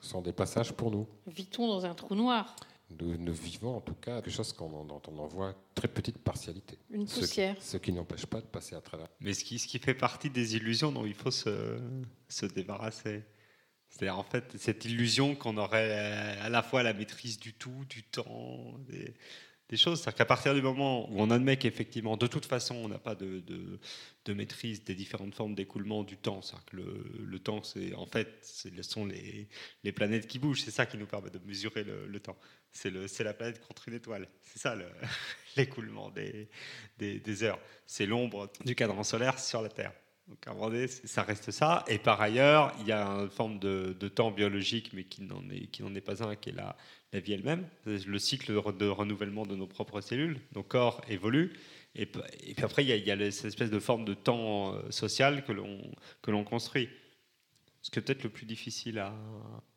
sont 0.00 0.22
des 0.22 0.32
passages 0.32 0.72
pour 0.72 0.90
nous. 0.90 1.06
Vit-on 1.26 1.68
dans 1.68 1.84
un 1.84 1.94
trou 1.94 2.14
noir? 2.14 2.56
Nous, 2.98 3.16
nous 3.16 3.32
vivons 3.32 3.76
en 3.76 3.80
tout 3.80 3.94
cas 3.94 4.20
quelque 4.20 4.32
chose 4.34 4.52
qu'on 4.52 4.84
dont 4.84 5.00
on 5.08 5.18
en 5.18 5.26
voit 5.26 5.54
très 5.74 5.88
petite 5.88 6.18
partialité. 6.18 6.78
Une 6.90 7.06
Ce 7.06 7.14
qui- 7.14 7.20
poussière. 7.20 7.56
Ce 7.62 7.76
qui 7.76 7.92
n'empêche 7.92 8.26
pas 8.26 8.40
de 8.40 8.46
passer 8.46 8.74
à 8.74 8.80
travers. 8.80 9.08
Mais 9.20 9.32
ce 9.34 9.44
qui, 9.44 9.58
ce 9.58 9.66
qui 9.68 9.78
fait 9.78 9.94
partie 9.94 10.28
des 10.30 10.56
illusions 10.56 10.90
dont 10.92 11.06
il 11.06 11.14
faut 11.14 11.30
se, 11.30 11.78
se 12.28 12.46
débarrasser. 12.46 13.22
C'est-à-dire, 13.88 14.18
en 14.18 14.22
fait, 14.24 14.56
cette 14.56 14.84
illusion 14.84 15.34
qu'on 15.34 15.56
aurait 15.56 16.38
à 16.40 16.48
la 16.48 16.62
fois 16.62 16.82
la 16.82 16.92
maîtrise 16.92 17.38
du 17.38 17.54
tout, 17.54 17.84
du 17.88 18.02
temps, 18.04 18.74
des, 18.88 19.14
choses. 19.76 20.00
C'est-à-dire 20.00 20.18
qu'à 20.18 20.24
partir 20.24 20.54
du 20.54 20.62
moment 20.62 21.10
où 21.10 21.20
on 21.20 21.30
admet 21.30 21.56
qu'effectivement, 21.56 22.16
de 22.16 22.26
toute 22.26 22.46
façon, 22.46 22.74
on 22.76 22.88
n'a 22.88 22.98
pas 22.98 23.14
de, 23.14 23.42
maîtrise 24.28 24.84
des 24.84 24.94
différentes 24.94 25.34
formes 25.34 25.54
d'écoulement 25.54 26.04
du 26.04 26.16
temps. 26.16 26.42
C'est-à-dire 26.42 26.64
que 26.66 26.76
le, 27.22 27.38
temps, 27.38 27.62
c'est 27.62 27.94
en 27.94 28.06
fait, 28.06 28.38
ce 28.42 28.68
sont 28.82 29.06
les, 29.06 29.92
planètes 29.92 30.26
qui 30.26 30.38
bougent. 30.38 30.62
C'est 30.62 30.70
ça 30.70 30.86
qui 30.86 30.98
nous 30.98 31.06
permet 31.06 31.30
de 31.30 31.40
mesurer 31.44 31.84
le, 31.84 32.20
temps. 32.20 32.36
C'est 32.72 32.90
la 33.20 33.34
planète 33.34 33.60
contre 33.66 33.88
une 33.88 33.94
étoile. 33.94 34.28
C'est 34.42 34.58
ça 34.58 34.74
le- 34.74 34.86
l'écoulement 35.56 36.10
des, 36.10 37.42
heures. 37.42 37.60
C'est 37.86 38.06
l'ombre 38.06 38.50
du 38.64 38.74
cadran 38.74 39.02
solaire 39.02 39.38
sur 39.38 39.62
la 39.62 39.68
Terre. 39.68 39.92
Donc 40.28 40.46
à 40.46 40.52
un 40.52 40.54
moment 40.54 40.70
donné, 40.70 40.86
ça 40.86 41.22
reste 41.22 41.50
ça. 41.50 41.84
Et 41.88 41.98
par 41.98 42.20
ailleurs, 42.20 42.72
il 42.80 42.86
y 42.86 42.92
a 42.92 43.04
une 43.04 43.30
forme 43.30 43.58
de, 43.58 43.92
temps 44.08 44.30
biologique, 44.30 44.92
mais 44.92 45.04
qui 45.04 45.22
n'en 45.22 45.42
est, 45.50 45.80
est 45.80 46.00
pas 46.00 46.22
un, 46.22 46.36
qui 46.36 46.50
est 46.50 46.52
la, 46.52 46.76
la 47.12 47.20
vie 47.20 47.32
elle-même. 47.32 47.66
C'est 47.84 48.06
Le 48.06 48.18
cycle 48.18 48.52
de, 48.52 48.58
re- 48.58 48.76
de 48.76 48.86
renouvellement 48.88 49.44
de 49.46 49.56
nos 49.56 49.66
propres 49.66 50.00
cellules. 50.00 50.40
Nos 50.54 50.62
corps 50.62 51.00
évoluent. 51.08 51.52
Et, 51.96 52.06
puis 52.06 52.22
après, 52.62 52.84
il 52.84 52.88
y 52.88 52.92
a, 52.92 52.96
il 52.96 53.04
y 53.06 53.10
a 53.10 53.16
le- 53.16 53.30
cette 53.30 53.46
espèce 53.46 53.70
de 53.70 53.78
forme 53.80 54.04
de 54.04 54.14
temps 54.14 54.74
euh, 54.74 54.90
social 54.90 55.44
que 55.44 55.52
l'on, 55.52 55.80
que 56.22 56.30
l'on 56.30 56.44
construit. 56.44 56.88
Ce 57.82 57.90
qui 57.90 57.98
est 57.98 58.02
peut-être 58.02 58.22
le 58.22 58.28
plus 58.28 58.44
difficile 58.46 58.98
à, 58.98 59.12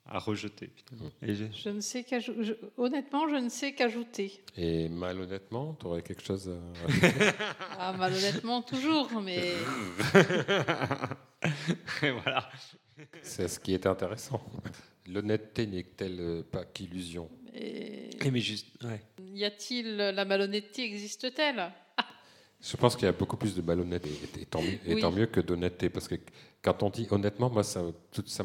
à 0.05 0.19
rejeter. 0.19 0.69
Et 1.21 1.34
j'ai- 1.36 1.49
Je 1.53 1.69
ne 1.69 1.79
sais 1.79 2.05
je- 2.19 2.53
Honnêtement, 2.77 3.27
je 3.29 3.36
ne 3.36 3.47
sais 3.49 3.73
qu'ajouter. 3.73 4.43
Et 4.57 4.89
malhonnêtement, 4.89 5.73
tu 5.79 5.86
aurais 5.88 6.01
quelque 6.03 6.21
chose 6.23 6.49
à... 6.49 6.59
Ah, 7.79 7.93
malhonnêtement, 7.97 8.61
toujours, 8.61 9.09
mais 9.21 9.53
Et 12.03 12.11
voilà. 12.11 12.49
C'est 13.21 13.47
ce 13.47 13.59
qui 13.59 13.73
est 13.73 13.86
intéressant. 13.88 14.41
L'honnêteté 15.07 15.67
n'est-elle 15.67 16.19
euh, 16.19 16.43
pas 16.43 16.65
qu'illusion? 16.65 17.29
Et- 17.53 18.09
Et 18.25 18.31
mais 18.31 18.39
juste, 18.39 18.67
ouais. 18.83 19.01
y 19.33 19.43
a-t-il 19.45 19.95
la 19.97 20.25
malhonnêteté 20.25 20.83
existe-t-elle? 20.85 21.71
Je 22.65 22.77
pense 22.77 22.95
qu'il 22.95 23.03
y 23.05 23.09
a 23.09 23.11
beaucoup 23.11 23.35
plus 23.35 23.53
de 23.55 23.61
malhonnêteté, 23.61 24.09
et, 24.39 24.45
tant 24.45 24.61
mieux, 24.61 24.79
et 24.85 24.95
Oui. 24.95 25.01
tant 25.01 25.11
mieux 25.11 25.25
que 25.25 25.41
d'honnêteté, 25.41 25.89
parce 25.89 26.07
que 26.07 26.15
quand 26.61 26.81
on 26.81 26.89
dit 26.89 27.05
honnêtement, 27.11 27.49
moi, 27.49 27.61
ça, 27.63 27.81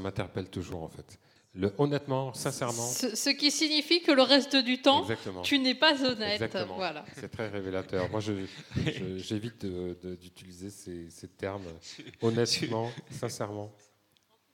m'interpelle 0.00 0.48
toujours, 0.50 0.82
en 0.82 0.88
fait. 0.88 1.18
Le 1.54 1.72
honnêtement, 1.78 2.34
sincèrement, 2.34 2.86
ce, 2.86 3.14
ce 3.16 3.30
qui 3.30 3.50
signifie 3.52 4.02
que 4.02 4.10
le 4.12 4.22
reste 4.22 4.56
du 4.56 4.82
temps, 4.82 5.02
exactement. 5.02 5.42
tu 5.42 5.58
n'es 5.60 5.74
pas 5.76 5.94
honnête. 6.04 6.34
Exactement. 6.42 6.74
Voilà. 6.76 7.04
C'est 7.16 7.30
très 7.30 7.48
révélateur. 7.48 8.10
Moi, 8.10 8.20
je- 8.20 8.44
je- 8.76 9.18
j'évite 9.18 9.64
d'utiliser 9.64 10.70
ces, 10.70 11.08
ces 11.10 11.28
termes 11.28 11.64
honnêtement, 12.22 12.90
sincèrement. 13.10 13.72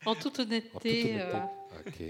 En 0.07 0.15
toute 0.15 0.27
en 0.39 0.45
toute 0.45 0.47
honnêteté. 0.47 1.21
euh, 1.21 1.41
Ok. 1.87 2.01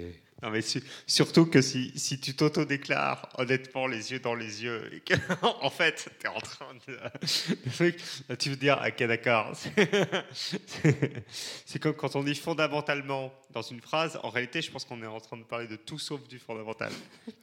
Non, 0.42 0.50
mais 0.50 0.60
su- 0.60 0.82
surtout 1.06 1.46
que 1.46 1.62
si, 1.62 1.90
si 1.98 2.20
tu 2.20 2.34
t'auto-déclares 2.36 3.30
honnêtement 3.38 3.86
les 3.86 4.12
yeux 4.12 4.18
dans 4.18 4.34
les 4.34 4.62
yeux 4.62 4.92
et 4.92 5.00
que, 5.00 5.14
en 5.62 5.70
fait, 5.70 6.10
tu 6.20 6.26
es 6.26 6.28
en 6.28 6.38
train 6.40 6.74
de. 6.86 8.36
tu 8.36 8.50
veux 8.50 8.56
dire, 8.56 8.78
ok, 8.86 9.02
d'accord. 9.06 9.52
C'est 10.32 11.24
c'est 11.64 11.78
comme 11.78 11.94
quand 11.94 12.14
on 12.16 12.22
dit 12.22 12.34
fondamentalement 12.34 13.32
dans 13.52 13.62
une 13.62 13.80
phrase, 13.80 14.18
en 14.22 14.28
réalité, 14.28 14.60
je 14.60 14.70
pense 14.70 14.84
qu'on 14.84 15.02
est 15.02 15.06
en 15.06 15.20
train 15.20 15.38
de 15.38 15.44
parler 15.44 15.66
de 15.66 15.76
tout 15.76 15.98
sauf 15.98 16.26
du 16.28 16.38
fondamental. 16.38 16.92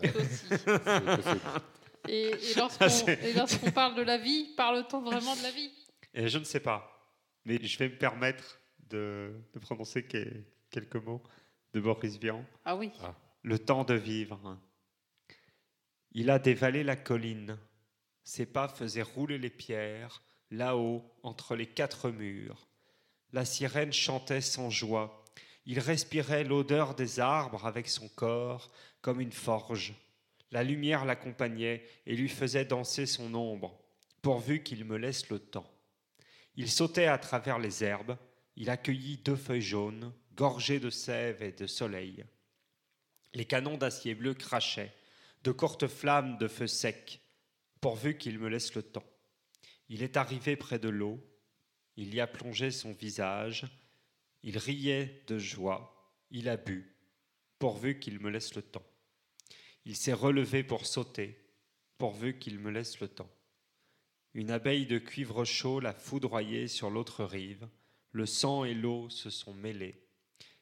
Et, 2.08 2.30
et 2.30 2.34
Ah, 2.56 2.60
lorsqu'on 2.60 3.08
et 3.12 3.34
lorsqu'on 3.34 3.72
parle 3.72 3.96
de 3.96 4.02
la 4.02 4.18
vie, 4.18 4.50
parle-t-on 4.58 5.02
vraiment 5.02 5.36
de 5.36 5.44
la 5.44 5.52
vie? 5.52 5.70
Et 6.16 6.28
je 6.28 6.40
ne 6.40 6.44
sais 6.44 6.60
pas, 6.60 7.08
mais 7.46 7.60
je 7.64 7.78
vais 7.78 7.90
me 7.90 7.98
permettre 7.98 8.60
de, 8.92 9.34
de 9.54 9.60
prononcer 9.60 10.04
que- 10.04 10.44
quelques 10.70 10.96
mots 10.98 11.22
de 11.74 11.80
Boris 11.80 12.18
Vian. 12.18 12.46
Ah 12.66 12.76
oui. 12.76 12.92
Le 13.44 13.58
temps 13.58 13.84
de 13.84 13.94
vivre. 13.96 14.58
Il 16.12 16.30
a 16.30 16.40
dévalé 16.40 16.84
la 16.84 16.96
colline, 16.96 17.58
Ses 18.24 18.46
pas 18.46 18.68
faisaient 18.68 19.02
rouler 19.02 19.38
les 19.40 19.50
pierres, 19.50 20.22
là-haut, 20.52 21.04
entre 21.24 21.56
les 21.56 21.66
quatre 21.66 22.12
murs. 22.12 22.68
La 23.34 23.46
sirène 23.46 23.94
chantait 23.94 24.42
sans 24.42 24.70
joie. 24.70 25.24
Il 25.66 25.80
respirait 25.80 26.44
l'odeur 26.44 26.94
des 26.96 27.20
arbres 27.20 27.66
avec 27.66 27.88
son 27.90 28.08
corps, 28.10 28.72
comme 29.02 29.22
une 29.22 29.32
forge. 29.32 29.94
La 30.52 30.64
lumière 30.64 31.06
l'accompagnait 31.06 31.84
et 32.06 32.16
lui 32.16 32.30
faisait 32.30 32.66
danser 32.66 33.06
son 33.06 33.34
ombre, 33.34 33.80
pourvu 34.22 34.62
qu'il 34.64 34.84
me 34.86 34.98
laisse 34.98 35.30
le 35.30 35.40
temps. 35.40 35.70
Il 36.58 36.70
sautait 36.70 37.08
à 37.08 37.18
travers 37.18 37.58
les 37.58 37.84
herbes, 37.84 38.18
il 38.56 38.70
accueillit 38.70 39.18
deux 39.18 39.36
feuilles 39.36 39.62
jaunes, 39.62 40.14
gorgées 40.36 40.80
de 40.80 40.90
sève 40.90 41.42
et 41.42 41.52
de 41.52 41.68
soleil. 41.68 42.26
Les 43.34 43.46
canons 43.46 43.78
d'acier 43.78 44.16
bleu 44.16 44.34
crachaient, 44.34 44.94
de 45.44 45.52
courtes 45.52 45.88
flammes 45.88 46.38
de 46.38 46.48
feu 46.48 46.68
sec, 46.68 47.22
pourvu 47.80 48.18
qu'il 48.18 48.40
me 48.40 48.50
laisse 48.50 48.76
le 48.76 48.84
temps. 48.84 49.06
Il 49.90 50.04
est 50.04 50.18
arrivé 50.18 50.56
près 50.56 50.80
de 50.80 50.90
l'eau, 50.90 51.20
il 51.96 52.14
y 52.14 52.20
a 52.20 52.28
plongé 52.28 52.72
son 52.72 52.94
visage, 52.94 53.66
il 54.44 54.58
riait 54.58 55.24
de 55.28 55.38
joie, 55.38 56.16
il 56.30 56.50
a 56.50 56.58
bu, 56.58 56.96
pourvu 57.60 58.00
qu'il 58.00 58.20
me 58.20 58.30
laisse 58.30 58.56
le 58.56 58.62
temps. 58.62 58.86
Il 59.86 59.96
s'est 59.96 60.14
relevé 60.14 60.64
pour 60.64 60.86
sauter, 60.86 61.40
pourvu 61.98 62.38
qu'il 62.40 62.60
me 62.60 62.72
laisse 62.72 63.00
le 63.00 63.08
temps. 63.08 63.32
Une 64.34 64.52
abeille 64.52 64.86
de 64.86 64.98
cuivre 64.98 65.44
chaud 65.44 65.80
l'a 65.80 65.94
foudroyé 65.94 66.68
sur 66.68 66.90
l'autre 66.90 67.26
rive, 67.26 67.68
le 68.12 68.26
sang 68.26 68.64
et 68.64 68.74
l'eau 68.74 69.10
se 69.10 69.30
sont 69.30 69.54
mêlés. 69.54 70.08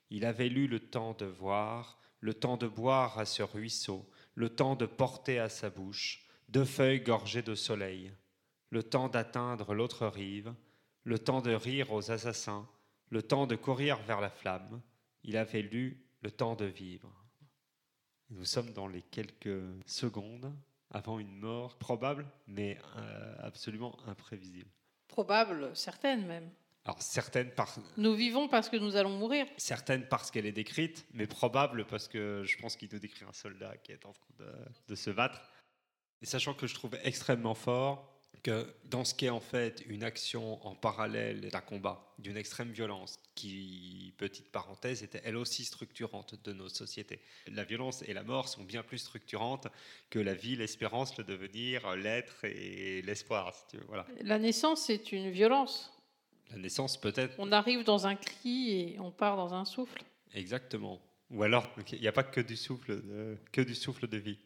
Il 0.09 0.25
avait 0.25 0.47
eu 0.47 0.67
le 0.67 0.79
temps 0.79 1.13
de 1.13 1.25
voir, 1.25 1.99
le 2.19 2.33
temps 2.33 2.57
de 2.57 2.67
boire 2.67 3.17
à 3.19 3.25
ce 3.25 3.43
ruisseau, 3.43 4.09
le 4.35 4.49
temps 4.49 4.75
de 4.75 4.85
porter 4.85 5.39
à 5.39 5.49
sa 5.49 5.69
bouche 5.69 6.25
deux 6.49 6.65
feuilles 6.65 7.01
gorgées 7.01 7.43
de 7.43 7.55
soleil, 7.55 8.11
le 8.71 8.83
temps 8.83 9.07
d'atteindre 9.07 9.73
l'autre 9.73 10.07
rive, 10.07 10.53
le 11.03 11.19
temps 11.19 11.41
de 11.41 11.53
rire 11.53 11.91
aux 11.91 12.11
assassins, 12.11 12.67
le 13.09 13.21
temps 13.21 13.47
de 13.47 13.55
courir 13.55 13.97
vers 13.99 14.21
la 14.21 14.29
flamme. 14.29 14.81
Il 15.23 15.37
avait 15.37 15.61
lu 15.61 16.05
le 16.21 16.31
temps 16.31 16.55
de 16.55 16.65
vivre. 16.65 17.13
Nous 18.29 18.45
sommes 18.45 18.73
dans 18.73 18.87
les 18.87 19.01
quelques 19.01 19.63
secondes 19.85 20.53
avant 20.91 21.19
une 21.19 21.35
mort 21.35 21.77
probable, 21.77 22.25
mais 22.47 22.77
euh, 22.97 23.35
absolument 23.39 23.97
imprévisible. 24.07 24.69
Probable, 25.07 25.75
certaine 25.75 26.25
même. 26.25 26.49
Alors 26.89 27.01
certaines, 27.03 27.51
par- 27.51 27.75
Nous 27.97 28.15
vivons 28.15 28.47
parce 28.47 28.67
que 28.67 28.75
nous 28.77 28.95
allons 28.95 29.15
mourir. 29.15 29.45
certaines 29.57 30.07
parce 30.07 30.31
qu'elle 30.31 30.47
est 30.47 30.51
décrite, 30.51 31.05
mais 31.13 31.27
probable 31.27 31.85
parce 31.85 32.07
que 32.07 32.43
je 32.45 32.57
pense 32.57 32.75
qu'il 32.75 32.89
nous 32.91 32.97
décrit 32.97 33.25
un 33.25 33.33
soldat 33.33 33.77
qui 33.77 33.91
est 33.91 34.05
en 34.07 34.11
train 34.13 34.33
de, 34.39 34.51
de 34.87 34.95
se 34.95 35.11
battre. 35.11 35.39
Et 36.23 36.25
sachant 36.25 36.55
que 36.55 36.65
je 36.65 36.73
trouve 36.73 36.97
extrêmement 37.03 37.53
fort 37.53 38.15
que 38.41 38.73
dans 38.85 39.05
ce 39.05 39.13
qui 39.13 39.25
est 39.25 39.29
en 39.29 39.39
fait 39.39 39.83
une 39.87 40.03
action 40.03 40.65
en 40.65 40.73
parallèle 40.73 41.49
d'un 41.51 41.61
combat, 41.61 42.11
d'une 42.17 42.37
extrême 42.37 42.71
violence, 42.71 43.19
qui, 43.35 44.13
petite 44.17 44.51
parenthèse, 44.51 45.03
était 45.03 45.21
elle 45.23 45.37
aussi 45.37 45.65
structurante 45.65 46.41
de 46.43 46.53
nos 46.53 46.69
sociétés. 46.69 47.21
La 47.47 47.65
violence 47.65 48.01
et 48.07 48.13
la 48.13 48.23
mort 48.23 48.47
sont 48.49 48.63
bien 48.63 48.81
plus 48.81 48.97
structurantes 48.97 49.67
que 50.09 50.17
la 50.19 50.33
vie, 50.33 50.55
l'espérance, 50.55 51.15
le 51.19 51.23
devenir, 51.23 51.95
l'être 51.95 52.45
et 52.45 53.03
l'espoir. 53.03 53.53
si. 53.69 53.77
Voilà. 53.87 54.07
La 54.21 54.39
naissance, 54.39 54.81
c'est 54.87 55.11
une 55.11 55.29
violence. 55.29 55.91
La 56.51 56.57
naissance 56.57 56.99
peut-être 56.99 57.35
On 57.37 57.51
arrive 57.51 57.83
dans 57.83 58.07
un 58.07 58.15
cri 58.15 58.71
et 58.71 58.99
on 58.99 59.11
part 59.11 59.37
dans 59.37 59.53
un 59.53 59.65
souffle. 59.65 60.03
Exactement. 60.33 60.99
Ou 61.31 61.43
alors, 61.43 61.67
il 61.91 61.99
n'y 62.01 62.07
a 62.07 62.11
pas 62.11 62.23
que 62.23 62.41
du 62.41 62.57
souffle 62.57 63.01
de, 63.01 63.37
que 63.51 63.61
du 63.61 63.75
souffle 63.75 64.07
de 64.07 64.17
vie. 64.17 64.39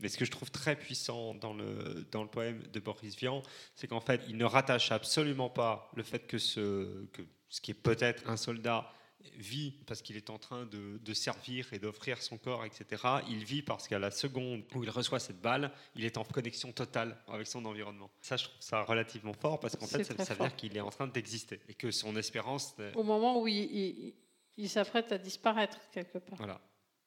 Mais 0.00 0.08
ce 0.08 0.16
que 0.16 0.24
je 0.24 0.30
trouve 0.30 0.50
très 0.50 0.76
puissant 0.76 1.34
dans 1.34 1.52
le, 1.52 2.06
dans 2.12 2.22
le 2.22 2.28
poème 2.28 2.62
de 2.72 2.80
Boris 2.80 3.16
Vian, 3.16 3.42
c'est 3.74 3.88
qu'en 3.88 4.00
fait, 4.00 4.22
il 4.28 4.36
ne 4.36 4.44
rattache 4.44 4.92
absolument 4.92 5.50
pas 5.50 5.90
le 5.96 6.02
fait 6.02 6.20
que 6.20 6.38
ce, 6.38 7.04
que 7.06 7.22
ce 7.48 7.60
qui 7.60 7.72
est 7.72 7.74
peut-être 7.74 8.28
un 8.30 8.36
soldat 8.36 8.90
vit 9.34 9.72
parce 9.86 10.00
qu'il 10.02 10.16
est 10.16 10.30
en 10.30 10.38
train 10.38 10.64
de, 10.66 10.98
de 10.98 11.14
servir 11.14 11.72
et 11.72 11.78
d'offrir 11.78 12.22
son 12.22 12.38
corps, 12.38 12.64
etc. 12.64 13.02
Il 13.28 13.44
vit 13.44 13.62
parce 13.62 13.88
qu'à 13.88 13.98
la 13.98 14.10
seconde 14.10 14.62
où 14.74 14.82
il 14.84 14.90
reçoit 14.90 15.18
cette 15.20 15.40
balle, 15.40 15.70
il 15.96 16.04
est 16.04 16.16
en 16.18 16.24
connexion 16.24 16.72
totale 16.72 17.16
avec 17.28 17.46
son 17.46 17.64
environnement. 17.64 18.10
Ça, 18.20 18.36
je 18.36 18.44
trouve 18.44 18.60
ça 18.60 18.82
relativement 18.82 19.32
fort 19.32 19.58
parce 19.60 19.76
qu'en 19.76 19.86
fait, 19.86 20.04
ça, 20.04 20.34
veut 20.34 20.40
dire 20.44 20.56
qu'il 20.56 20.76
est 20.76 20.80
en 20.80 20.90
train 20.90 21.06
d'exister 21.08 21.60
et 21.68 21.74
que 21.74 21.90
son 21.90 22.14
espérance 22.16 22.74
Au 22.94 23.02
moment 23.02 23.40
où 23.40 23.48
il, 23.48 23.56
il- 23.56 24.14
il 24.56 24.68
s'apprête 24.68 25.12
à 25.12 25.18
disparaître 25.18 25.78
quelque 25.92 26.18
part. 26.18 26.36
Voilà. 26.38 26.60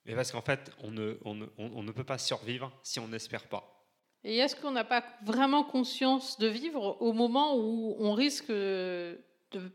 Mais 0.05 0.16
parce 0.16 0.32
qu'en 0.32 0.41
fait, 0.41 0.72
on 0.80 0.91
ne, 0.91 1.18
on, 1.26 1.36
ne, 1.36 1.45
on- 1.57 1.72
on 1.76 1.84
ne 1.84 1.91
peut 1.91 2.03
pas 2.05 2.18
survivre 2.18 2.72
si 2.84 2.99
on 2.99 3.07
n'espère 3.07 3.47
pas. 3.47 3.78
Et 4.24 4.38
est-ce 4.38 4.55
qu'on 4.55 4.72
n'a 4.72 4.84
pas 4.84 5.03
vraiment 5.24 5.64
conscience 5.64 6.38
de 6.39 6.47
vivre 6.47 6.97
au 7.01 7.12
moment 7.14 7.57
où 7.57 7.95
on 7.99 8.14
risque 8.14 8.49
de 8.51 9.18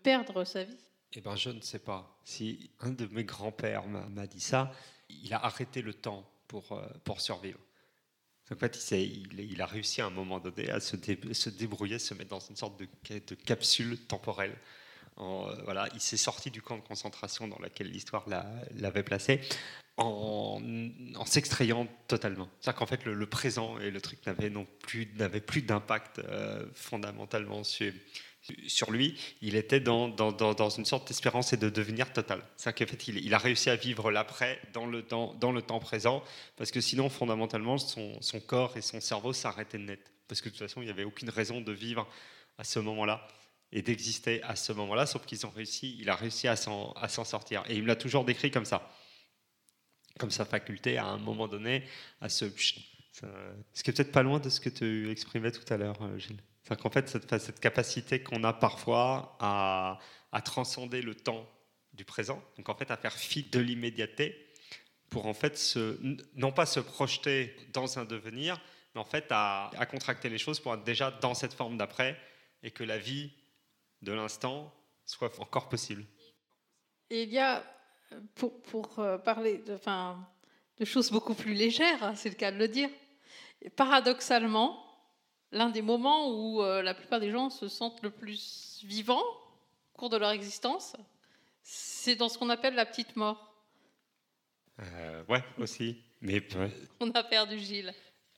perdre 0.03 0.45
sa 0.45 0.65
vie? 0.65 0.77
Eh 1.13 1.21
bien, 1.21 1.37
je 1.37 1.51
ne 1.51 1.61
sais 1.61 1.79
pas. 1.79 2.19
Si 2.25 2.71
un 2.81 2.91
de 2.91 3.07
mes 3.07 3.25
grands-pères 3.25 3.87
m'a 3.87 4.27
dit 4.27 4.41
ça, 4.41 4.73
il 5.09 5.33
a 5.33 5.45
arrêté 5.45 5.83
le 5.83 5.95
temps 5.95 6.29
pour, 6.49 6.73
euh, 6.73 6.87
pour 7.05 7.21
survivre. 7.21 7.59
En 8.51 8.57
fait, 8.57 8.91
il, 8.93 9.61
a 9.61 9.67
réussi 9.67 10.01
à 10.03 10.07
un 10.07 10.11
moment 10.11 10.39
donné 10.39 10.71
à 10.71 10.79
se, 10.79 10.95
dé- 10.97 11.35
se 11.35 11.51
débrouiller, 11.51 11.99
se 11.99 12.15
mettre 12.15 12.31
dans 12.31 12.39
une 12.41 12.55
sorte 12.57 12.79
de, 12.79 12.87
ca- 13.07 13.19
de 13.21 13.35
capsule 13.35 13.99
temporelle. 14.07 14.57
Euh, 15.19 15.63
voilà, 15.65 15.89
il 15.95 16.01
s'est 16.01 16.17
sorti 16.17 16.51
du 16.51 16.63
camp 16.63 16.77
de 16.77 16.83
concentration 16.83 17.49
dans 17.49 17.59
lequel 17.59 17.91
l'histoire 17.91 18.29
l'a- 18.29 18.47
l'avait 18.77 19.03
placé 19.03 19.41
en, 19.97 20.61
s'extrayant 21.25 21.89
totalement. 22.07 22.49
C'est-à-dire 22.61 22.79
qu'en 22.79 22.87
fait, 22.87 23.05
le, 23.05 23.27
présent 23.27 23.79
et 23.79 23.91
le 23.91 24.01
truc 24.01 24.25
n'avaient 24.27 24.51
plus, 24.81 25.07
plus 25.41 25.63
d'impact 25.63 26.21
euh, 26.21 26.67
fondamentalement 26.75 27.65
sur, 27.65 27.93
sur 28.67 28.91
lui. 28.91 29.19
Il 29.43 29.57
était 29.57 29.81
dans, 29.81 30.09
dans, 30.09 30.33
dans, 30.33 30.69
une 30.71 30.85
sorte 30.85 31.09
d'espérance 31.09 31.53
et 31.53 31.57
de 31.57 31.69
devenir 31.69 32.13
total. 32.13 32.43
C'est-à-dire 32.57 32.87
qu'en 32.87 32.91
fait, 32.91 33.09
il, 33.09 33.35
a 33.35 33.39
réussi 33.39 33.71
à 33.71 33.77
vivre 33.77 34.11
l'après 34.11 34.61
dans 34.73 34.87
le, 34.87 35.03
temps, 35.03 35.35
dans 35.41 35.53
le 35.53 35.63
temps 35.63 35.79
présent, 35.79 36.23
parce 36.57 36.71
que 36.71 36.81
sinon, 36.81 37.09
fondamentalement, 37.09 37.79
son, 37.79 38.21
son 38.21 38.41
corps 38.41 38.77
et 38.77 38.83
son 38.83 39.01
cerveau 39.01 39.33
s'arrêtaient 39.33 39.79
net. 39.79 40.01
Parce 40.29 40.41
que 40.41 40.49
de 40.49 40.55
toute 40.55 40.67
façon, 40.67 40.83
il 40.83 40.87
n'y 40.87 40.91
avait 40.91 41.05
aucune 41.05 41.31
raison 41.31 41.61
de 41.61 41.73
vivre 41.73 42.07
à 42.59 42.65
ce 42.65 42.79
moment-là 42.79 43.27
et 43.73 43.83
d'exister 43.83 44.43
à 44.43 44.57
ce 44.57 44.73
moment-là, 44.73 45.07
sauf 45.07 45.27
qu'ils 45.27 45.45
ont 45.45 45.51
réussi, 45.51 45.97
il 46.01 46.09
a 46.09 46.15
réussi 46.15 46.49
à 46.49 46.57
s'en, 46.57 46.93
à 46.93 47.09
s'en 47.09 47.25
sortir. 47.25 47.65
Et 47.69 47.75
il 47.75 47.83
me 47.83 47.89
l'a 47.89 47.97
toujours 47.97 48.25
décrit 48.25 48.51
comme 48.51 48.65
ça, 48.65 48.91
comme 50.19 50.31
sa 50.31 50.45
faculté 50.45 50.99
à 50.99 51.07
un 51.07 51.19
moment 51.19 51.49
donné 51.49 51.85
à 52.21 52.29
se... 52.29 52.47
Ce 52.53 53.83
qui 53.83 53.91
est 53.91 53.93
peut-être 53.95 54.13
pas 54.13 54.23
loin 54.23 54.39
de 54.39 54.51
ce 54.51 54.61
que 54.61 54.69
tu 54.69 55.11
exprimais 55.11 55.51
tout 55.51 55.65
à 55.73 55.79
l'heure, 55.79 55.97
euh, 56.03 56.19
Gilles. 56.19 56.43
C'est 56.67 56.81
qu'en 56.81 56.91
fait, 56.91 57.09
cette, 57.09 57.61
capacité 57.61 58.23
qu'on 58.23 58.43
a 58.43 58.53
parfois 58.53 59.37
à, 59.41 59.99
transcender 60.45 61.01
le 61.01 61.15
temps 61.15 61.49
du 61.95 62.05
présent, 62.05 62.43
donc 62.57 62.69
en 62.69 62.75
fait 62.75 62.91
à 62.91 62.97
faire 62.97 63.15
fi 63.15 63.45
de 63.45 63.59
l'immédiateté, 63.59 64.53
pour 65.09 65.27
en 65.27 65.33
fait 65.33 65.79
non 66.35 66.53
pas 66.53 66.67
se 66.67 66.81
projeter 66.81 67.57
dans 67.73 67.99
un 67.99 68.05
devenir, 68.05 68.61
mais 68.95 69.01
en 69.01 69.05
fait 69.05 69.27
à, 69.31 69.71
contracter 69.89 70.29
les 70.29 70.39
choses 70.39 70.61
pour 70.61 70.75
être 70.75 70.85
déjà 70.85 71.11
dans 71.11 71.35
cette 71.35 71.55
forme 71.55 71.79
d'après 71.79 72.21
et 72.63 72.71
que 72.71 72.85
la 72.85 72.99
vie 72.99 73.31
de 74.03 74.13
l'instant 74.13 74.75
soit 75.07 75.39
encore 75.41 75.69
possible. 75.69 76.05
Il 77.11 77.31
y 77.31 77.39
a, 77.39 77.65
pour, 78.35 78.61
pour 78.63 78.99
euh, 78.99 79.17
parler 79.19 79.59
de, 79.59 79.75
enfin, 79.75 80.29
de 80.79 80.85
choses 80.85 81.13
beaucoup 81.13 81.35
plus 81.35 81.55
légères, 81.55 82.03
hein, 82.03 82.15
c'est 82.17 82.29
le 82.29 82.35
cas 82.35 82.51
de 82.51 82.59
le 82.59 82.67
dire, 82.67 82.91
paradoxalement, 83.77 84.86
l'un 85.53 85.71
des 85.71 85.83
moments 85.83 86.31
où 86.31 86.63
euh, 86.63 86.83
la 86.83 86.95
plupart 86.95 87.21
des 87.21 87.31
gens 87.31 87.51
se 87.51 87.69
sentent 87.69 88.03
le 88.03 88.11
plus 88.11 88.83
vivants 88.85 89.23
au 89.95 89.99
cours 89.99 90.11
de 90.11 90.17
leur 90.17 90.31
existence, 90.31 90.97
c'est 91.63 92.17
dans 92.17 92.29
ce 92.29 92.39
qu'on 92.39 92.51
appelle 92.51 92.75
la 92.75 92.87
petite 92.87 93.17
mort. 93.17 93.55
Euh, 94.81 95.25
ouais, 95.29 95.43
aussi. 95.59 96.03
Mais. 96.21 96.43
On 97.01 97.11
a 97.13 97.23
perdu 97.23 97.59
Gilles. 97.59 97.95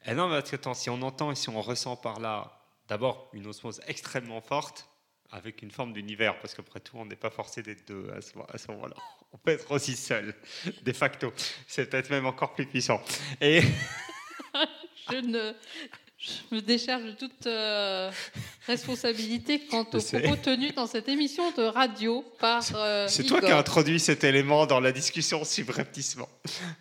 Eh 0.07 0.15
non, 0.15 0.29
mais 0.29 0.39
parce 0.39 0.51
que 0.51 0.57
attends, 0.57 0.75
si 0.75 0.89
on 0.91 1.03
entend 1.03 1.33
et 1.33 1.35
si 1.35 1.49
on 1.49 1.61
ressent 1.61 1.97
par 1.97 2.21
là, 2.21 2.63
d'abord, 2.87 3.29
une 3.33 3.47
osmose 3.49 3.81
extrêmement 3.89 4.41
forte, 4.41 4.89
avec 5.31 5.61
une 5.61 5.71
forme 5.71 5.93
d'univers, 5.93 6.39
parce 6.39 6.55
qu'après 6.55 6.81
tout, 6.81 6.97
on 6.97 7.05
n'est 7.05 7.17
pas 7.17 7.31
forcé 7.31 7.63
d'être 7.63 7.87
deux 7.87 8.11
à 8.13 8.21
ce, 8.21 8.33
à 8.49 8.59
ce 8.59 8.71
moment-là. 8.71 8.95
On 9.33 9.39
peut 9.39 9.51
être 9.51 9.71
aussi 9.73 9.97
seul, 9.97 10.35
de 10.83 10.93
facto. 10.93 11.33
C'est 11.67 11.91
peut-être 11.91 12.11
même 12.11 12.27
encore 12.27 12.55
plus 12.55 12.67
puissant. 12.67 13.03
Et 13.41 13.61
Je, 15.11 15.17
ne, 15.17 15.55
je 16.19 16.55
me 16.57 16.61
décharge 16.61 17.05
de 17.05 17.12
toute 17.12 17.47
euh, 17.47 18.11
responsabilité 18.66 19.61
quant 19.66 19.83
aux 19.83 19.85
propos 20.01 20.37
tenus 20.43 20.75
dans 20.75 20.87
cette 20.89 21.09
émission 21.09 21.51
de 21.53 21.62
radio 21.62 22.25
par 22.41 22.64
euh, 22.75 23.07
c'est 23.09 23.25
toi 23.25 23.41
qui 23.41 23.47
as 23.47 23.57
introduit 23.59 24.01
cet 24.01 24.25
élément 24.25 24.66
dans 24.66 24.81
la 24.81 24.91
discussion 24.93 25.45
subrepticement. 25.45 26.29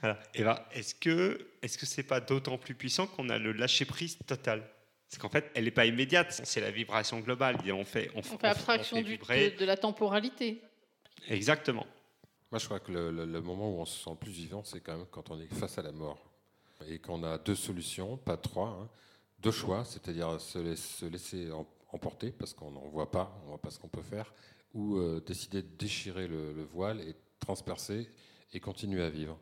Voilà. 0.02 0.20
Et 0.34 0.44
ben, 0.44 0.60
est-ce 0.74 0.96
que 0.96 1.48
est-ce 1.62 1.78
que 1.78 1.86
c'est 1.86 2.04
pas 2.04 2.20
d'autant 2.20 2.58
plus 2.58 2.74
puissant 2.74 3.06
qu'on 3.06 3.30
a 3.30 3.38
le 3.38 3.52
lâcher 3.52 3.86
prise 3.86 4.18
total? 4.26 4.64
Parce 5.10 5.20
qu'en 5.22 5.30
fait, 5.30 5.50
elle 5.56 5.64
n'est 5.66 5.72
pas 5.72 5.86
immédiate. 5.86 6.42
C'est 6.44 6.60
la 6.60 6.72
vibration 6.72 7.20
globale. 7.20 7.58
Et 7.66 7.72
on 7.72 7.86
fait 7.86 8.10
on, 8.16 8.20
On 8.20 8.24
fait 8.24 8.48
abstraction 8.48 8.98
fait 8.98 9.04
du- 9.04 9.12
vibrer. 9.12 9.52
de, 9.52 9.58
de 9.60 9.66
la 9.66 9.78
temporalité. 9.78 10.62
Exactement. 11.30 11.86
Moi, 12.52 12.60
je 12.60 12.66
crois 12.66 12.80
que 12.80 12.92
le, 12.92 13.12
le- 13.12 13.26
le 13.26 13.42
moment 13.42 13.70
où 13.70 13.80
on 13.80 13.86
se 13.86 14.04
sent 14.04 14.10
le 14.10 14.16
plus 14.18 14.32
vivant, 14.32 14.64
c'est 14.66 14.82
quand 14.82 14.98
même 14.98 15.06
quand 15.12 15.30
on 15.32 15.40
est 15.40 15.48
face 15.54 15.78
à 15.78 15.82
la 15.84 15.92
mort. 15.94 16.20
Et 16.90 17.00
qu'on 17.00 17.24
a 17.24 17.38
deux 17.38 17.56
solutions, 17.56 18.18
pas 18.18 18.36
trois. 18.38 18.68
hein. 18.82 18.90
Deux 19.40 19.52
choix, 19.52 19.86
c'est-à-dire 19.86 20.40
se, 20.42 20.58
laiss- 20.60 20.98
se 21.00 21.06
laisser 21.06 21.52
em- 21.52 21.66
emporter 21.92 22.32
parce 22.32 22.54
qu'on 22.54 22.72
n'en 22.72 22.88
voit 22.88 23.12
pas, 23.12 23.40
on 23.46 23.50
voit 23.50 23.62
pas 23.62 23.70
ce 23.70 23.80
qu'on 23.80 23.88
peut 23.88 24.02
faire, 24.02 24.34
ou 24.74 24.98
euh, 24.98 25.22
décider 25.26 25.62
de 25.62 25.76
déchirer 25.78 26.28
le, 26.28 26.54
le 26.54 26.64
voile 26.64 27.02
et 27.02 27.16
transpercer 27.40 28.10
et 28.54 28.60
continuer 28.60 29.04
à 29.04 29.10
vivre. 29.10 29.38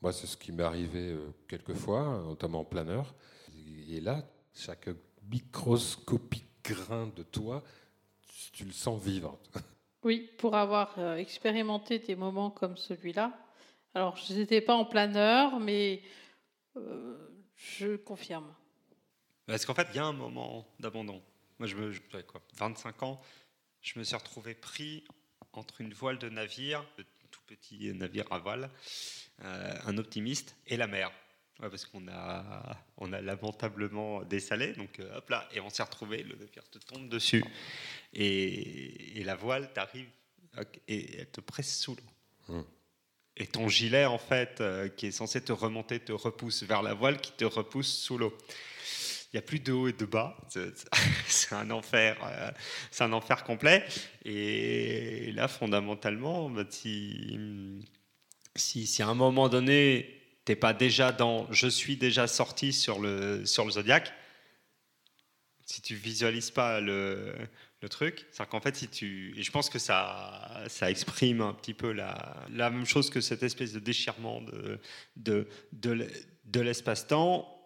Moi, 0.00 0.12
c'est 0.12 0.26
ce 0.26 0.36
qui 0.36 0.52
m'est 0.52 0.62
arrivé 0.62 1.10
euh, 1.10 1.32
quelques 1.48 1.74
fois, 1.74 2.22
notamment 2.26 2.60
en 2.60 2.64
planeur. 2.64 3.14
Et 3.88 4.00
là, 4.00 4.24
chaque 4.54 4.88
microscopique 5.30 6.46
grain 6.64 7.08
de 7.14 7.22
toi, 7.22 7.62
tu- 8.52 8.64
le 8.64 8.72
sens 8.72 9.00
vivre. 9.02 9.38
Oui, 10.04 10.28
pour 10.36 10.56
avoir 10.56 10.98
euh, 10.98 11.14
expérimenté 11.14 12.00
des 12.00 12.16
moments 12.16 12.50
comme 12.50 12.76
celui-là. 12.76 13.38
Alors, 13.94 14.16
je 14.16 14.34
n'étais 14.34 14.60
pas 14.60 14.74
en 14.74 14.84
planeur, 14.84 15.60
mais 15.60 16.02
je 17.54 17.94
confirme. 17.96 18.52
Parce 19.46 19.64
qu'en 19.66 19.74
fait, 19.74 19.88
il 19.92 19.96
y 19.96 19.98
a 19.98 20.04
un 20.04 20.12
moment 20.12 20.66
d'abandon. 20.80 21.22
Moi, 21.58 21.66
je 21.68 21.76
me, 21.76 21.92
je- 21.92 22.00
j'avais 22.10 22.24
quoi, 22.24 22.40
25 22.56 23.02
ans, 23.02 23.20
je 23.80 23.98
me 23.98 24.04
suis 24.04 24.16
retrouvé 24.16 24.54
pris 24.54 25.04
entre 25.52 25.80
une 25.80 25.92
voile 25.92 26.18
de 26.18 26.28
navire, 26.28 26.84
de 26.98 27.04
tout 27.30 27.40
petit 27.46 27.92
navire 27.94 28.24
à 28.32 28.38
voile, 28.38 28.70
euh, 29.42 29.74
un 29.86 29.98
optimiste 29.98 30.56
et 30.66 30.76
la 30.76 30.86
mer. 30.86 31.10
Ouais, 31.60 31.68
parce 31.68 31.84
qu'on 31.84 32.08
a, 32.08 32.76
on 32.96 33.12
a 33.12 33.20
lamentablement 33.20 34.22
dessalé, 34.22 34.72
donc 34.72 34.98
euh, 35.00 35.16
hop 35.18 35.28
là, 35.30 35.48
et 35.52 35.60
on 35.60 35.68
s'est 35.70 35.82
retrouvé, 35.82 36.22
le 36.22 36.34
navire 36.34 36.68
te 36.70 36.78
tombe 36.78 37.08
dessus, 37.08 37.44
et, 38.14 39.20
et 39.20 39.24
la 39.24 39.34
voile 39.36 39.72
t'arrive 39.72 40.08
et 40.88 41.18
elle 41.18 41.30
te 41.30 41.40
presse 41.40 41.78
sous 41.80 41.94
l'eau. 41.94 42.54
Hmm. 42.54 42.62
Et 43.36 43.46
ton 43.46 43.68
gilet, 43.68 44.04
en 44.06 44.18
fait, 44.18 44.60
euh, 44.60 44.88
qui 44.88 45.06
est 45.06 45.12
censé 45.12 45.42
te 45.42 45.52
remonter, 45.52 46.00
te 46.00 46.12
repousse 46.12 46.62
vers 46.64 46.82
la 46.82 46.94
voile 46.94 47.20
qui 47.20 47.32
te 47.32 47.44
repousse 47.44 47.92
sous 47.92 48.18
l'eau. 48.18 48.36
Il 49.32 49.36
n'y 49.36 49.38
a 49.38 49.42
plus 49.42 49.60
de 49.60 49.72
haut 49.72 49.88
et 49.88 49.92
de 49.94 50.04
bas. 50.04 50.36
C'est 51.26 51.54
un 51.54 51.70
enfer. 51.70 52.18
euh, 52.24 52.50
C'est 52.90 53.04
un 53.04 53.12
enfer 53.14 53.44
complet. 53.44 53.84
Et 54.26 55.32
là, 55.32 55.48
fondamentalement, 55.48 56.50
bah, 56.50 56.64
si, 56.68 57.38
si, 58.56 58.86
si 58.86 59.02
à 59.02 59.08
un 59.08 59.14
moment 59.14 59.48
donné, 59.48 60.20
t'es 60.44 60.56
pas 60.56 60.74
déjà 60.74 61.12
dans 61.12 61.50
je 61.50 61.66
suis 61.68 61.96
déjà 61.96 62.26
sorti 62.26 62.72
sur 62.74 62.98
le, 63.00 63.46
sur 63.46 63.64
le 63.64 63.70
zodiaque, 63.70 64.12
si 65.64 65.80
tu 65.80 65.94
visualises 65.94 66.50
pas 66.50 66.80
le, 66.82 67.34
le 67.80 67.88
truc, 67.88 68.26
c'est 68.32 68.46
qu'en 68.48 68.60
fait, 68.60 68.76
si 68.76 68.88
tu. 68.88 69.32
Et 69.38 69.42
je 69.42 69.50
pense 69.50 69.70
que 69.70 69.78
ça, 69.78 70.62
ça 70.68 70.90
exprime 70.90 71.40
un 71.40 71.54
petit 71.54 71.72
peu 71.72 71.92
la, 71.92 72.36
la 72.50 72.68
même 72.68 72.84
chose 72.84 73.08
que 73.08 73.22
cette 73.22 73.42
espèce 73.42 73.72
de 73.72 73.78
déchirement 73.80 74.42
de, 74.42 74.78
de, 75.16 75.48
de, 75.72 76.06
de 76.44 76.60
l'espace-temps. 76.60 77.58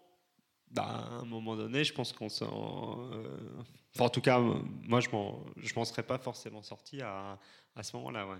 Bah, 0.77 1.09
à 1.11 1.15
un 1.17 1.25
moment 1.25 1.57
donné, 1.57 1.83
je 1.85 1.93
pense 1.93 2.13
qu'on 2.13 2.29
s'en. 2.29 3.11
euh, 3.13 3.29
enfin, 3.95 4.05
en 4.05 4.09
tout 4.11 4.21
cas, 4.21 4.39
moi, 4.39 5.01
je 5.01 5.09
je 5.57 5.75
m'en 5.75 5.85
serais 5.85 6.03
pas 6.03 6.19
forcément 6.19 6.63
sorti 6.63 7.01
à, 7.01 7.39
à 7.75 7.83
ce 7.83 7.97
moment-là, 7.97 8.27
ouais. 8.29 8.37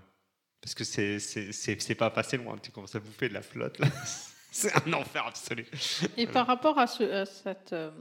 Parce 0.61 0.75
que 0.75 0.83
c'est, 0.83 1.95
pas 1.95 2.09
passé 2.09 2.37
loin. 2.37 2.57
Tu 2.57 2.71
commences 2.71 2.95
à 2.95 2.99
bouffer 2.99 3.29
de 3.29 3.33
la 3.33 3.41
flotte. 3.41 3.79
C'est 4.51 4.73
un 4.87 4.93
enfer 4.93 5.25
absolu. 5.25 5.67
Et 6.15 6.25
par 6.25 6.47
rapport 6.47 6.79
à, 6.79 6.87
ce- 6.87 7.03
à 7.03 7.25
cette, 7.25 7.73
euh, 7.73 7.91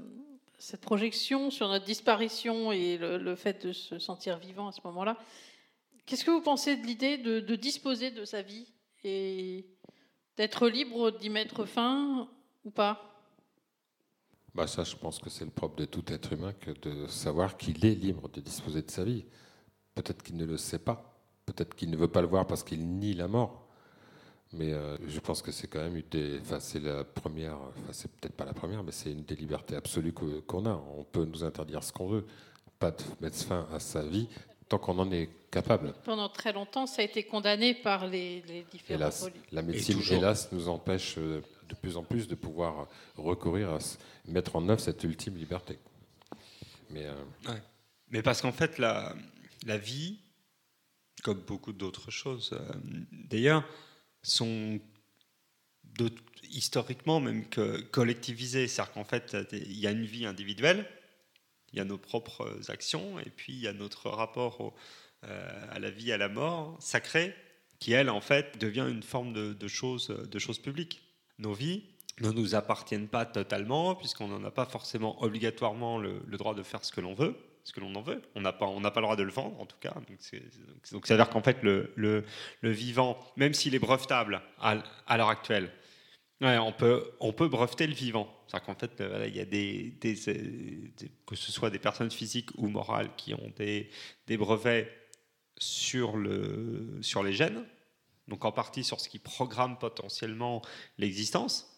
cette 0.59 0.81
projection 0.81 1.51
sur 1.51 1.69
notre 1.69 1.85
disparition 1.85 2.73
et 2.73 2.97
le, 2.99 3.35
fait 3.37 3.67
de 3.67 3.73
se 3.73 3.99
sentir 3.99 4.39
vivant 4.39 4.69
à 4.69 4.73
ce 4.73 4.81
moment-là, 4.85 5.19
qu'est-ce 6.07 6.25
que 6.25 6.31
vous 6.31 6.41
pensez 6.41 6.77
de 6.77 6.87
l'idée 6.87 7.19
de 7.19 7.57
disposer 7.57 8.11
de 8.11 8.25
sa 8.25 8.43
vie 8.43 8.73
et 9.05 9.67
d'être 10.37 10.69
libre 10.69 11.11
d'y 11.11 11.31
mettre 11.31 11.65
fin 11.67 12.29
ou 12.65 12.71
pas? 12.71 13.16
Bah 14.57 14.67
ça, 14.67 14.85
je 14.85 14.97
pense 14.97 15.19
que 15.19 15.29
c'est 15.29 15.45
le 15.45 15.51
propre 15.51 15.77
de 15.77 15.85
tout 15.85 16.03
être 16.11 16.33
humain 16.33 16.55
que 16.59 16.71
de 16.71 17.07
savoir 17.09 17.59
qu'il 17.59 17.85
est 17.85 17.95
libre 17.95 18.31
de 18.31 18.41
disposer 18.41 18.81
de 18.81 18.91
sa 18.91 19.05
vie. 19.05 19.27
Peut-être 19.95 20.23
qu'il 20.23 20.35
ne 20.39 20.47
le 20.47 20.57
sait 20.57 20.79
pas, 20.79 21.15
peut-être 21.45 21.75
qu'il 21.75 21.91
ne 21.91 21.97
veut 21.99 22.09
pas 22.09 22.23
le 22.23 22.27
voir 22.27 22.47
parce 22.47 22.65
qu'il 22.65 22.83
nie 22.87 23.13
la 23.13 23.29
mort. 23.29 23.67
Mais 24.55 24.73
euh, 24.73 24.97
je 25.07 25.21
pense 25.21 25.43
que 25.43 25.53
c'est 25.53 25.67
quand 25.67 25.81
même 25.81 25.97
une 25.97 26.09
des, 26.11 26.41
enfin 26.41 26.59
c'est 26.59 26.81
la 26.81 27.05
première, 27.05 27.57
enfin 27.57 27.93
c'est 27.93 28.11
peut-être 28.11 28.33
pas 28.35 28.47
la 28.47 28.55
première, 28.55 28.83
mais 28.83 28.93
c'est 28.93 29.13
une 29.13 29.25
des 29.25 29.37
libertés 29.37 29.77
absolues 29.77 30.15
qu'on 30.15 30.65
a. 30.65 30.83
On 30.97 31.05
peut 31.05 31.27
nous 31.27 31.45
interdire 31.45 31.83
ce 31.83 31.93
qu'on 31.93 32.09
veut, 32.09 32.25
pas 32.79 32.93
de 32.93 33.03
mettre 33.21 33.37
fin 33.37 33.67
à 33.75 33.79
sa 33.79 34.05
vie 34.05 34.27
tant 34.71 34.79
qu'on 34.79 34.99
en 34.99 35.13
est 35.13 35.29
capable. 35.51 35.93
Pendant 36.05 36.31
très 36.31 36.55
longtemps, 36.55 36.87
ça 36.87 37.03
a 37.03 37.05
été 37.05 37.25
condamné 37.25 37.75
par 37.75 38.07
les, 38.07 38.43
les 38.49 38.65
différents 38.71 39.01
Hélas, 39.01 39.29
la 39.53 39.63
médecine, 39.63 40.01
hélas, 40.11 40.49
nous 40.51 40.69
empêche 40.69 41.17
euh, 41.19 41.43
de 41.69 41.75
plus 41.75 41.97
en 41.97 42.03
plus 42.03 42.29
de 42.29 42.35
pouvoir 42.35 42.89
recourir 43.17 43.71
à 43.71 43.79
mettre 44.27 44.57
en 44.57 44.69
œuvre 44.69 44.81
cette 44.81 45.03
ultime 45.05 45.37
liberté. 45.37 45.79
Mais 46.91 47.07
euh, 47.07 48.23
parce 48.23 48.41
qu'en 48.41 48.53
fait, 48.53 48.79
la, 48.79 49.15
vie, 49.67 50.19
comme 51.23 51.41
beaucoup 51.41 51.73
d'autres 51.73 52.11
choses 52.11 52.51
euh, 52.53 52.73
d'ailleurs, 53.13 53.65
sont 54.23 54.81
historiquement 56.51 57.21
même 57.21 57.45
collectivisées. 57.91 58.69
C'est-à-dire 58.69 58.93
qu'en 58.93 59.05
fait, 59.05 59.37
il 59.53 59.79
y 59.79 59.87
a 59.87 59.91
une 59.91 60.05
vie 60.05 60.27
individuelle, 60.27 60.87
il 61.73 61.79
y 61.79 61.81
a 61.81 61.85
nos 61.85 61.99
propres 61.99 62.61
actions, 62.69 63.19
et 63.19 63.31
puis 63.31 63.55
il 63.55 63.61
y 63.61 63.69
a 63.69 63.73
notre 63.73 64.11
rapport 64.11 64.75
euh, 65.25 65.67
à 65.71 65.79
la 65.79 65.91
vie, 65.91 66.13
à 66.13 66.19
la 66.19 66.29
mort 66.29 66.77
sacrée, 66.81 67.35
qui 67.79 67.93
elle, 67.93 68.11
en 68.11 68.21
fait, 68.21 68.59
devient 68.59 68.87
une 68.89 69.03
forme 69.03 69.33
de, 69.33 69.53
de 69.53 69.69
chose, 69.69 70.09
de 70.09 70.39
chose 70.39 70.59
publique. 70.59 71.03
Nos 71.39 71.53
vies 71.53 71.83
ne 72.21 72.31
nous 72.31 72.55
appartiennent 72.55 73.09
pas 73.09 73.27
totalement, 73.27 73.95
puisqu'on 73.95 74.29
n'en 74.29 74.43
a 74.45 74.51
pas 74.51 74.65
forcément 74.65 75.23
obligatoirement 75.23 75.99
le, 75.99 76.21
droit 76.39 76.55
de 76.55 76.63
faire 76.63 76.85
ce 76.85 76.93
que 76.93 77.01
l'on 77.03 77.15
veut, 77.15 77.37
ce 77.65 77.73
que 77.73 77.81
l'on 77.81 77.95
en 77.95 78.01
veut. 78.01 78.23
On 78.35 78.41
n'a 78.41 78.53
pas, 78.53 78.67
pas 78.67 79.01
le 79.01 79.03
droit 79.03 79.17
de 79.17 79.23
le 79.23 79.33
vendre, 79.33 79.61
en 79.61 79.67
tout 79.67 79.77
cas. 79.79 79.93
Donc, 79.95 80.17
c'est- 80.21 80.43
donc, 80.93 81.07
ça 81.07 81.15
veut 81.15 81.23
dire 81.23 81.29
qu'en 81.31 81.43
fait, 81.43 81.63
le, 81.63 81.93
le, 81.97 82.25
vivant, 82.63 83.19
même 83.37 83.53
s'il 83.53 83.75
est 83.75 83.79
brevetable 83.79 84.41
à, 84.61 84.83
à 85.07 85.17
l'heure 85.19 85.29
actuelle, 85.29 85.71
ouais, 86.41 86.57
on, 86.59 86.73
peut, 86.73 87.05
on 87.21 87.33
peut 87.35 87.49
breveter 87.49 87.87
le 87.87 87.95
vivant. 87.95 88.33
C'est-à-dire 88.47 88.67
qu'en 88.67 88.79
fait, 88.79 89.01
euh, 89.01 89.27
il 89.29 89.37
y 89.37 89.41
a 89.41 89.45
des, 89.45 89.91
des- 90.01 90.29
euh, 90.31 90.89
des- 90.97 91.11
que 91.27 91.37
ce 91.37 91.53
soit 91.53 91.69
des 91.69 91.79
personnes 91.81 92.11
physiques 92.11 92.51
ou 92.57 92.69
morales 92.69 93.11
qui 93.17 93.35
ont 93.35 93.53
des, 93.57 93.91
des 94.27 94.37
brevets 94.39 94.89
sur, 95.59 96.17
le, 96.17 96.99
sur 97.03 97.23
les 97.23 97.33
gènes, 97.33 97.65
donc 98.29 98.45
en 98.45 98.53
partie 98.53 98.85
sur 98.85 99.01
ce 99.01 99.09
qui 99.09 99.19
programme 99.19 99.79
potentiellement 99.79 100.63
l'existence. 100.99 101.73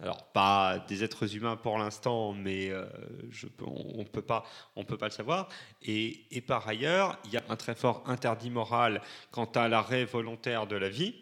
Alors 0.00 0.24
pas 0.32 0.80
des 0.88 1.04
êtres 1.04 1.36
humains 1.36 1.56
pour 1.56 1.78
l'instant, 1.78 2.32
mais 2.32 2.68
euh, 2.70 2.84
je 3.30 3.46
peux- 3.46 3.64
on 3.64 3.98
ne 3.98 4.04
peut 4.04 4.22
pas, 4.22 4.44
le 4.76 5.10
savoir. 5.10 5.48
Et, 5.82 6.26
par 6.46 6.66
ailleurs, 6.66 7.18
il 7.24 7.30
y 7.32 7.36
a 7.36 7.44
un 7.48 7.56
très 7.56 7.74
fort 7.76 8.02
interdit 8.06 8.50
moral 8.50 9.00
quant 9.30 9.44
à 9.54 9.68
l'arrêt 9.68 10.04
volontaire 10.04 10.66
de 10.66 10.74
la 10.76 10.88
vie, 10.88 11.14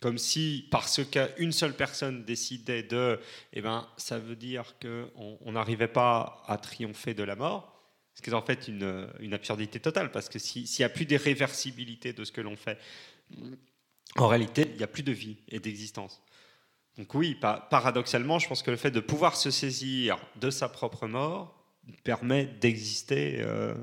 comme 0.00 0.16
si 0.18 0.68
parce 0.70 1.00
qu'une 1.04 1.52
seule 1.52 1.74
personne 1.74 2.24
décidait 2.24 2.84
de, 2.84 3.18
eh 3.52 3.60
ben, 3.60 3.88
ça 3.96 4.18
veut 4.18 4.36
dire 4.36 4.76
qu'on 4.80 5.38
on 5.40 5.52
n'arrivait 5.52 5.88
pas 5.88 6.42
à 6.46 6.56
triompher 6.56 7.14
de 7.14 7.24
la 7.24 7.34
mort. 7.36 7.72
Ce 8.14 8.22
qui 8.22 8.30
est 8.30 8.34
en 8.34 8.42
fait 8.42 8.68
une, 8.68 9.10
absurdité 9.32 9.80
totale, 9.80 10.12
parce 10.12 10.28
que 10.28 10.38
si- 10.38 10.68
s'il 10.68 10.82
n'y 10.82 10.86
a 10.86 10.88
plus 10.88 11.04
d'irréversibilité 11.04 12.12
de 12.12 12.24
ce 12.24 12.30
que 12.30 12.40
l'on 12.40 12.54
fait, 12.56 12.78
en 14.16 14.28
réalité, 14.28 14.66
il 14.70 14.76
n'y 14.76 14.82
a 14.82 14.86
plus 14.88 15.02
de 15.02 15.12
vie 15.12 15.38
et 15.48 15.58
d'existence. 15.60 16.22
Donc 16.96 17.12
oui, 17.14 17.34
pa- 17.34 17.66
paradoxalement, 17.70 18.38
je 18.38 18.48
pense 18.48 18.62
que 18.62 18.70
le 18.70 18.76
fait 18.76 18.90
de 18.92 19.00
pouvoir 19.00 19.36
se 19.36 19.50
saisir 19.50 20.16
de 20.36 20.50
sa 20.50 20.68
propre 20.68 21.06
mort 21.08 21.60
permet 22.04 22.46
d'exister 22.46 23.40
euh, 23.40 23.74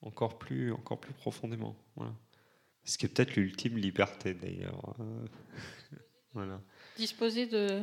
encore, 0.00 0.38
plus, 0.38 0.72
encore 0.72 1.00
plus 1.00 1.12
profondément. 1.14 1.76
Voilà. 1.96 2.12
Ce 2.84 2.96
qui 2.98 3.06
est 3.06 3.08
peut-être 3.08 3.34
l'ultime 3.34 3.76
liberté 3.78 4.34
d'ailleurs. 4.34 4.94
euh, 5.00 5.26
voilà. 6.32 6.60
Disposer 6.96 7.46
de. 7.46 7.82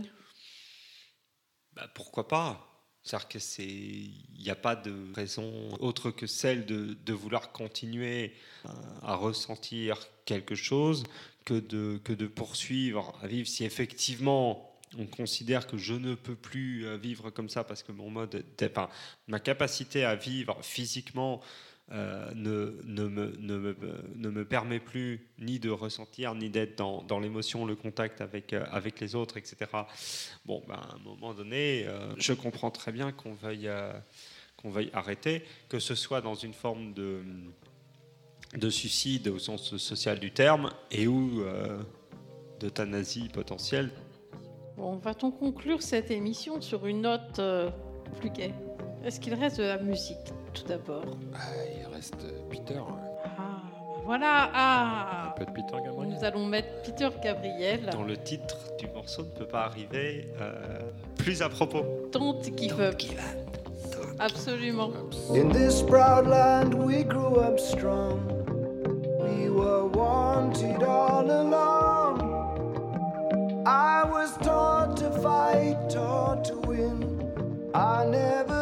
Bah, 1.74 1.90
pourquoi 1.94 2.28
pas? 2.28 2.71
C'est-à-dire 3.04 3.28
que 3.28 3.40
il 3.62 4.44
n'y 4.44 4.50
a 4.50 4.56
pas 4.56 4.76
de 4.76 4.94
raison 5.16 5.52
autre 5.80 6.12
que 6.12 6.28
celle 6.28 6.66
de, 6.66 7.14
vouloir 7.14 7.52
continuer 7.52 8.34
à, 8.66 9.14
à 9.14 9.16
ressentir 9.16 9.98
quelque 10.26 10.56
chose 10.56 11.04
que 11.46 11.56
de, 11.56 12.00
que 12.04 12.14
de 12.14 12.28
poursuivre 12.28 13.18
à 13.22 13.28
vivre. 13.28 13.48
Si 13.48 13.66
effectivement 13.66 14.68
on 14.98 15.06
considère 15.06 15.68
que 15.68 15.78
je 15.78 15.94
ne 15.94 16.16
peux 16.16 16.36
plus 16.36 16.86
euh, 16.86 16.98
vivre 16.98 17.30
comme 17.30 17.50
ça 17.50 17.64
parce 17.64 17.82
que 17.82 17.92
mon 17.92 18.10
mode, 18.10 18.44
d'e- 18.58 18.70
enfin, 18.70 18.90
ma 19.28 19.40
capacité 19.40 20.04
à 20.04 20.16
vivre 20.16 20.58
physiquement 20.62 21.42
euh, 21.94 22.32
ne, 22.36 22.74
ne, 22.86 23.08
me, 23.10 23.36
ne, 23.38 23.58
me, 23.58 23.76
ne, 24.16 24.30
me, 24.30 24.46
permet 24.46 24.80
plus 24.80 25.28
ni 25.40 25.60
de 25.60 25.70
ressentir, 25.70 26.36
ni 26.36 26.50
d'être 26.50 26.78
dans, 26.78 27.04
dans 27.04 27.20
l'émotion, 27.20 27.66
le 27.66 27.76
contact 27.76 28.22
avec, 28.22 28.54
euh, 28.54 28.64
avec 28.72 29.02
les 29.02 29.14
autres, 29.14 29.36
etc. 29.36 29.70
Bon, 30.46 30.64
ben, 30.70 30.76
à 30.76 30.96
un 30.96 31.00
moment 31.00 31.34
donné, 31.34 31.86
euh, 31.86 32.14
je 32.18 32.32
comprends 32.32 32.72
très 32.72 32.94
bien 32.94 33.12
qu'on 33.12 33.34
veuille, 33.34 33.70
veuille 34.64 34.90
arrêter, 34.94 35.44
que 35.68 35.80
ce 35.80 35.94
soit 35.94 36.22
dans 36.22 36.36
une 36.36 36.54
forme 36.54 36.94
de, 36.94 37.24
de 38.56 38.70
suicide 38.70 39.28
au 39.28 39.40
sens 39.40 39.76
social 39.76 40.18
du 40.18 40.32
terme 40.32 40.72
et 40.92 41.08
ou 41.08 41.44
d'euthanasie 42.62 43.28
potentielle. 43.28 43.90
Bon, 44.78 44.96
va-t-on 44.96 45.32
conclure 45.32 45.82
cette 45.82 46.10
émission 46.10 46.62
sur 46.62 46.86
une 46.86 47.02
note 47.02 47.42
plus 48.18 48.30
gaie? 48.30 48.54
Est-ce 49.04 49.20
qu'il 49.20 49.34
reste 49.34 49.58
de 49.58 49.64
la 49.64 49.78
musique? 49.78 50.32
tout 50.54 50.64
d'abord 50.68 51.06
ah, 51.34 51.38
Il 51.78 51.94
reste 51.94 52.16
euh, 52.24 52.50
Peter. 52.50 52.80
Ah, 52.80 53.32
bah 53.38 54.02
voilà 54.04 54.50
ah, 54.54 55.28
Un 55.28 55.32
peu 55.38 55.46
de 55.46 55.52
Peter 55.52 55.76
Gabriel. 55.84 56.14
Nous 56.16 56.24
allons 56.24 56.46
mettre 56.46 56.82
Peter 56.84 57.10
Gabriel. 57.24 57.90
Dans 57.92 58.04
le 58.04 58.18
titre 58.18 58.58
du 58.80 58.88
morceau 58.88 59.24
ne 59.24 59.30
peut 59.30 59.48
pas 59.48 59.66
arriver 59.66 60.30
euh, 60.42 60.80
plus 61.18 61.42
à 61.42 61.50
propos. 61.50 61.84
Tant 62.12 62.34
qu'il 62.34 62.74
veut. 62.74 62.92
Absolument. 64.20 64.92
In 65.34 65.50
this 65.50 65.82
proud 65.82 66.28
land 66.28 66.74
we 66.74 67.04
grew 67.04 67.38
up 67.38 67.60
strong. 67.60 68.20
We 69.20 69.50
were 69.50 69.88
wanted 69.88 70.84
all 70.84 71.30
along. 71.30 72.22
I 73.66 74.04
was 74.04 74.36
taught 74.38 74.98
to 74.98 75.12
fight, 75.22 75.78
taught 75.90 76.44
to 76.46 76.56
win. 76.68 77.12
I 77.74 78.06
never 78.06 78.61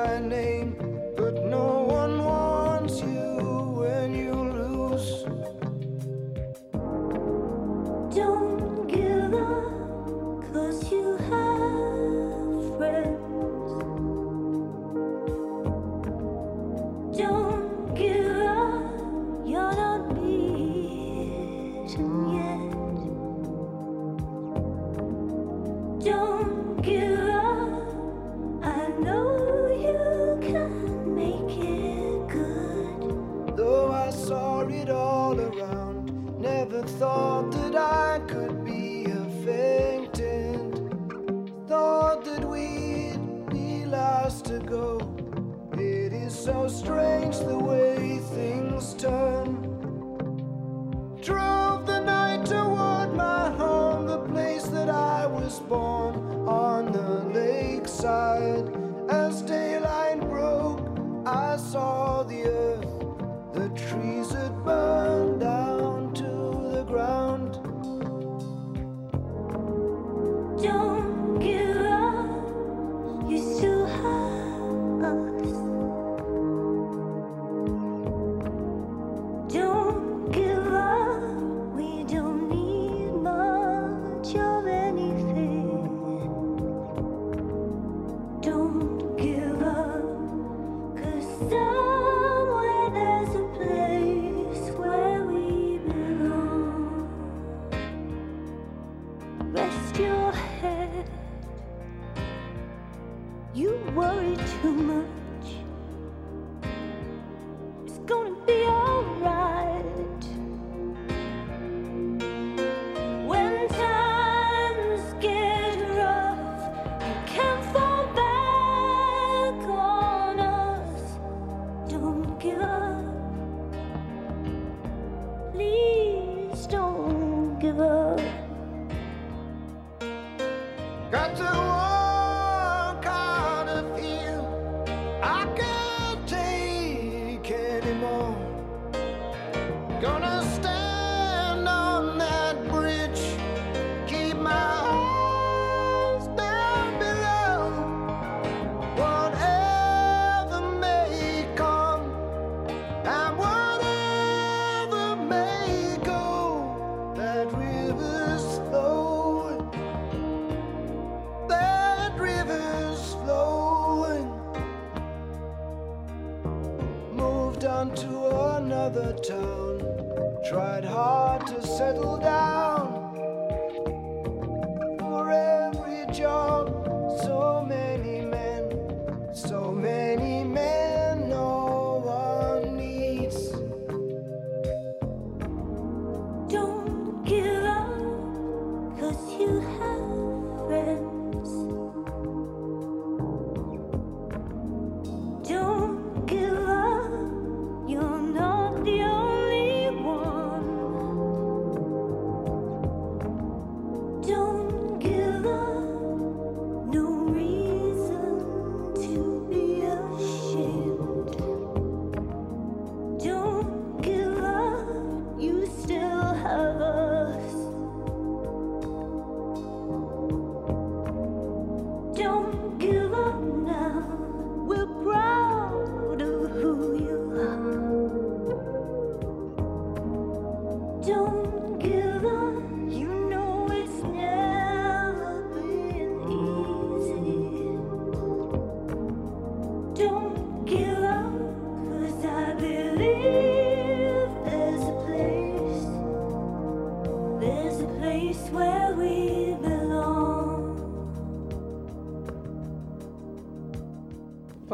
my 0.00 0.18
name. 0.18 0.49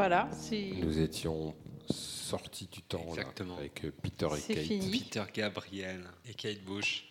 Voilà, 0.08 0.30
Nous 0.52 1.00
étions 1.00 1.52
sortis 1.90 2.68
du 2.68 2.80
temps 2.80 3.12
là, 3.16 3.24
avec 3.58 3.84
euh, 3.84 3.90
Peter 3.90 4.28
et 4.36 4.54
Kate. 4.54 4.64
fini. 4.64 5.00
Peter 5.00 5.24
Gabriel 5.34 6.04
et 6.24 6.32
Kate 6.32 6.60
Bush. 6.60 7.10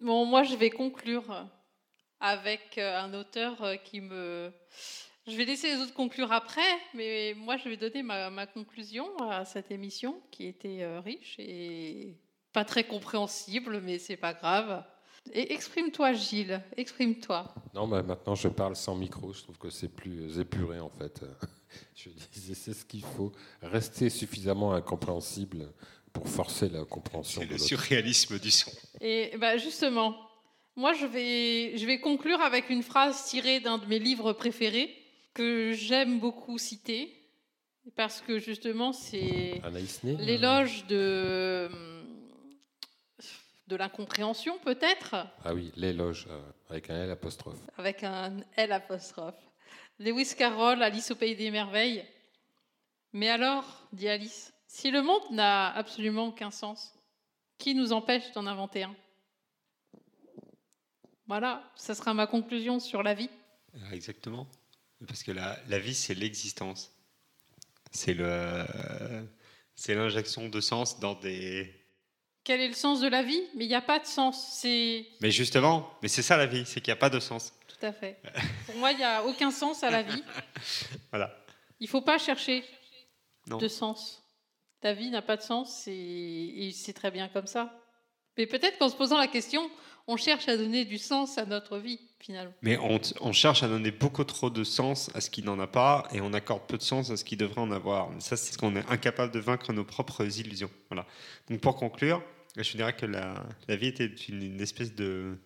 Bon, 0.00 0.24
moi, 0.24 0.42
je 0.42 0.56
vais 0.56 0.70
conclure 0.70 1.46
avec 2.18 2.78
euh, 2.78 2.98
un 2.98 3.12
auteur 3.12 3.62
euh, 3.62 3.76
qui 3.76 4.00
me. 4.00 4.50
Je 5.26 5.36
vais 5.36 5.44
laisser 5.44 5.74
les 5.74 5.82
autres 5.82 5.92
conclure 5.92 6.32
après, 6.32 6.62
mais 6.94 7.34
moi, 7.36 7.58
je 7.58 7.68
vais 7.68 7.76
donner 7.76 8.02
ma, 8.02 8.30
ma 8.30 8.46
conclusion 8.46 9.14
à 9.28 9.44
cette 9.44 9.70
émission 9.70 10.22
qui 10.30 10.46
était 10.46 10.84
euh, 10.84 11.00
riche 11.00 11.34
et 11.38 12.16
pas 12.54 12.64
très 12.64 12.84
compréhensible, 12.84 13.82
mais 13.82 13.98
c'est 13.98 14.16
pas 14.16 14.32
grave. 14.32 14.82
Et 15.34 15.52
exprime-toi, 15.52 16.12
Gilles, 16.12 16.62
exprime-toi. 16.76 17.54
Non, 17.74 17.86
mais 17.86 18.02
maintenant 18.02 18.34
je 18.34 18.48
parle 18.48 18.76
sans 18.76 18.94
micro. 18.94 19.32
Je 19.32 19.42
trouve 19.42 19.58
que 19.58 19.70
c'est 19.70 19.88
plus 19.88 20.38
épuré 20.38 20.80
en 20.80 20.90
fait. 20.90 21.22
Je 21.94 22.08
disais, 22.32 22.54
c'est 22.54 22.72
ce 22.72 22.84
qu'il 22.84 23.04
faut. 23.04 23.30
Rester 23.60 24.08
suffisamment 24.08 24.72
incompréhensible 24.72 25.70
pour 26.12 26.28
forcer 26.28 26.68
la 26.70 26.84
compréhension 26.84 27.42
C'est 27.42 27.46
de 27.46 27.52
le 27.52 27.58
surréalisme 27.58 28.38
du 28.38 28.50
son. 28.50 28.70
Et 29.00 29.36
bah, 29.38 29.58
justement, 29.58 30.16
moi, 30.76 30.92
je 30.94 31.06
vais, 31.06 31.76
je 31.76 31.86
vais 31.86 32.00
conclure 32.00 32.40
avec 32.40 32.70
une 32.70 32.82
phrase 32.82 33.26
tirée 33.26 33.60
d'un 33.60 33.78
de 33.78 33.86
mes 33.86 33.98
livres 33.98 34.32
préférés 34.32 34.94
que 35.34 35.72
j'aime 35.72 36.20
beaucoup 36.20 36.56
citer 36.56 37.14
parce 37.96 38.20
que 38.20 38.38
justement, 38.38 38.92
c'est. 38.92 39.60
L'éloge 40.04 40.86
de, 40.86 41.68
de 43.68 43.76
l'incompréhension, 43.76 44.58
peut-être, 44.58 45.14
Ah 45.44 45.54
oui, 45.54 45.70
l'éloge 45.76 46.26
euh, 46.30 46.40
avec 46.70 46.88
un 46.90 47.04
L 47.04 47.10
apostrophe. 47.10 47.58
avec 47.76 48.02
un 48.02 48.38
L 48.56 48.72
apostrophe. 48.72 49.36
Lewis 49.98 50.34
Carroll, 50.36 50.82
Alice 50.82 51.10
au 51.10 51.14
Pays 51.16 51.36
des 51.36 51.50
Merveilles. 51.50 52.04
Mais 53.12 53.28
alors, 53.28 53.86
dit 53.92 54.08
Alice, 54.08 54.52
si 54.66 54.90
le 54.90 55.02
monde 55.02 55.22
n'a 55.32 55.68
absolument 55.74 56.28
aucun 56.28 56.50
sens, 56.50 56.94
qui 57.58 57.74
nous 57.74 57.92
empêche 57.92 58.32
d'en 58.32 58.46
inventer 58.46 58.84
un? 58.84 58.94
Voilà, 61.26 61.62
ça 61.74 61.94
sera 61.94 62.14
ma 62.14 62.26
conclusion 62.26 62.80
sur 62.80 63.02
la 63.02 63.14
vie. 63.14 63.30
Ah, 63.82 63.94
Exactement. 63.94 64.46
Parce 65.06 65.22
que 65.22 65.30
la, 65.30 65.56
la 65.68 65.78
vie, 65.78 65.94
c'est 65.94 66.14
l'existence. 66.14 66.90
C'est 67.92 68.14
le, 68.14 68.64
c'est 69.74 69.94
l'injection 69.94 70.48
de 70.48 70.60
sens 70.60 70.98
dans 71.00 71.14
des. 71.14 71.72
Quel 72.48 72.62
est 72.62 72.68
le 72.68 72.72
sens 72.74 73.00
de 73.00 73.08
la 73.08 73.22
vie 73.22 73.42
Mais 73.56 73.66
il 73.66 73.68
n'y 73.68 73.74
a 73.74 73.82
pas 73.82 73.98
de 73.98 74.06
sens. 74.06 74.54
C'est 74.58 75.04
Mais 75.20 75.30
justement, 75.30 75.90
mais 76.00 76.08
c'est 76.08 76.22
ça 76.22 76.38
la 76.38 76.46
vie, 76.46 76.64
c'est 76.64 76.80
qu'il 76.80 76.90
n'y 76.90 76.96
a 76.96 77.00
pas 77.00 77.10
de 77.10 77.20
sens. 77.20 77.52
tout 77.68 77.84
à 77.84 77.92
fait. 77.92 78.22
Pour 78.64 78.76
moi, 78.76 78.90
il 78.92 78.96
n'y 78.96 79.04
a 79.04 79.22
aucun 79.22 79.50
sens 79.50 79.82
à 79.82 79.90
la 79.90 80.00
vie. 80.02 80.24
Voilà. 81.10 81.30
Il 81.78 81.84
ne 81.84 81.88
faut 81.90 82.00
pas 82.00 82.16
chercher 82.16 82.64
Non. 83.48 83.58
de 83.58 83.68
sens. 83.68 84.22
Ta 84.80 84.94
vie 84.94 85.10
n'a 85.10 85.20
pas 85.20 85.36
de 85.36 85.42
sens 85.42 85.84
et, 85.88 85.92
et 85.92 86.72
c'est 86.72 86.94
très 86.94 87.10
bien 87.10 87.28
comme 87.28 87.46
ça. 87.46 87.70
Mais 88.38 88.46
peut-être 88.46 88.78
qu'en 88.78 88.88
se 88.88 88.96
posant 88.96 89.18
la 89.18 89.26
question, 89.26 89.70
on 90.06 90.16
cherche 90.16 90.48
à 90.48 90.56
donner 90.56 90.86
du 90.86 90.96
sens 90.96 91.36
à 91.36 91.44
notre 91.44 91.76
vie, 91.76 92.00
finalement. 92.18 92.54
Mais 92.62 92.78
on, 92.78 92.98
on 93.20 93.32
cherche 93.32 93.62
à 93.62 93.68
donner 93.68 93.90
beaucoup 93.90 94.24
trop 94.24 94.48
de 94.48 94.64
sens 94.64 95.10
à 95.14 95.20
ce 95.20 95.28
qui 95.28 95.42
n'en 95.42 95.60
a 95.60 95.66
pas 95.66 96.08
et 96.12 96.22
on 96.22 96.32
accorde 96.32 96.62
peu 96.66 96.78
de 96.78 96.82
sens 96.82 97.10
à 97.10 97.18
ce 97.18 97.24
qui 97.24 97.36
devrait 97.36 97.60
en 97.60 97.70
avoir. 97.72 98.08
Mais 98.08 98.20
ça, 98.20 98.38
c'est 98.38 98.54
ce 98.54 98.56
qu'on 98.58 98.74
est 98.74 98.86
incapable 98.88 99.34
de 99.34 99.38
vaincre 99.38 99.70
nos 99.74 99.84
propres 99.84 100.24
illusions. 100.40 100.70
Voilà. 100.88 101.04
Donc 101.50 101.60
pour 101.60 101.76
conclure, 101.76 102.22
je 102.56 102.76
dirais 102.76 102.94
que 102.94 103.06
la, 103.06 103.46
la 103.68 103.76
vie 103.76 103.88
était 103.88 104.06
une, 104.06 104.60
espèce 104.60 104.94
de... 104.94 105.36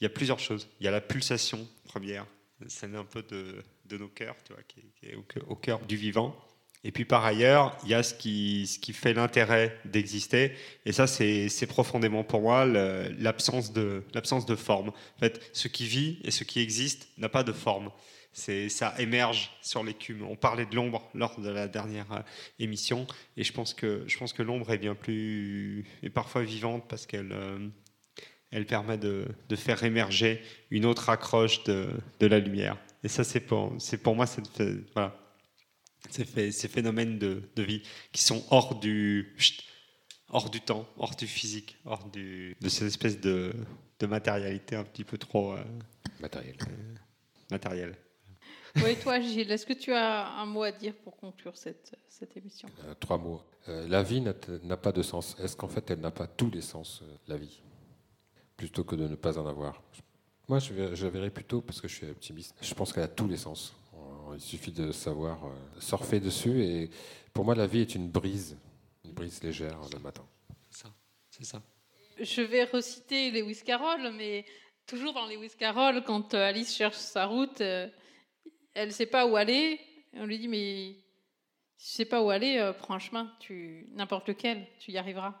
Il 0.00 0.04
y 0.04 0.06
a 0.06 0.10
plusieurs 0.10 0.38
choses. 0.38 0.68
Il 0.80 0.84
y 0.84 0.88
a 0.88 0.90
la 0.90 1.00
pulsation 1.00 1.66
première, 1.84 2.26
celle 2.68 2.94
un 2.96 3.04
peu 3.04 3.22
de, 3.22 3.62
de 3.86 3.96
nos 3.96 4.08
cœurs, 4.08 4.36
tu 4.44 4.52
vois, 4.52 4.62
qui, 4.64 4.80
est- 5.02 5.12
est 5.12 5.14
au, 5.14 5.56
cœur- 5.56 5.80
du 5.86 5.96
vivant. 5.96 6.36
Et 6.84 6.92
puis 6.92 7.04
par 7.04 7.24
ailleurs, 7.24 7.76
il 7.84 7.88
y 7.90 7.94
a 7.94 8.02
ce 8.02 8.14
qui, 8.14 8.66
ce 8.66 8.78
qui 8.78 8.92
fait 8.92 9.14
l'intérêt 9.14 9.76
d'exister. 9.86 10.52
Et 10.84 10.92
ça, 10.92 11.06
c'est 11.06 11.66
profondément 11.66 12.22
pour 12.22 12.42
moi 12.42 12.64
l'absence 12.64 13.72
de, 13.72 14.04
de 14.46 14.54
forme. 14.54 14.90
En 14.90 15.18
fait, 15.18 15.40
ce 15.52 15.68
qui 15.68 15.86
vit 15.86 16.20
et 16.22 16.30
ce 16.30 16.44
qui 16.44 16.60
existe 16.60 17.08
n'a 17.18 17.28
pas 17.28 17.42
de 17.42 17.52
forme. 17.52 17.90
C'est, 18.38 18.68
ça 18.68 18.94
émerge 18.98 19.50
sur 19.62 19.82
l'écume. 19.82 20.22
On 20.24 20.36
parlait 20.36 20.66
de 20.66 20.74
l'ombre 20.76 21.08
lors 21.14 21.40
de 21.40 21.48
la 21.48 21.68
dernière 21.68 22.12
euh, 22.12 22.20
émission, 22.58 23.06
et 23.38 23.44
je 23.44 23.52
pense 23.52 23.72
que, 23.72 24.04
je 24.06 24.18
pense 24.18 24.34
que 24.34 24.42
l'ombre 24.42 24.70
est 24.72 24.78
bien 24.78 24.94
plus, 24.94 25.86
est 26.02 26.10
parfois 26.10 26.42
vivante 26.42 26.84
parce 26.86 27.06
qu'elle, 27.06 27.32
euh, 27.32 27.66
elle 28.50 28.66
permet 28.66 28.98
de, 28.98 29.26
de 29.48 29.56
faire 29.56 29.82
émerger 29.84 30.42
une 30.70 30.84
autre 30.84 31.08
accroche 31.08 31.64
de, 31.64 31.88
de 32.20 32.26
la 32.26 32.38
lumière. 32.38 32.76
Et 33.02 33.08
ça, 33.08 33.24
c'est 33.24 33.40
pour, 33.40 33.74
c'est 33.78 34.02
pour 34.02 34.14
moi, 34.14 34.26
cette, 34.26 34.60
voilà, 34.92 35.18
ces, 36.10 36.24
phé- 36.26 36.52
ces 36.52 36.68
phénomènes 36.68 37.18
de, 37.18 37.42
de 37.56 37.62
vie 37.62 37.82
qui 38.12 38.20
sont 38.22 38.44
hors 38.50 38.78
du, 38.78 39.34
hors 40.28 40.50
du 40.50 40.60
temps, 40.60 40.86
hors 40.98 41.16
du 41.16 41.26
physique, 41.26 41.78
hors 41.86 42.06
du, 42.10 42.54
de 42.60 42.68
cette 42.68 42.88
espèce 42.88 43.18
de, 43.18 43.54
de 43.98 44.06
matérialité 44.06 44.76
un 44.76 44.84
petit 44.84 45.04
peu 45.04 45.16
trop 45.16 45.54
euh, 45.54 45.64
Matériel. 46.20 46.56
matérielle. 47.50 47.96
Oui, 48.84 48.96
toi, 49.02 49.20
Gilles, 49.20 49.50
est-ce 49.50 49.66
que 49.66 49.72
tu 49.72 49.92
as 49.92 50.28
un 50.28 50.46
mot 50.46 50.62
à 50.62 50.72
dire 50.72 50.94
pour 50.94 51.16
conclure 51.16 51.56
cette, 51.56 51.96
cette 52.08 52.36
émission? 52.36 52.68
Euh, 52.84 52.94
trois 52.98 53.18
mots. 53.18 53.40
Euh, 53.68 53.86
la 53.88 54.02
vie 54.02 54.20
n'a 54.20 54.76
pas 54.76 54.92
de 54.92 55.02
sens. 55.02 55.36
Est-ce 55.40 55.56
qu'en 55.56 55.68
fait, 55.68 55.90
elle 55.90 56.00
n'a 56.00 56.10
pas 56.10 56.26
tous 56.26 56.50
les 56.50 56.60
sens, 56.60 57.02
euh, 57.02 57.16
la 57.26 57.36
vie? 57.36 57.60
Plutôt 58.56 58.84
que 58.84 58.94
de 58.94 59.08
ne 59.08 59.16
pas 59.16 59.38
en 59.38 59.46
avoir. 59.46 59.82
Moi, 60.48 60.58
je, 60.60 60.94
je 60.94 61.06
verrais 61.06 61.30
plutôt, 61.30 61.60
parce 61.60 61.80
que 61.80 61.88
je 61.88 61.94
suis 61.94 62.08
optimiste, 62.08 62.54
je 62.60 62.74
pense 62.74 62.92
qu'elle 62.92 63.02
a 63.02 63.08
tous 63.08 63.28
les 63.28 63.36
sens. 63.36 63.74
Il 64.34 64.40
suffit 64.40 64.72
de 64.72 64.92
savoir 64.92 65.46
euh, 65.46 65.50
surfer 65.80 66.20
dessus. 66.20 66.62
Et 66.62 66.90
pour 67.32 67.44
moi, 67.44 67.54
la 67.54 67.66
vie 67.66 67.80
est 67.80 67.94
une 67.94 68.08
brise, 68.08 68.56
une 69.04 69.12
brise 69.12 69.42
légère 69.42 69.78
le 69.92 69.98
matin. 70.00 70.26
Ça, 70.70 70.88
c'est 71.30 71.44
ça. 71.44 71.62
Je 72.20 72.42
vais 72.42 72.64
reciter 72.64 73.30
Lewis 73.30 73.62
Carroll, 73.64 74.12
mais 74.14 74.44
toujours 74.86 75.12
dans 75.12 75.26
Lewis 75.26 75.52
Carroll, 75.56 76.02
quand 76.04 76.34
Alice 76.34 76.74
cherche 76.74 76.96
sa 76.96 77.26
route, 77.26 77.60
euh, 77.60 77.88
elle 78.76 78.88
ne 78.88 78.92
sait 78.92 79.06
pas 79.06 79.26
où 79.26 79.36
aller. 79.36 79.80
Et 80.12 80.20
on 80.20 80.26
lui 80.26 80.38
dit, 80.38 80.48
mais 80.48 80.94
si 81.76 81.90
tu 81.90 81.94
sais 81.96 82.04
pas 82.04 82.22
où 82.22 82.30
aller, 82.30 82.58
euh, 82.58 82.72
prends 82.72 82.94
un 82.94 82.98
chemin, 82.98 83.34
tu 83.40 83.86
n'importe 83.92 84.28
lequel, 84.28 84.66
tu 84.78 84.92
y 84.92 84.98
arriveras. 84.98 85.34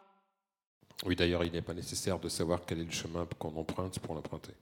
Oui, 1.04 1.14
d'ailleurs, 1.16 1.44
il 1.44 1.52
n'est 1.52 1.62
pas 1.62 1.74
nécessaire 1.74 2.18
de 2.18 2.28
savoir 2.28 2.64
quel 2.66 2.80
est 2.80 2.84
le 2.84 2.90
chemin 2.90 3.26
qu'on 3.38 3.54
emprunte 3.56 3.98
pour 4.00 4.14
l'emprunter. 4.14 4.52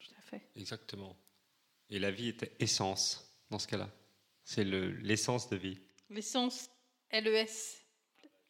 Tout 0.00 0.10
à 0.18 0.22
fait. 0.22 0.42
Exactement. 0.56 1.16
Et 1.90 1.98
la 1.98 2.10
vie 2.10 2.28
était 2.28 2.52
essence 2.58 3.28
dans 3.50 3.58
ce 3.58 3.68
cas-là. 3.68 3.88
C'est 4.44 4.64
le- 4.64 4.90
l'essence 4.90 5.48
de 5.48 5.56
vie. 5.56 5.78
L'essence, 6.10 6.68
L-E-S. 7.10 7.78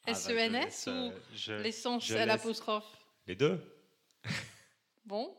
Ah 0.04 0.12
bah, 0.12 0.12
je 0.12 0.12
S-E-N-S 0.30 0.64
laisse, 0.64 0.88
euh, 0.88 1.10
je- 1.34 1.52
ou 1.52 1.62
l'essence 1.62 2.06
je 2.06 2.14
à 2.16 2.24
l'apostrophe? 2.26 2.86
Les 3.26 3.36
deux. 3.36 3.60
Bon, 5.04 5.36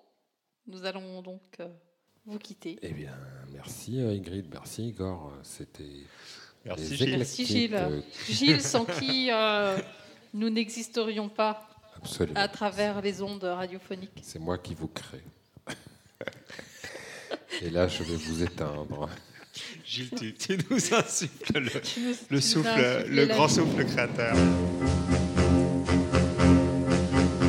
nous 0.67 0.85
allons 0.85 1.21
donc 1.21 1.59
euh, 1.59 1.67
vous 2.25 2.39
quitter. 2.39 2.79
Eh 2.81 2.89
bien, 2.91 3.13
merci 3.51 3.99
euh, 3.99 4.11
Ingrid, 4.11 4.45
merci 4.51 4.87
Igor. 4.89 5.31
Euh, 5.33 5.39
C'était. 5.43 5.83
Merci, 6.65 6.89
les 6.91 6.95
Gilles. 6.95 7.17
Merci 7.17 7.45
Gilles. 7.45 7.75
euh, 7.75 8.01
Gilles, 8.29 8.61
sans 8.73 8.85
qui 8.85 9.29
euh, 9.31 9.77
nous 10.33 10.49
n'existerions 10.49 11.27
pas 11.29 11.67
Absolument. 11.97 12.39
à 12.39 12.47
travers 12.47 13.01
les 13.01 13.21
ondes 13.21 13.43
radiophoniques. 13.43 14.21
C'est 14.21 14.39
moi 14.39 14.57
qui 14.57 14.73
vous 14.73 14.87
crée. 14.87 15.23
Et 17.61 17.69
là, 17.69 17.87
je 17.87 18.03
vais 18.03 18.15
vous 18.15 18.41
éteindre. 18.43 19.09
Gilles, 19.85 20.09
tu, 20.17 20.33
tu 20.33 20.57
nous 20.69 20.93
insuffles 20.95 21.59
le, 22.29 22.41
souffle, 22.41 23.05
le 23.07 23.25
grand 23.27 23.45
vie. 23.45 23.53
souffle 23.55 23.85
créateur. 23.85 24.35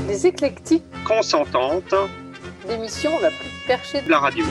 Les 0.08 0.26
éclectiques, 0.26 0.82
Consentante 1.06 1.94
l'émission 2.68 3.18
la 3.20 3.30
plus 3.30 3.50
de 3.66 4.08
la 4.10 4.18
radio. 4.20 4.44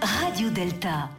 Radio 0.00 0.50
Delta. 0.50 1.17